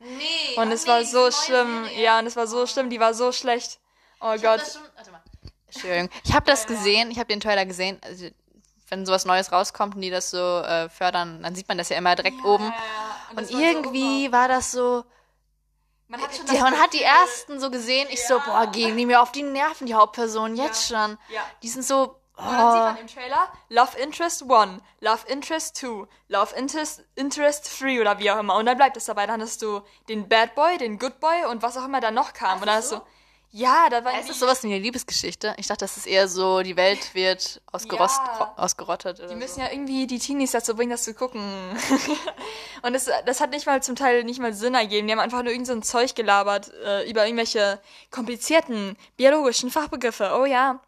Nee. 0.00 0.56
Und 0.56 0.72
es 0.72 0.86
war 0.88 1.04
so 1.04 1.30
schlimm. 1.30 1.86
Ja, 1.96 2.18
und 2.18 2.26
es 2.26 2.36
war 2.36 2.46
so 2.48 2.66
schlimm. 2.66 2.90
Die 2.90 2.98
war 3.00 3.14
so 3.14 3.30
schlecht. 3.32 3.78
Oh 4.20 4.32
Ich 4.34 4.42
hab 4.44 4.58
Gott. 4.58 4.60
das 4.66 4.74
schon, 4.74 4.82
warte 4.96 5.10
mal. 5.12 5.22
Entschuldigung. 5.66 6.10
Ich 6.24 6.34
habe 6.34 6.46
das 6.46 6.66
gesehen, 6.66 7.10
ich 7.12 7.18
habe 7.18 7.28
den 7.28 7.38
Trailer 7.40 7.64
gesehen. 7.64 7.98
Also, 8.02 8.26
wenn 8.90 9.06
sowas 9.06 9.24
Neues 9.24 9.52
rauskommt 9.52 9.94
und 9.94 10.00
die 10.02 10.10
das 10.10 10.30
so 10.30 10.58
äh, 10.60 10.88
fördern, 10.88 11.42
dann 11.42 11.54
sieht 11.54 11.68
man 11.68 11.78
das 11.78 11.88
ja 11.88 11.96
immer 11.96 12.14
direkt 12.16 12.44
oben. 12.44 12.72
Und, 13.36 13.50
irgendwie 13.50 14.30
war 14.32 14.48
das 14.48 14.72
so. 14.72 15.04
man 16.08 16.20
hat 16.20 16.34
schon 16.34 16.46
Die, 16.46 16.58
man 16.58 16.78
hat 16.78 16.92
die 16.92 17.02
ersten 17.02 17.60
so 17.60 17.70
gesehen. 17.70 18.08
Ich 18.10 18.26
so, 18.26 18.38
boah, 18.44 18.66
gehen 18.66 18.96
die 18.96 19.06
mir 19.06 19.22
auf 19.22 19.32
die 19.32 19.42
Nerven, 19.42 19.86
die 19.86 19.94
Hauptpersonen, 19.94 20.56
jetzt 20.56 20.88
schon. 20.88 21.18
Ja. 21.28 21.42
Die 21.62 21.68
sind 21.68 21.84
so. 21.84 22.16
Und 22.36 22.46
dann 22.46 22.72
sieht 22.72 22.80
Oh. 22.80 22.84
man 22.84 22.96
im 22.96 23.06
Trailer 23.06 23.52
Love 23.68 23.98
Interest 23.98 24.42
1, 24.50 24.80
Love 25.00 25.26
Interest 25.28 25.76
2, 25.76 26.06
Love 26.28 26.54
Interest, 26.56 27.04
Interest 27.14 27.80
3 27.82 28.00
oder 28.00 28.18
wie 28.18 28.30
auch 28.30 28.38
immer. 28.38 28.56
Und 28.56 28.64
dann 28.64 28.78
bleibt 28.78 28.96
es 28.96 29.04
dabei. 29.04 29.26
Dann 29.26 29.42
hast 29.42 29.60
du 29.60 29.82
den 30.08 30.26
Bad 30.26 30.54
Boy, 30.54 30.78
den 30.78 30.98
Good 30.98 31.20
Boy 31.20 31.44
und 31.50 31.60
was 31.62 31.76
auch 31.76 31.84
immer 31.84 32.00
da 32.00 32.10
noch 32.10 32.32
kam. 32.32 32.60
und 32.60 32.66
dann 32.66 32.76
hast 32.76 32.88
so? 32.88 33.02
Ja, 33.52 33.88
da 33.90 34.04
war 34.04 34.18
Ist 34.20 34.28
das 34.30 34.38
sowas 34.38 34.62
wie 34.62 34.68
eine 34.68 34.78
Liebesgeschichte? 34.78 35.54
Ich 35.58 35.66
dachte, 35.66 35.84
das 35.84 35.96
ist 35.96 36.06
eher 36.06 36.28
so, 36.28 36.60
die 36.62 36.76
Welt 36.76 37.14
wird 37.14 37.60
ausgerost, 37.72 38.20
Ja. 38.24 38.54
ausgerottet. 38.56 39.18
Oder 39.18 39.28
Die 39.28 39.34
müssen 39.34 39.56
so. 39.56 39.60
ja 39.62 39.72
irgendwie 39.72 40.06
die 40.06 40.20
Teenies 40.20 40.52
dazu 40.52 40.76
bringen, 40.76 40.90
das 40.92 41.02
zu 41.02 41.14
gucken. 41.14 41.42
und 42.82 42.92
das, 42.92 43.10
das 43.26 43.40
hat 43.40 43.50
nicht 43.50 43.66
mal 43.66 43.82
zum 43.82 43.96
Teil 43.96 44.22
nicht 44.22 44.38
mal 44.38 44.52
Sinn 44.52 44.74
ergeben. 44.74 45.08
Die 45.08 45.12
haben 45.12 45.18
einfach 45.18 45.42
nur 45.42 45.50
irgend 45.52 45.66
so 45.66 45.72
ein 45.72 45.82
Zeug 45.82 46.14
gelabert 46.14 46.70
äh, 46.84 47.10
über 47.10 47.24
irgendwelche 47.26 47.80
komplizierten 48.12 48.96
biologischen 49.16 49.70
Fachbegriffe. 49.70 50.30
Oh 50.40 50.44
ja. 50.44 50.80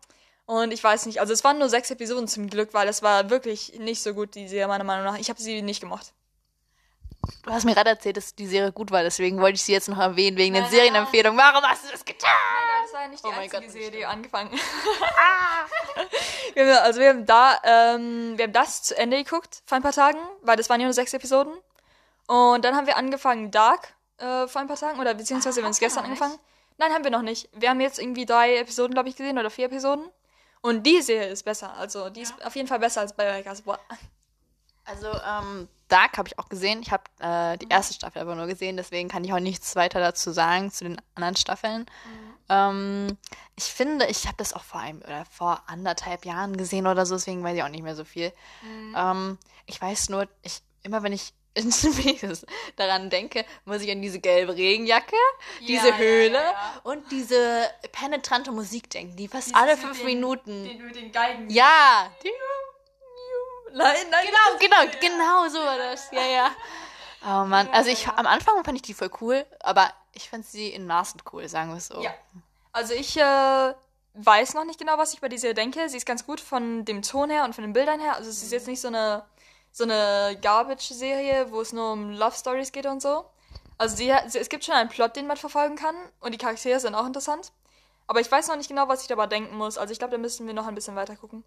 Und 0.46 0.72
ich 0.72 0.85
weiß 0.85 1.07
nicht, 1.07 1.20
also 1.20 1.33
es 1.33 1.42
waren 1.42 1.59
nur 1.59 1.68
sechs 1.68 1.90
Episoden 1.90 2.29
zum 2.29 2.48
Glück, 2.48 2.75
weil 2.75 2.87
es 2.87 3.03
war 3.03 3.29
wirklich 3.31 3.79
nicht 3.81 4.03
so 4.03 4.14
gut, 4.14 4.37
die 4.37 4.46
Serie 4.46 4.68
meiner 4.68 4.85
Meinung 4.85 5.05
nach. 5.05 5.18
Ich 5.18 5.31
habe 5.31 5.40
sie 5.42 5.62
nicht 5.62 5.81
gemocht. 5.81 6.12
Du 7.44 7.50
hast 7.50 7.64
mir 7.64 7.74
gerade 7.74 7.90
erzählt, 7.90 8.16
dass 8.16 8.35
die 8.35 8.46
Serie 8.46 8.72
gut 8.72 8.90
war, 8.90 9.02
deswegen 9.02 9.40
wollte 9.40 9.56
ich 9.56 9.62
sie 9.62 9.72
jetzt 9.72 9.88
noch 9.88 9.98
erwähnen, 9.98 10.37
wegen 10.37 10.54
den 10.54 10.62
Nein, 10.62 10.72
Serienempfehlungen. 10.72 11.38
Warum 11.38 11.62
hast 11.64 11.85
du 11.85 11.90
das 11.90 12.04
getan? 12.04 12.30
Das 12.85 12.92
war 12.92 13.02
ja 13.02 13.08
nicht 13.08 13.24
die 13.24 13.28
Oh 13.28 13.32
einzige 13.32 13.62
Gott, 13.62 13.70
Serie, 13.70 13.90
die 13.90 14.06
angefangen. 14.06 14.50
haben, 16.56 16.68
also 16.82 17.00
wir 17.00 17.08
haben 17.08 17.26
da, 17.26 17.61
ähm, 17.64 18.35
wir 18.37 18.44
haben 18.44 18.52
das 18.52 18.82
zu 18.82 18.96
Ende 18.96 19.22
geguckt 19.22 19.62
vor 19.66 19.76
ein 19.76 19.82
paar 19.82 19.92
Tagen, 19.92 20.18
weil 20.42 20.56
das 20.56 20.68
waren 20.70 20.80
ja 20.80 20.87
nur 20.87 20.94
sechs 20.94 21.12
Episoden. 21.12 21.52
Und 22.26 22.64
dann 22.64 22.76
haben 22.76 22.87
wir 22.87 22.96
angefangen 22.96 23.50
Dark 23.50 23.94
äh, 24.18 24.46
vor 24.46 24.61
ein 24.61 24.68
paar 24.68 24.76
Tagen, 24.76 25.00
oder 25.00 25.14
beziehungsweise 25.14 25.56
wir 25.58 25.64
haben 25.64 25.72
es 25.72 25.80
gestern 25.80 26.04
angefangen. 26.04 26.38
Nein, 26.78 26.92
haben 26.92 27.04
wir 27.04 27.11
noch 27.11 27.22
nicht. 27.22 27.48
Wir 27.52 27.70
haben 27.70 27.80
jetzt 27.80 27.98
irgendwie 27.98 28.26
drei 28.26 28.56
Episoden, 28.56 28.94
glaube 28.94 29.08
ich, 29.08 29.16
gesehen, 29.16 29.38
oder 29.38 29.50
vier 29.50 29.66
Episoden. 29.66 30.08
Und 30.61 30.85
die 30.85 31.02
Serie 31.02 31.28
ist 31.28 31.42
besser. 31.42 31.74
Also 31.76 32.08
die 32.08 32.22
ist 32.22 32.35
auf 32.44 32.54
jeden 32.54 32.68
Fall 32.68 32.78
besser 32.78 33.00
als 33.00 33.12
Biohackers. 33.12 33.62
Boah. 33.62 33.78
Also, 34.85 35.09
ähm, 35.09 35.68
Dark 35.88 36.16
habe 36.16 36.27
ich 36.29 36.38
auch 36.38 36.49
gesehen. 36.49 36.81
Ich 36.83 36.90
habe 36.90 37.05
äh, 37.21 37.59
die 37.59 37.68
erste 37.68 37.92
Staffel 37.95 38.23
aber 38.23 38.35
nur 38.35 38.47
gesehen, 38.47 38.77
deswegen 38.79 39.09
kann 39.09 39.25
ich 39.25 39.33
auch 39.33 39.40
nichts 39.40 39.77
weiter 39.77 40.01
dazu 40.01 40.31
sagen, 40.33 40.71
zu 40.73 40.85
den 40.85 41.01
anderen 41.14 41.37
Staffeln. 41.37 41.87
Ähm, 42.49 43.18
ich 43.57 43.64
finde, 43.64 44.07
ich 44.07 44.27
habe 44.27 44.37
das 44.38 44.55
auch 44.55 44.64
vor 44.64 44.81
einem 44.81 45.03
oder 45.03 45.25
vor 45.27 45.62
anderthalb 45.66 46.25
Jahren 46.25 46.57
gesehen 46.57 46.87
oder 46.87 47.05
so, 47.05 47.14
deswegen 47.16 47.45
weiß 47.45 47.57
ich 47.57 47.62
auch 47.62 47.68
nicht 47.68 47.83
mehr 47.85 47.95
so 47.95 48.05
viel. 48.05 48.33
Ähm, 48.97 49.38
ich 49.66 49.81
weiß 49.81 50.09
nur, 50.09 50.27
ich, 50.42 50.61
immer 50.83 51.03
wenn 51.03 51.12
ich 51.12 51.35
daran 52.77 53.11
denke, 53.11 53.45
muss 53.66 53.83
ich 53.83 53.90
an 53.90 54.01
diese 54.01 54.18
gelbe 54.21 54.55
Regenjacke, 54.57 55.16
diese 55.61 55.90
ja, 55.90 55.97
Höhle 55.99 56.33
ja, 56.38 56.53
ja. 56.53 56.81
und 56.85 57.11
diese 57.11 57.71
penetrante 57.92 58.51
Musik 58.53 58.88
denken, 58.88 59.16
die 59.16 59.29
fast 59.29 59.49
Dieses 59.49 59.61
alle 59.61 59.77
fünf 59.77 59.99
den- 59.99 60.07
Minuten. 60.07 60.64
Den, 60.64 60.92
den 60.95 61.12
Geigen. 61.12 61.51
Ja, 61.51 62.11
Nein, 63.74 63.96
nein. 64.11 64.26
genau, 64.26 64.58
genau, 64.58 64.98
genau 65.00 65.48
so 65.48 65.58
war 65.58 65.78
das. 65.78 66.11
Ja, 66.11 66.22
ja. 66.22 66.50
Oh 67.24 67.44
Mann, 67.44 67.68
also 67.72 67.90
ich 67.90 68.08
am 68.08 68.26
Anfang 68.26 68.64
fand 68.64 68.76
ich 68.76 68.82
die 68.82 68.94
voll 68.94 69.11
cool, 69.20 69.46
aber 69.61 69.92
ich 70.12 70.28
fand 70.28 70.44
sie 70.44 70.68
in 70.68 70.87
Maßen 70.87 71.22
cool, 71.32 71.48
sagen 71.48 71.70
wir 71.70 71.76
es 71.76 71.87
so. 71.87 72.02
Ja. 72.02 72.12
Also 72.72 72.94
ich 72.94 73.16
äh, 73.16 73.74
weiß 74.14 74.54
noch 74.54 74.64
nicht 74.64 74.78
genau, 74.78 74.98
was 74.98 75.14
ich 75.14 75.20
bei 75.20 75.28
dieser 75.28 75.54
denke. 75.54 75.88
Sie 75.88 75.96
ist 75.96 76.06
ganz 76.06 76.26
gut 76.26 76.40
von 76.40 76.85
dem 76.85 77.02
Ton 77.02 77.30
her 77.30 77.44
und 77.44 77.54
von 77.54 77.62
den 77.62 77.72
Bildern 77.72 78.00
her. 78.00 78.16
Also 78.16 78.28
es 78.28 78.42
ist 78.42 78.52
jetzt 78.52 78.66
nicht 78.66 78.80
so 78.80 78.88
eine 78.88 79.24
so 79.72 79.85
eine 79.85 80.38
Garbage-Serie, 80.40 81.50
wo 81.50 81.62
es 81.62 81.72
nur 81.72 81.92
um 81.92 82.11
Love 82.11 82.37
Stories 82.37 82.72
geht 82.72 82.87
und 82.87 83.00
so. 83.00 83.24
Also 83.78 83.96
sie, 83.96 84.11
es 84.11 84.48
gibt 84.50 84.64
schon 84.64 84.74
einen 84.74 84.90
Plot, 84.90 85.16
den 85.16 85.26
man 85.26 85.37
verfolgen 85.37 85.76
kann 85.76 85.96
und 86.20 86.32
die 86.32 86.38
Charaktere 86.38 86.78
sind 86.78 86.94
auch 86.94 87.06
interessant. 87.06 87.52
Aber 88.06 88.20
ich 88.20 88.30
weiß 88.30 88.48
noch 88.48 88.56
nicht 88.56 88.68
genau, 88.68 88.88
was 88.88 89.02
ich 89.02 89.08
dabei 89.08 89.26
denken 89.26 89.56
muss. 89.56 89.78
Also 89.78 89.92
ich 89.92 89.98
glaube, 89.98 90.12
da 90.12 90.18
müssen 90.18 90.46
wir 90.46 90.54
noch 90.54 90.66
ein 90.66 90.74
bisschen 90.74 90.94
weiter 90.94 91.16
gucken. 91.16 91.42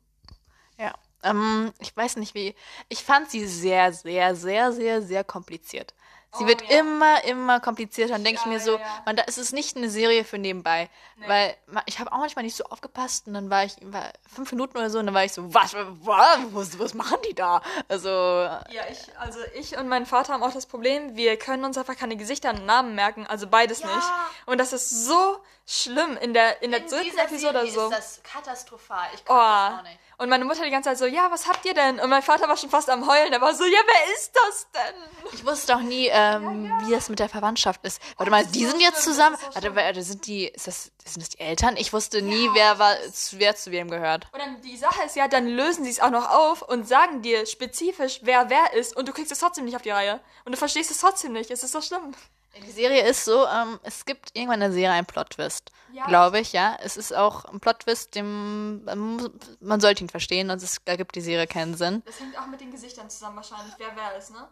Ja. 0.79 0.93
Ähm, 1.25 1.73
ich 1.79 1.95
weiß 1.95 2.15
nicht 2.17 2.33
wie. 2.35 2.55
Ich 2.89 3.03
fand 3.03 3.29
sie 3.29 3.45
sehr, 3.45 3.91
sehr, 3.91 4.35
sehr, 4.35 4.71
sehr, 4.71 5.01
sehr 5.01 5.23
kompliziert. 5.23 5.93
Sie 6.38 6.43
Oh, 6.43 6.47
wird 6.47 6.63
ja. 6.69 6.79
immer, 6.79 7.23
immer 7.23 7.61
komplizierter. 7.61 8.11
Dann 8.13 8.25
denke 8.25 8.39
ich 8.41 8.45
Ja, 8.45 8.51
mir 8.51 8.57
ja, 8.57 8.63
so, 8.65 8.77
ja. 8.77 9.01
man, 9.05 9.15
da 9.15 9.23
ist 9.23 9.38
es 9.38 9.53
nicht 9.53 9.77
eine 9.77 9.89
Serie 9.89 10.25
für 10.25 10.38
nebenbei. 10.38 10.89
Nee. 11.15 11.29
Weil 11.29 11.55
ich 11.85 11.99
habe 11.99 12.11
auch 12.11 12.17
manchmal 12.17 12.43
nicht 12.43 12.57
so 12.57 12.65
aufgepasst 12.65 13.27
und 13.27 13.35
dann 13.35 13.49
war 13.49 13.63
ich 13.63 13.77
war 13.83 14.11
fünf 14.33 14.51
Minuten 14.51 14.77
oder 14.77 14.89
so 14.89 14.99
und 14.99 15.05
dann 15.05 15.15
war 15.15 15.23
ich 15.23 15.31
so, 15.31 15.53
was, 15.53 15.73
was, 15.73 16.77
was, 16.77 16.93
machen 16.93 17.17
die 17.29 17.33
da? 17.35 17.61
Also, 17.88 18.09
Ja, 18.09 18.83
ich, 18.91 19.17
also 19.17 19.39
ich 19.53 19.77
und 19.77 19.88
mein 19.88 20.05
Vater 20.05 20.33
haben 20.33 20.43
auch 20.43 20.51
das 20.51 20.65
Problem, 20.65 21.15
wir 21.15 21.38
können 21.38 21.63
uns 21.63 21.77
einfach 21.77 21.95
keine 21.95 22.17
Gesichter 22.17 22.49
und 22.49 22.65
Namen 22.65 22.95
merken, 22.95 23.25
also 23.27 23.47
beides 23.47 23.79
Ja. 23.79 23.95
nicht. 23.95 24.07
Und 24.45 24.57
das 24.57 24.73
ist 24.73 25.05
so 25.05 25.38
schlimm 25.65 26.17
in 26.17 26.33
der, 26.33 26.61
in 26.61 26.71
der 26.71 26.81
dritten 26.81 27.17
Episode 27.17 27.65
so. 27.71 27.89
das 27.89 28.19
katastrophal. 28.23 29.07
Ich 29.13 29.23
Oh. 29.29 29.69
Und 30.17 30.30
meine 30.30 30.45
Mutter 30.45 30.63
die 30.63 30.71
ganze 30.71 30.89
Zeit 30.89 30.97
so, 30.97 31.06
ja, 31.06 31.30
was 31.32 31.47
habt 31.47 31.65
ihr 31.65 31.73
denn? 31.73 31.99
Und 31.99 32.10
mein 32.10 32.21
Vater 32.21 32.47
war 32.47 32.58
schon 32.58 32.69
fast 32.69 32.89
am 32.89 33.08
Heulen. 33.08 33.32
Der 33.32 33.41
war 33.41 33.54
so, 33.54 33.65
ja, 33.65 33.80
wer 33.86 34.15
ist 34.15 34.32
das 34.34 34.67
denn? 34.71 35.32
Ich 35.34 35.45
wusste 35.45 35.75
auch 35.75 35.82
nie, 35.82 36.08
ähm, 36.12 36.71
wie 36.86 36.91
das 36.91 37.10
mit 37.10 37.19
der 37.19 37.30
Verwandtschaft 37.30 37.84
ist. 37.86 38.01
Warte 38.17 38.32
mal, 38.32 38.45
die 38.45 38.65
sind 38.65 38.80
jetzt 38.80 39.04
zusammen. 39.04 39.36
so 39.38 39.56
Warte, 39.56 39.75
warte, 39.75 40.04
sind 40.04 40.25
die, 40.28 40.45
ist 40.47 40.67
das, 40.67 40.91
sind 41.04 41.21
das 41.21 41.30
die 41.30 41.39
Eltern? 41.39 41.75
Ich 41.78 41.93
wusste 41.93 42.21
nie, 42.21 42.49
wer 42.54 42.80
war, 42.80 42.95
wer 43.32 43.56
zu 43.56 43.71
wem 43.71 43.89
gehört. 43.89 44.28
Und 44.32 44.39
dann 44.39 44.62
die 44.62 44.78
Sache 44.78 45.04
ist 45.06 45.15
ja, 45.15 45.28
dann 45.28 45.47
lösen 45.47 45.84
sie 45.84 45.91
es 45.91 45.99
auch 45.99 46.12
noch 46.12 46.30
auf 46.30 46.62
und 46.62 46.88
sagen 46.88 47.21
dir 47.21 47.45
spezifisch, 47.45 48.19
wer 48.23 48.49
wer 48.49 48.73
ist. 48.73 48.95
Und 48.95 49.08
du 49.08 49.13
kriegst 49.13 49.32
es 49.32 49.39
trotzdem 49.39 49.65
nicht 49.65 49.75
auf 49.75 49.82
die 49.82 49.91
Reihe. 49.91 50.21
Und 50.45 50.54
du 50.54 50.58
verstehst 50.58 50.91
es 50.91 50.99
trotzdem 50.99 51.34
nicht. 51.34 51.51
Es 51.51 51.63
ist 51.63 51.71
so 51.71 51.82
schlimm. 51.82 52.13
Die 52.63 52.71
Serie 52.71 53.07
ist 53.07 53.25
so, 53.25 53.45
ähm, 53.47 53.79
es 53.83 54.05
gibt 54.05 54.29
irgendwann 54.33 54.55
in 54.55 54.59
der 54.61 54.71
Serie 54.71 54.91
einen 54.91 55.05
Plot-Twist. 55.05 55.71
Ja. 55.91 56.05
Glaube 56.07 56.39
ich, 56.39 56.53
ja. 56.53 56.77
Es 56.81 56.97
ist 56.97 57.13
auch 57.15 57.45
ein 57.45 57.59
Plot-Twist, 57.59 58.15
dem, 58.15 58.85
ähm, 58.89 59.31
man 59.59 59.79
sollte 59.81 60.03
ihn 60.03 60.09
verstehen, 60.09 60.47
sonst 60.49 60.81
ergibt 60.85 61.15
die 61.15 61.21
Serie 61.21 61.47
keinen 61.47 61.75
Sinn. 61.75 62.01
Das 62.05 62.19
hängt 62.19 62.37
auch 62.39 62.47
mit 62.47 62.59
den 62.61 62.71
Gesichtern 62.71 63.09
zusammen 63.09 63.37
wahrscheinlich, 63.37 63.73
wer 63.77 63.95
wer 63.95 64.15
ist, 64.17 64.31
ne? 64.31 64.47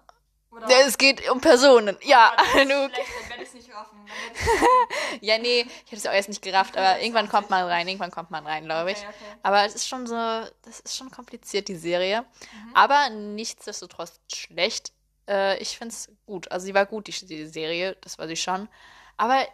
Oder 0.52 0.70
Ja, 0.70 0.78
Es 0.86 0.98
geht 1.00 1.28
um 1.32 1.42
Personen. 1.42 1.98
Ja, 2.04 2.32
schlecht, 2.52 2.70
dann 2.70 2.80
werde 3.30 3.42
ich 3.42 3.48
es 3.50 3.54
nicht 3.56 3.68
ich's- 3.70 4.48
Ja, 5.22 5.38
nee, 5.40 5.62
ich 5.62 5.92
hätte 5.92 5.96
es 5.96 6.06
auch 6.08 6.12
erst 6.14 6.30
nicht 6.30 6.42
gerafft, 6.44 6.78
aber 6.78 7.00
irgendwann 7.02 7.28
kommt 7.30 7.50
man 7.50 7.66
rein, 7.66 7.88
irgendwann 7.88 8.12
kommt 8.12 8.30
man 8.32 8.46
rein, 8.46 8.66
glaube 8.66 8.92
ich. 8.92 8.98
Okay, 9.00 9.08
okay. 9.10 9.38
Aber 9.42 9.66
es 9.66 9.74
ist 9.76 9.88
schon 9.88 10.06
so, 10.06 10.16
das 10.16 10.80
ist 10.82 10.96
schon 10.96 11.10
kompliziert, 11.10 11.68
die 11.70 11.76
Serie. 11.76 12.22
Mhm. 12.22 12.76
Aber 12.76 13.10
nichtsdestotrotz 13.10 14.20
schlecht. 14.32 14.92
Äh, 15.28 15.58
ich 15.60 15.78
finde 15.78 15.94
es 15.94 16.10
gut. 16.26 16.52
Also 16.52 16.66
sie 16.66 16.74
war 16.74 16.86
gut, 16.86 17.08
die, 17.08 17.26
die 17.26 17.46
Serie, 17.46 17.98
das 18.02 18.18
war 18.18 18.28
sie 18.28 18.36
schon. 18.36 18.68
Aber 19.18 19.46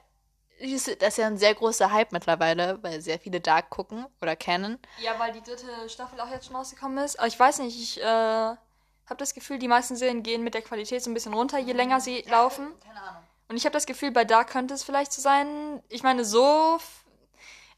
das 0.60 0.88
ist 0.88 1.18
ja 1.18 1.28
ein 1.28 1.38
sehr 1.38 1.56
großer 1.56 1.92
Hype 1.92 2.12
mittlerweile, 2.12 2.80
weil 2.82 3.02
sehr 3.02 3.20
viele 3.20 3.40
Dark 3.40 3.70
gucken 3.70 4.06
oder 4.22 4.36
kennen. 4.36 4.78
Ja, 5.02 5.18
weil 5.18 5.32
die 5.32 5.42
dritte 5.42 5.68
Staffel 5.88 6.20
auch 6.20 6.30
jetzt 6.30 6.48
schon 6.48 6.56
rausgekommen 6.56 7.04
ist. 7.04 7.18
Aber 7.18 7.28
ich 7.28 7.40
weiß 7.40 7.60
nicht, 7.60 7.80
ich 7.80 8.02
äh, 8.02 8.04
habe 8.04 9.18
das 9.18 9.34
Gefühl, 9.34 9.58
die 9.58 9.68
meisten 9.68 9.96
Serien 9.96 10.24
gehen 10.24 10.44
mit 10.44 10.54
der 10.54 10.62
Qualität 10.62 11.04
so 11.04 11.10
ein 11.10 11.14
bisschen 11.14 11.34
runter, 11.34 11.60
je 11.60 11.74
länger 11.74 12.02
sie 12.02 12.22
laufen. 12.30 12.68
Keine 12.86 13.02
Ahnung. 13.02 13.24
Und 13.48 13.58
ich 13.58 13.66
habe 13.66 13.74
das 13.74 13.86
Gefühl, 13.86 14.12
bei 14.12 14.26
Dark 14.26 14.50
könnte 14.50 14.74
es 14.76 14.84
vielleicht 14.84 15.12
so 15.12 15.22
sein. 15.22 15.82
Ich 15.90 16.04
meine, 16.04 16.24
so. 16.24 16.78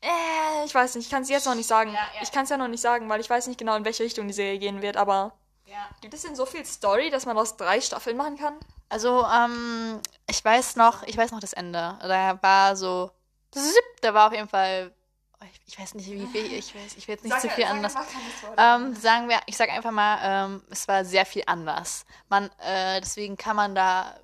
Äh, 0.02 0.66
ich 0.66 0.76
weiß 0.76 0.96
nicht, 0.96 1.06
ich 1.06 1.12
kann 1.12 1.24
es 1.24 1.30
jetzt 1.30 1.46
noch 1.46 1.56
nicht 1.56 1.68
sagen. 1.68 1.94
Ja, 1.94 2.00
ja. 2.16 2.22
Ich 2.24 2.32
kann 2.32 2.44
es 2.44 2.50
ja 2.50 2.58
noch 2.58 2.68
nicht 2.68 2.82
sagen, 2.82 3.08
weil 3.08 3.22
ich 3.22 3.30
weiß 3.30 3.48
nicht 3.48 3.58
genau, 3.58 3.76
in 3.76 3.86
welche 3.86 4.04
Richtung 4.04 4.28
die 4.28 4.34
Serie 4.34 4.60
gehen 4.60 4.82
wird. 4.82 4.98
Aber 4.98 5.34
Ja. 5.72 5.90
gibt 6.02 6.14
es 6.14 6.24
denn 6.24 6.36
so 6.36 6.46
viel 6.46 6.66
Story, 6.66 7.10
dass 7.10 7.26
man 7.26 7.38
aus 7.38 7.56
drei 7.56 7.80
Staffeln 7.80 8.18
machen 8.18 8.38
kann? 8.38 8.56
Also, 8.90 9.26
ähm, 9.26 10.02
ich 10.30 10.44
weiß 10.44 10.76
noch, 10.76 11.04
ich 11.04 11.16
weiß 11.16 11.32
noch 11.32 11.40
das 11.40 11.54
Ende. 11.54 11.98
Da 12.02 12.38
war 12.42 12.76
so, 12.76 13.12
da 14.02 14.14
war 14.14 14.28
auf 14.28 14.34
jeden 14.34 14.50
Fall, 14.50 14.94
oh, 15.40 15.46
ich, 15.46 15.62
ich 15.74 15.80
weiß 15.80 15.94
nicht, 15.94 16.12
wie 16.12 16.28
viel, 16.28 16.52
ich 16.52 16.76
weiß, 16.76 16.98
ich 16.98 17.08
will 17.08 17.16
jetzt 17.16 17.24
nicht 17.24 17.40
zu 17.40 17.50
viel 17.50 17.64
anders. 17.64 17.96
Ähm, 18.58 18.94
sagen 18.96 19.30
wir, 19.30 19.40
ich 19.46 19.56
sage 19.56 19.72
einfach 19.72 19.92
mal, 19.92 20.20
ähm, 20.22 20.64
es 20.70 20.88
war 20.90 21.06
sehr 21.06 21.26
viel 21.26 21.44
anders. 21.46 22.06
Man, 22.28 22.50
äh, 22.60 23.00
deswegen 23.00 23.38
kann 23.38 23.56
man 23.56 23.74
da 23.74 24.20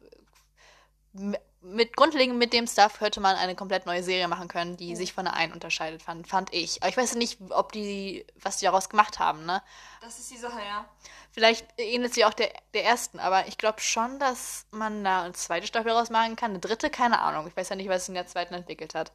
mit 1.61 1.95
grundlegend 1.97 2.37
mit 2.37 2.53
dem 2.53 2.67
Stuff 2.67 3.01
hätte 3.01 3.19
man 3.19 3.35
eine 3.35 3.55
komplett 3.55 3.85
neue 3.85 4.03
Serie 4.03 4.27
machen 4.27 4.47
können, 4.47 4.77
die 4.77 4.95
sich 4.95 5.13
von 5.13 5.25
der 5.25 5.33
einen 5.33 5.53
unterscheidet, 5.53 6.01
fand, 6.03 6.27
fand 6.27 6.53
ich. 6.53 6.81
Aber 6.81 6.89
ich 6.89 6.97
weiß 6.97 7.15
nicht, 7.15 7.39
ob 7.49 7.71
die, 7.71 8.25
was 8.41 8.57
die 8.57 8.65
daraus 8.65 8.89
gemacht 8.89 9.19
haben, 9.19 9.45
ne? 9.45 9.61
Das 10.01 10.19
ist 10.19 10.29
die 10.31 10.37
Sache, 10.37 10.59
ja. 10.59 10.85
Vielleicht 11.31 11.67
ähnelt 11.77 12.13
sie 12.13 12.25
auch 12.25 12.33
der, 12.33 12.51
der 12.73 12.85
ersten, 12.85 13.19
aber 13.19 13.47
ich 13.47 13.57
glaube 13.57 13.81
schon, 13.81 14.19
dass 14.19 14.65
man 14.71 15.03
da 15.03 15.23
eine 15.23 15.33
zweite 15.33 15.67
Staffel 15.67 15.89
daraus 15.89 16.09
machen 16.09 16.35
kann. 16.35 16.51
Eine 16.51 16.59
dritte, 16.59 16.89
keine 16.89 17.19
Ahnung. 17.19 17.47
Ich 17.47 17.55
weiß 17.57 17.69
ja 17.69 17.75
nicht, 17.75 17.89
was 17.89 18.03
sich 18.03 18.09
in 18.09 18.15
der 18.15 18.27
zweiten 18.27 18.53
entwickelt 18.53 18.95
hat. 18.95 19.11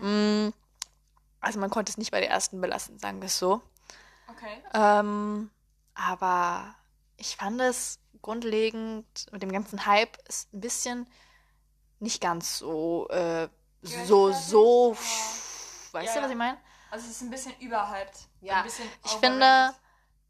Mm, 0.00 0.48
Also 1.40 1.58
man 1.58 1.70
konnte 1.70 1.90
es 1.90 1.98
nicht 1.98 2.10
bei 2.10 2.20
der 2.20 2.30
ersten 2.30 2.60
belassen, 2.60 2.98
sagen 2.98 3.20
wir 3.20 3.26
es 3.26 3.38
so. 3.38 3.62
Okay. 4.28 4.62
Ähm, 4.74 5.50
aber 5.94 6.74
ich 7.16 7.36
fand 7.36 7.60
es 7.60 7.98
grundlegend 8.22 9.06
mit 9.32 9.42
dem 9.42 9.52
ganzen 9.52 9.86
Hype 9.86 10.16
ist 10.28 10.52
ein 10.52 10.60
bisschen 10.60 11.06
nicht 12.00 12.20
ganz 12.20 12.58
so 12.58 13.08
äh, 13.10 13.48
so 13.82 14.32
so 14.32 14.90
nicht, 14.92 15.92
weißt 15.92 16.14
Ja, 16.14 16.14
du, 16.16 16.22
was 16.24 16.30
ich 16.30 16.36
meine? 16.36 16.58
Also 16.90 17.06
es 17.06 17.12
ist 17.12 17.22
ein 17.22 17.30
bisschen 17.30 17.54
überhyped. 17.60 18.28
Ja, 18.40 18.56
Ein 18.58 18.64
bisschen 18.64 18.88
Ich 19.04 19.12
finde, 19.12 19.74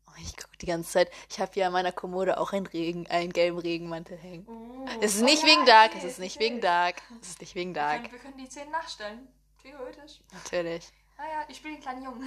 oh, 0.06 0.12
ich 0.18 0.37
gucke 0.37 0.56
die 0.59 0.66
ganze 0.66 0.90
Zeit. 0.90 1.11
Ich 1.30 1.40
habe 1.40 1.50
hier 1.54 1.66
an 1.66 1.72
meiner 1.72 1.92
Kommode 1.92 2.38
auch 2.38 2.52
einen 2.52 2.66
Regen, 2.66 3.06
einen 3.09 3.33
gelben 3.33 3.59
Regenmantel 3.59 4.18
hängen. 4.18 4.46
Uh, 4.46 4.87
Es 5.00 5.14
ist 5.14 5.22
oh 5.22 5.24
nicht 5.24 5.42
ja, 5.42 5.48
wegen 5.48 5.64
Dark, 5.66 5.94
es 5.96 6.04
ist 6.04 6.18
nicht 6.18 6.37
ich 6.37 6.40
wegen 6.40 6.61
Dark, 6.61 7.02
es 7.22 7.28
ist 7.30 7.40
nicht 7.40 7.54
wegen 7.54 7.74
Wir 7.74 7.80
Dark, 7.83 8.02
können, 8.02 8.12
wir 8.12 8.18
können 8.18 8.38
die 8.38 8.46
Szenen 8.46 8.70
nachstellen. 8.72 9.28
Theoretisch. 9.62 10.20
natürlich. 10.33 10.92
Naja, 11.20 11.44
ich 11.48 11.59
spiele 11.59 11.74
den 11.74 11.83
kleinen 11.83 12.02
Jungen. 12.02 12.26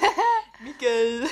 Miguel. 0.60 1.26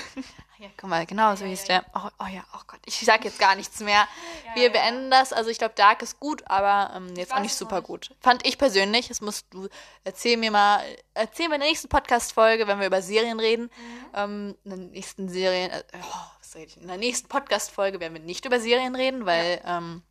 Ja, 0.59 0.69
guck 0.79 0.89
mal, 0.89 1.05
genau 1.05 1.37
so 1.37 1.45
ja, 1.45 1.51
hieß 1.51 1.69
ja, 1.69 1.81
der. 1.81 1.85
Oh, 1.95 2.09
oh 2.21 2.27
ja, 2.27 2.43
oh 2.55 2.61
Gott, 2.67 2.81
ich 2.87 2.99
sag 3.01 3.23
jetzt 3.27 3.39
gar 3.39 3.55
nichts 3.55 3.81
mehr. 3.81 4.09
Ja, 4.47 4.55
Wir 4.55 4.69
ja, 4.69 4.69
ja. 4.69 4.73
beenden 4.73 5.11
das. 5.11 5.35
Also 5.35 5.51
ich 5.51 5.59
glaube, 5.59 5.75
Dark 5.75 6.01
ist 6.01 6.19
gut, 6.19 6.43
aber 6.47 6.95
ähm, 6.97 7.15
jetzt 7.15 7.35
auch 7.35 7.41
nicht 7.41 7.55
super 7.55 7.81
nicht. 7.81 7.87
gut. 7.87 8.15
Fand 8.21 8.47
ich 8.47 8.57
persönlich. 8.57 9.09
Das 9.09 9.21
musst 9.21 9.53
du 9.53 9.69
erzähl 10.05 10.39
mir 10.39 10.51
mal, 10.51 10.83
erzähl 11.13 11.49
mir 11.51 11.57
in 11.57 11.61
der 11.61 11.69
nächsten 11.69 11.91
Podcast-Folge, 11.91 12.67
wenn 12.67 12.81
wir 12.81 12.87
über 12.87 13.03
Serien 13.03 13.41
reden. 13.41 13.65
Mhm. 13.65 14.07
Ähm, 14.15 14.57
in 14.65 14.71
der 14.71 14.79
nächsten 14.79 15.29
Serien, 15.29 15.73
äh, 15.73 15.83
oh, 16.01 16.31
was 16.39 16.55
rede 16.55 16.69
ich? 16.69 16.81
In 16.81 16.89
der 16.89 16.97
nächsten 16.97 17.29
Podcast-Folge 17.29 18.01
werden 18.01 18.15
wir 18.15 18.23
nicht 18.23 18.47
über 18.47 18.59
Serien 18.59 18.97
reden, 18.97 19.27
weil 19.27 19.61
ähm, 19.67 20.03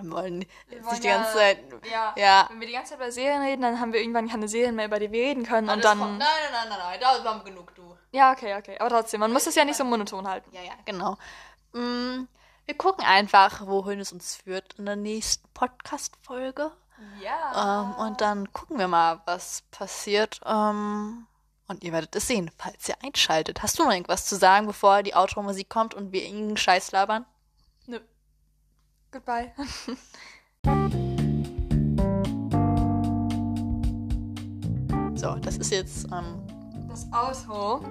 wir 0.00 0.10
wollen 0.12 0.44
Wir 0.68 0.82
wollen 0.84 0.90
nicht 0.92 1.04
die 1.04 1.08
ganze 1.08 1.32
Zeit. 1.32 1.58
Ja. 1.90 2.14
Ja. 2.16 2.46
Wenn 2.50 2.60
wir 2.60 2.66
die 2.66 2.72
ganze 2.72 2.90
Zeit 2.90 2.98
über 3.00 3.12
Serien 3.12 3.42
reden, 3.42 3.62
dann 3.62 3.80
haben 3.80 3.92
wir 3.92 4.00
irgendwann 4.00 4.28
keine 4.28 4.48
Serien 4.48 4.74
mehr, 4.74 4.86
über 4.86 4.98
die 4.98 5.10
wir 5.12 5.22
reden 5.24 5.44
können. 5.44 5.68
Und 5.68 5.84
dann. 5.84 5.98
kommt- 5.98 6.18
Nein, 6.18 6.28
nein, 6.52 6.52
nein, 6.52 6.68
nein, 6.70 6.78
nein, 6.78 7.00
da 7.00 7.30
haben 7.30 7.40
wir 7.40 7.44
genug, 7.52 7.74
du. 7.74 7.96
Ja, 8.12 8.32
okay, 8.32 8.54
okay. 8.56 8.78
Aber 8.78 8.90
trotzdem, 8.90 9.20
man 9.20 9.32
muss 9.32 9.46
es 9.46 9.54
ja 9.54 9.64
nicht 9.64 9.76
so 9.76 9.84
monoton 9.84 10.26
halten. 10.28 10.50
Ja, 10.52 10.62
ja, 10.62 10.72
genau. 10.84 11.16
Mm, 11.72 12.26
wir 12.66 12.76
gucken 12.76 13.04
einfach, 13.04 13.66
wohin 13.66 14.00
es 14.00 14.12
uns 14.12 14.36
führt 14.36 14.74
in 14.78 14.86
der 14.86 14.96
nächsten 14.96 15.48
Podcast-Folge. 15.52 16.70
Ja. 17.20 17.82
Ähm, 17.82 17.94
und 18.06 18.20
dann 18.20 18.52
gucken 18.52 18.78
wir 18.78 18.88
mal, 18.88 19.20
was 19.26 19.62
passiert. 19.70 20.40
Ähm, 20.46 21.26
und 21.66 21.82
ihr 21.82 21.92
werdet 21.92 22.14
es 22.14 22.26
sehen, 22.28 22.50
falls 22.58 22.88
ihr 22.88 22.94
einschaltet. 23.02 23.62
Hast 23.62 23.78
du 23.78 23.84
noch 23.84 23.90
irgendwas 23.92 24.26
zu 24.26 24.36
sagen, 24.36 24.66
bevor 24.66 25.02
die 25.02 25.14
Outro-Musik 25.14 25.68
kommt 25.68 25.94
und 25.94 26.12
wir 26.12 26.22
irgendeinen 26.22 26.56
Scheiß 26.56 26.92
labern? 26.92 27.26
Goodbye. 29.14 29.52
So, 35.14 35.36
das 35.36 35.56
ist 35.56 35.70
jetzt, 35.70 36.06
ähm, 36.12 36.42
Das 36.88 37.06
Outro. 37.12 37.82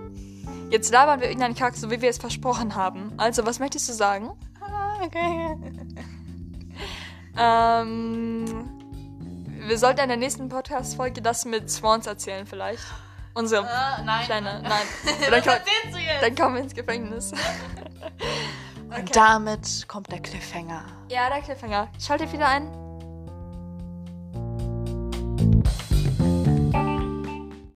Jetzt 0.70 0.92
labern 0.92 1.20
wir 1.22 1.28
irgendeinen 1.28 1.56
Kack, 1.56 1.76
so 1.76 1.90
wie 1.90 2.02
wir 2.02 2.10
es 2.10 2.18
versprochen 2.18 2.76
haben. 2.76 3.14
Also, 3.18 3.46
was 3.46 3.60
möchtest 3.60 3.88
du 3.90 3.94
sagen? 3.94 4.32
Okay. 5.02 5.58
Ähm, 7.36 8.46
wir 9.68 9.80
sollten 9.80 10.02
in 10.02 10.08
der 10.10 10.18
nächsten 10.18 10.50
Podcast-Folge 10.50 11.20
das 11.20 11.46
mit 11.46 11.68
Swans 11.72 12.06
erzählen, 12.06 12.46
vielleicht. 12.46 12.84
Unsere 13.34 13.64
Äh, 13.64 14.04
nein. 14.04 14.26
kleine. 14.26 14.62
Nein. 14.62 14.72
Dann, 15.32 15.42
komm, 15.42 15.54
erzählst 15.54 15.94
du 15.94 15.98
jetzt? 15.98 16.22
dann 16.22 16.36
kommen 16.36 16.56
wir 16.58 16.62
ins 16.62 16.76
Gefängnis. 16.76 17.32
Und 18.98 19.16
damit 19.16 19.88
kommt 19.88 20.12
der 20.12 20.20
Cliffhanger. 20.20 20.84
ja, 21.10 21.30
der 21.30 21.42
Cliffhanger. 21.42 21.88
Schaltet 22.00 22.32
wieder 22.32 22.48
ein. 22.48 22.83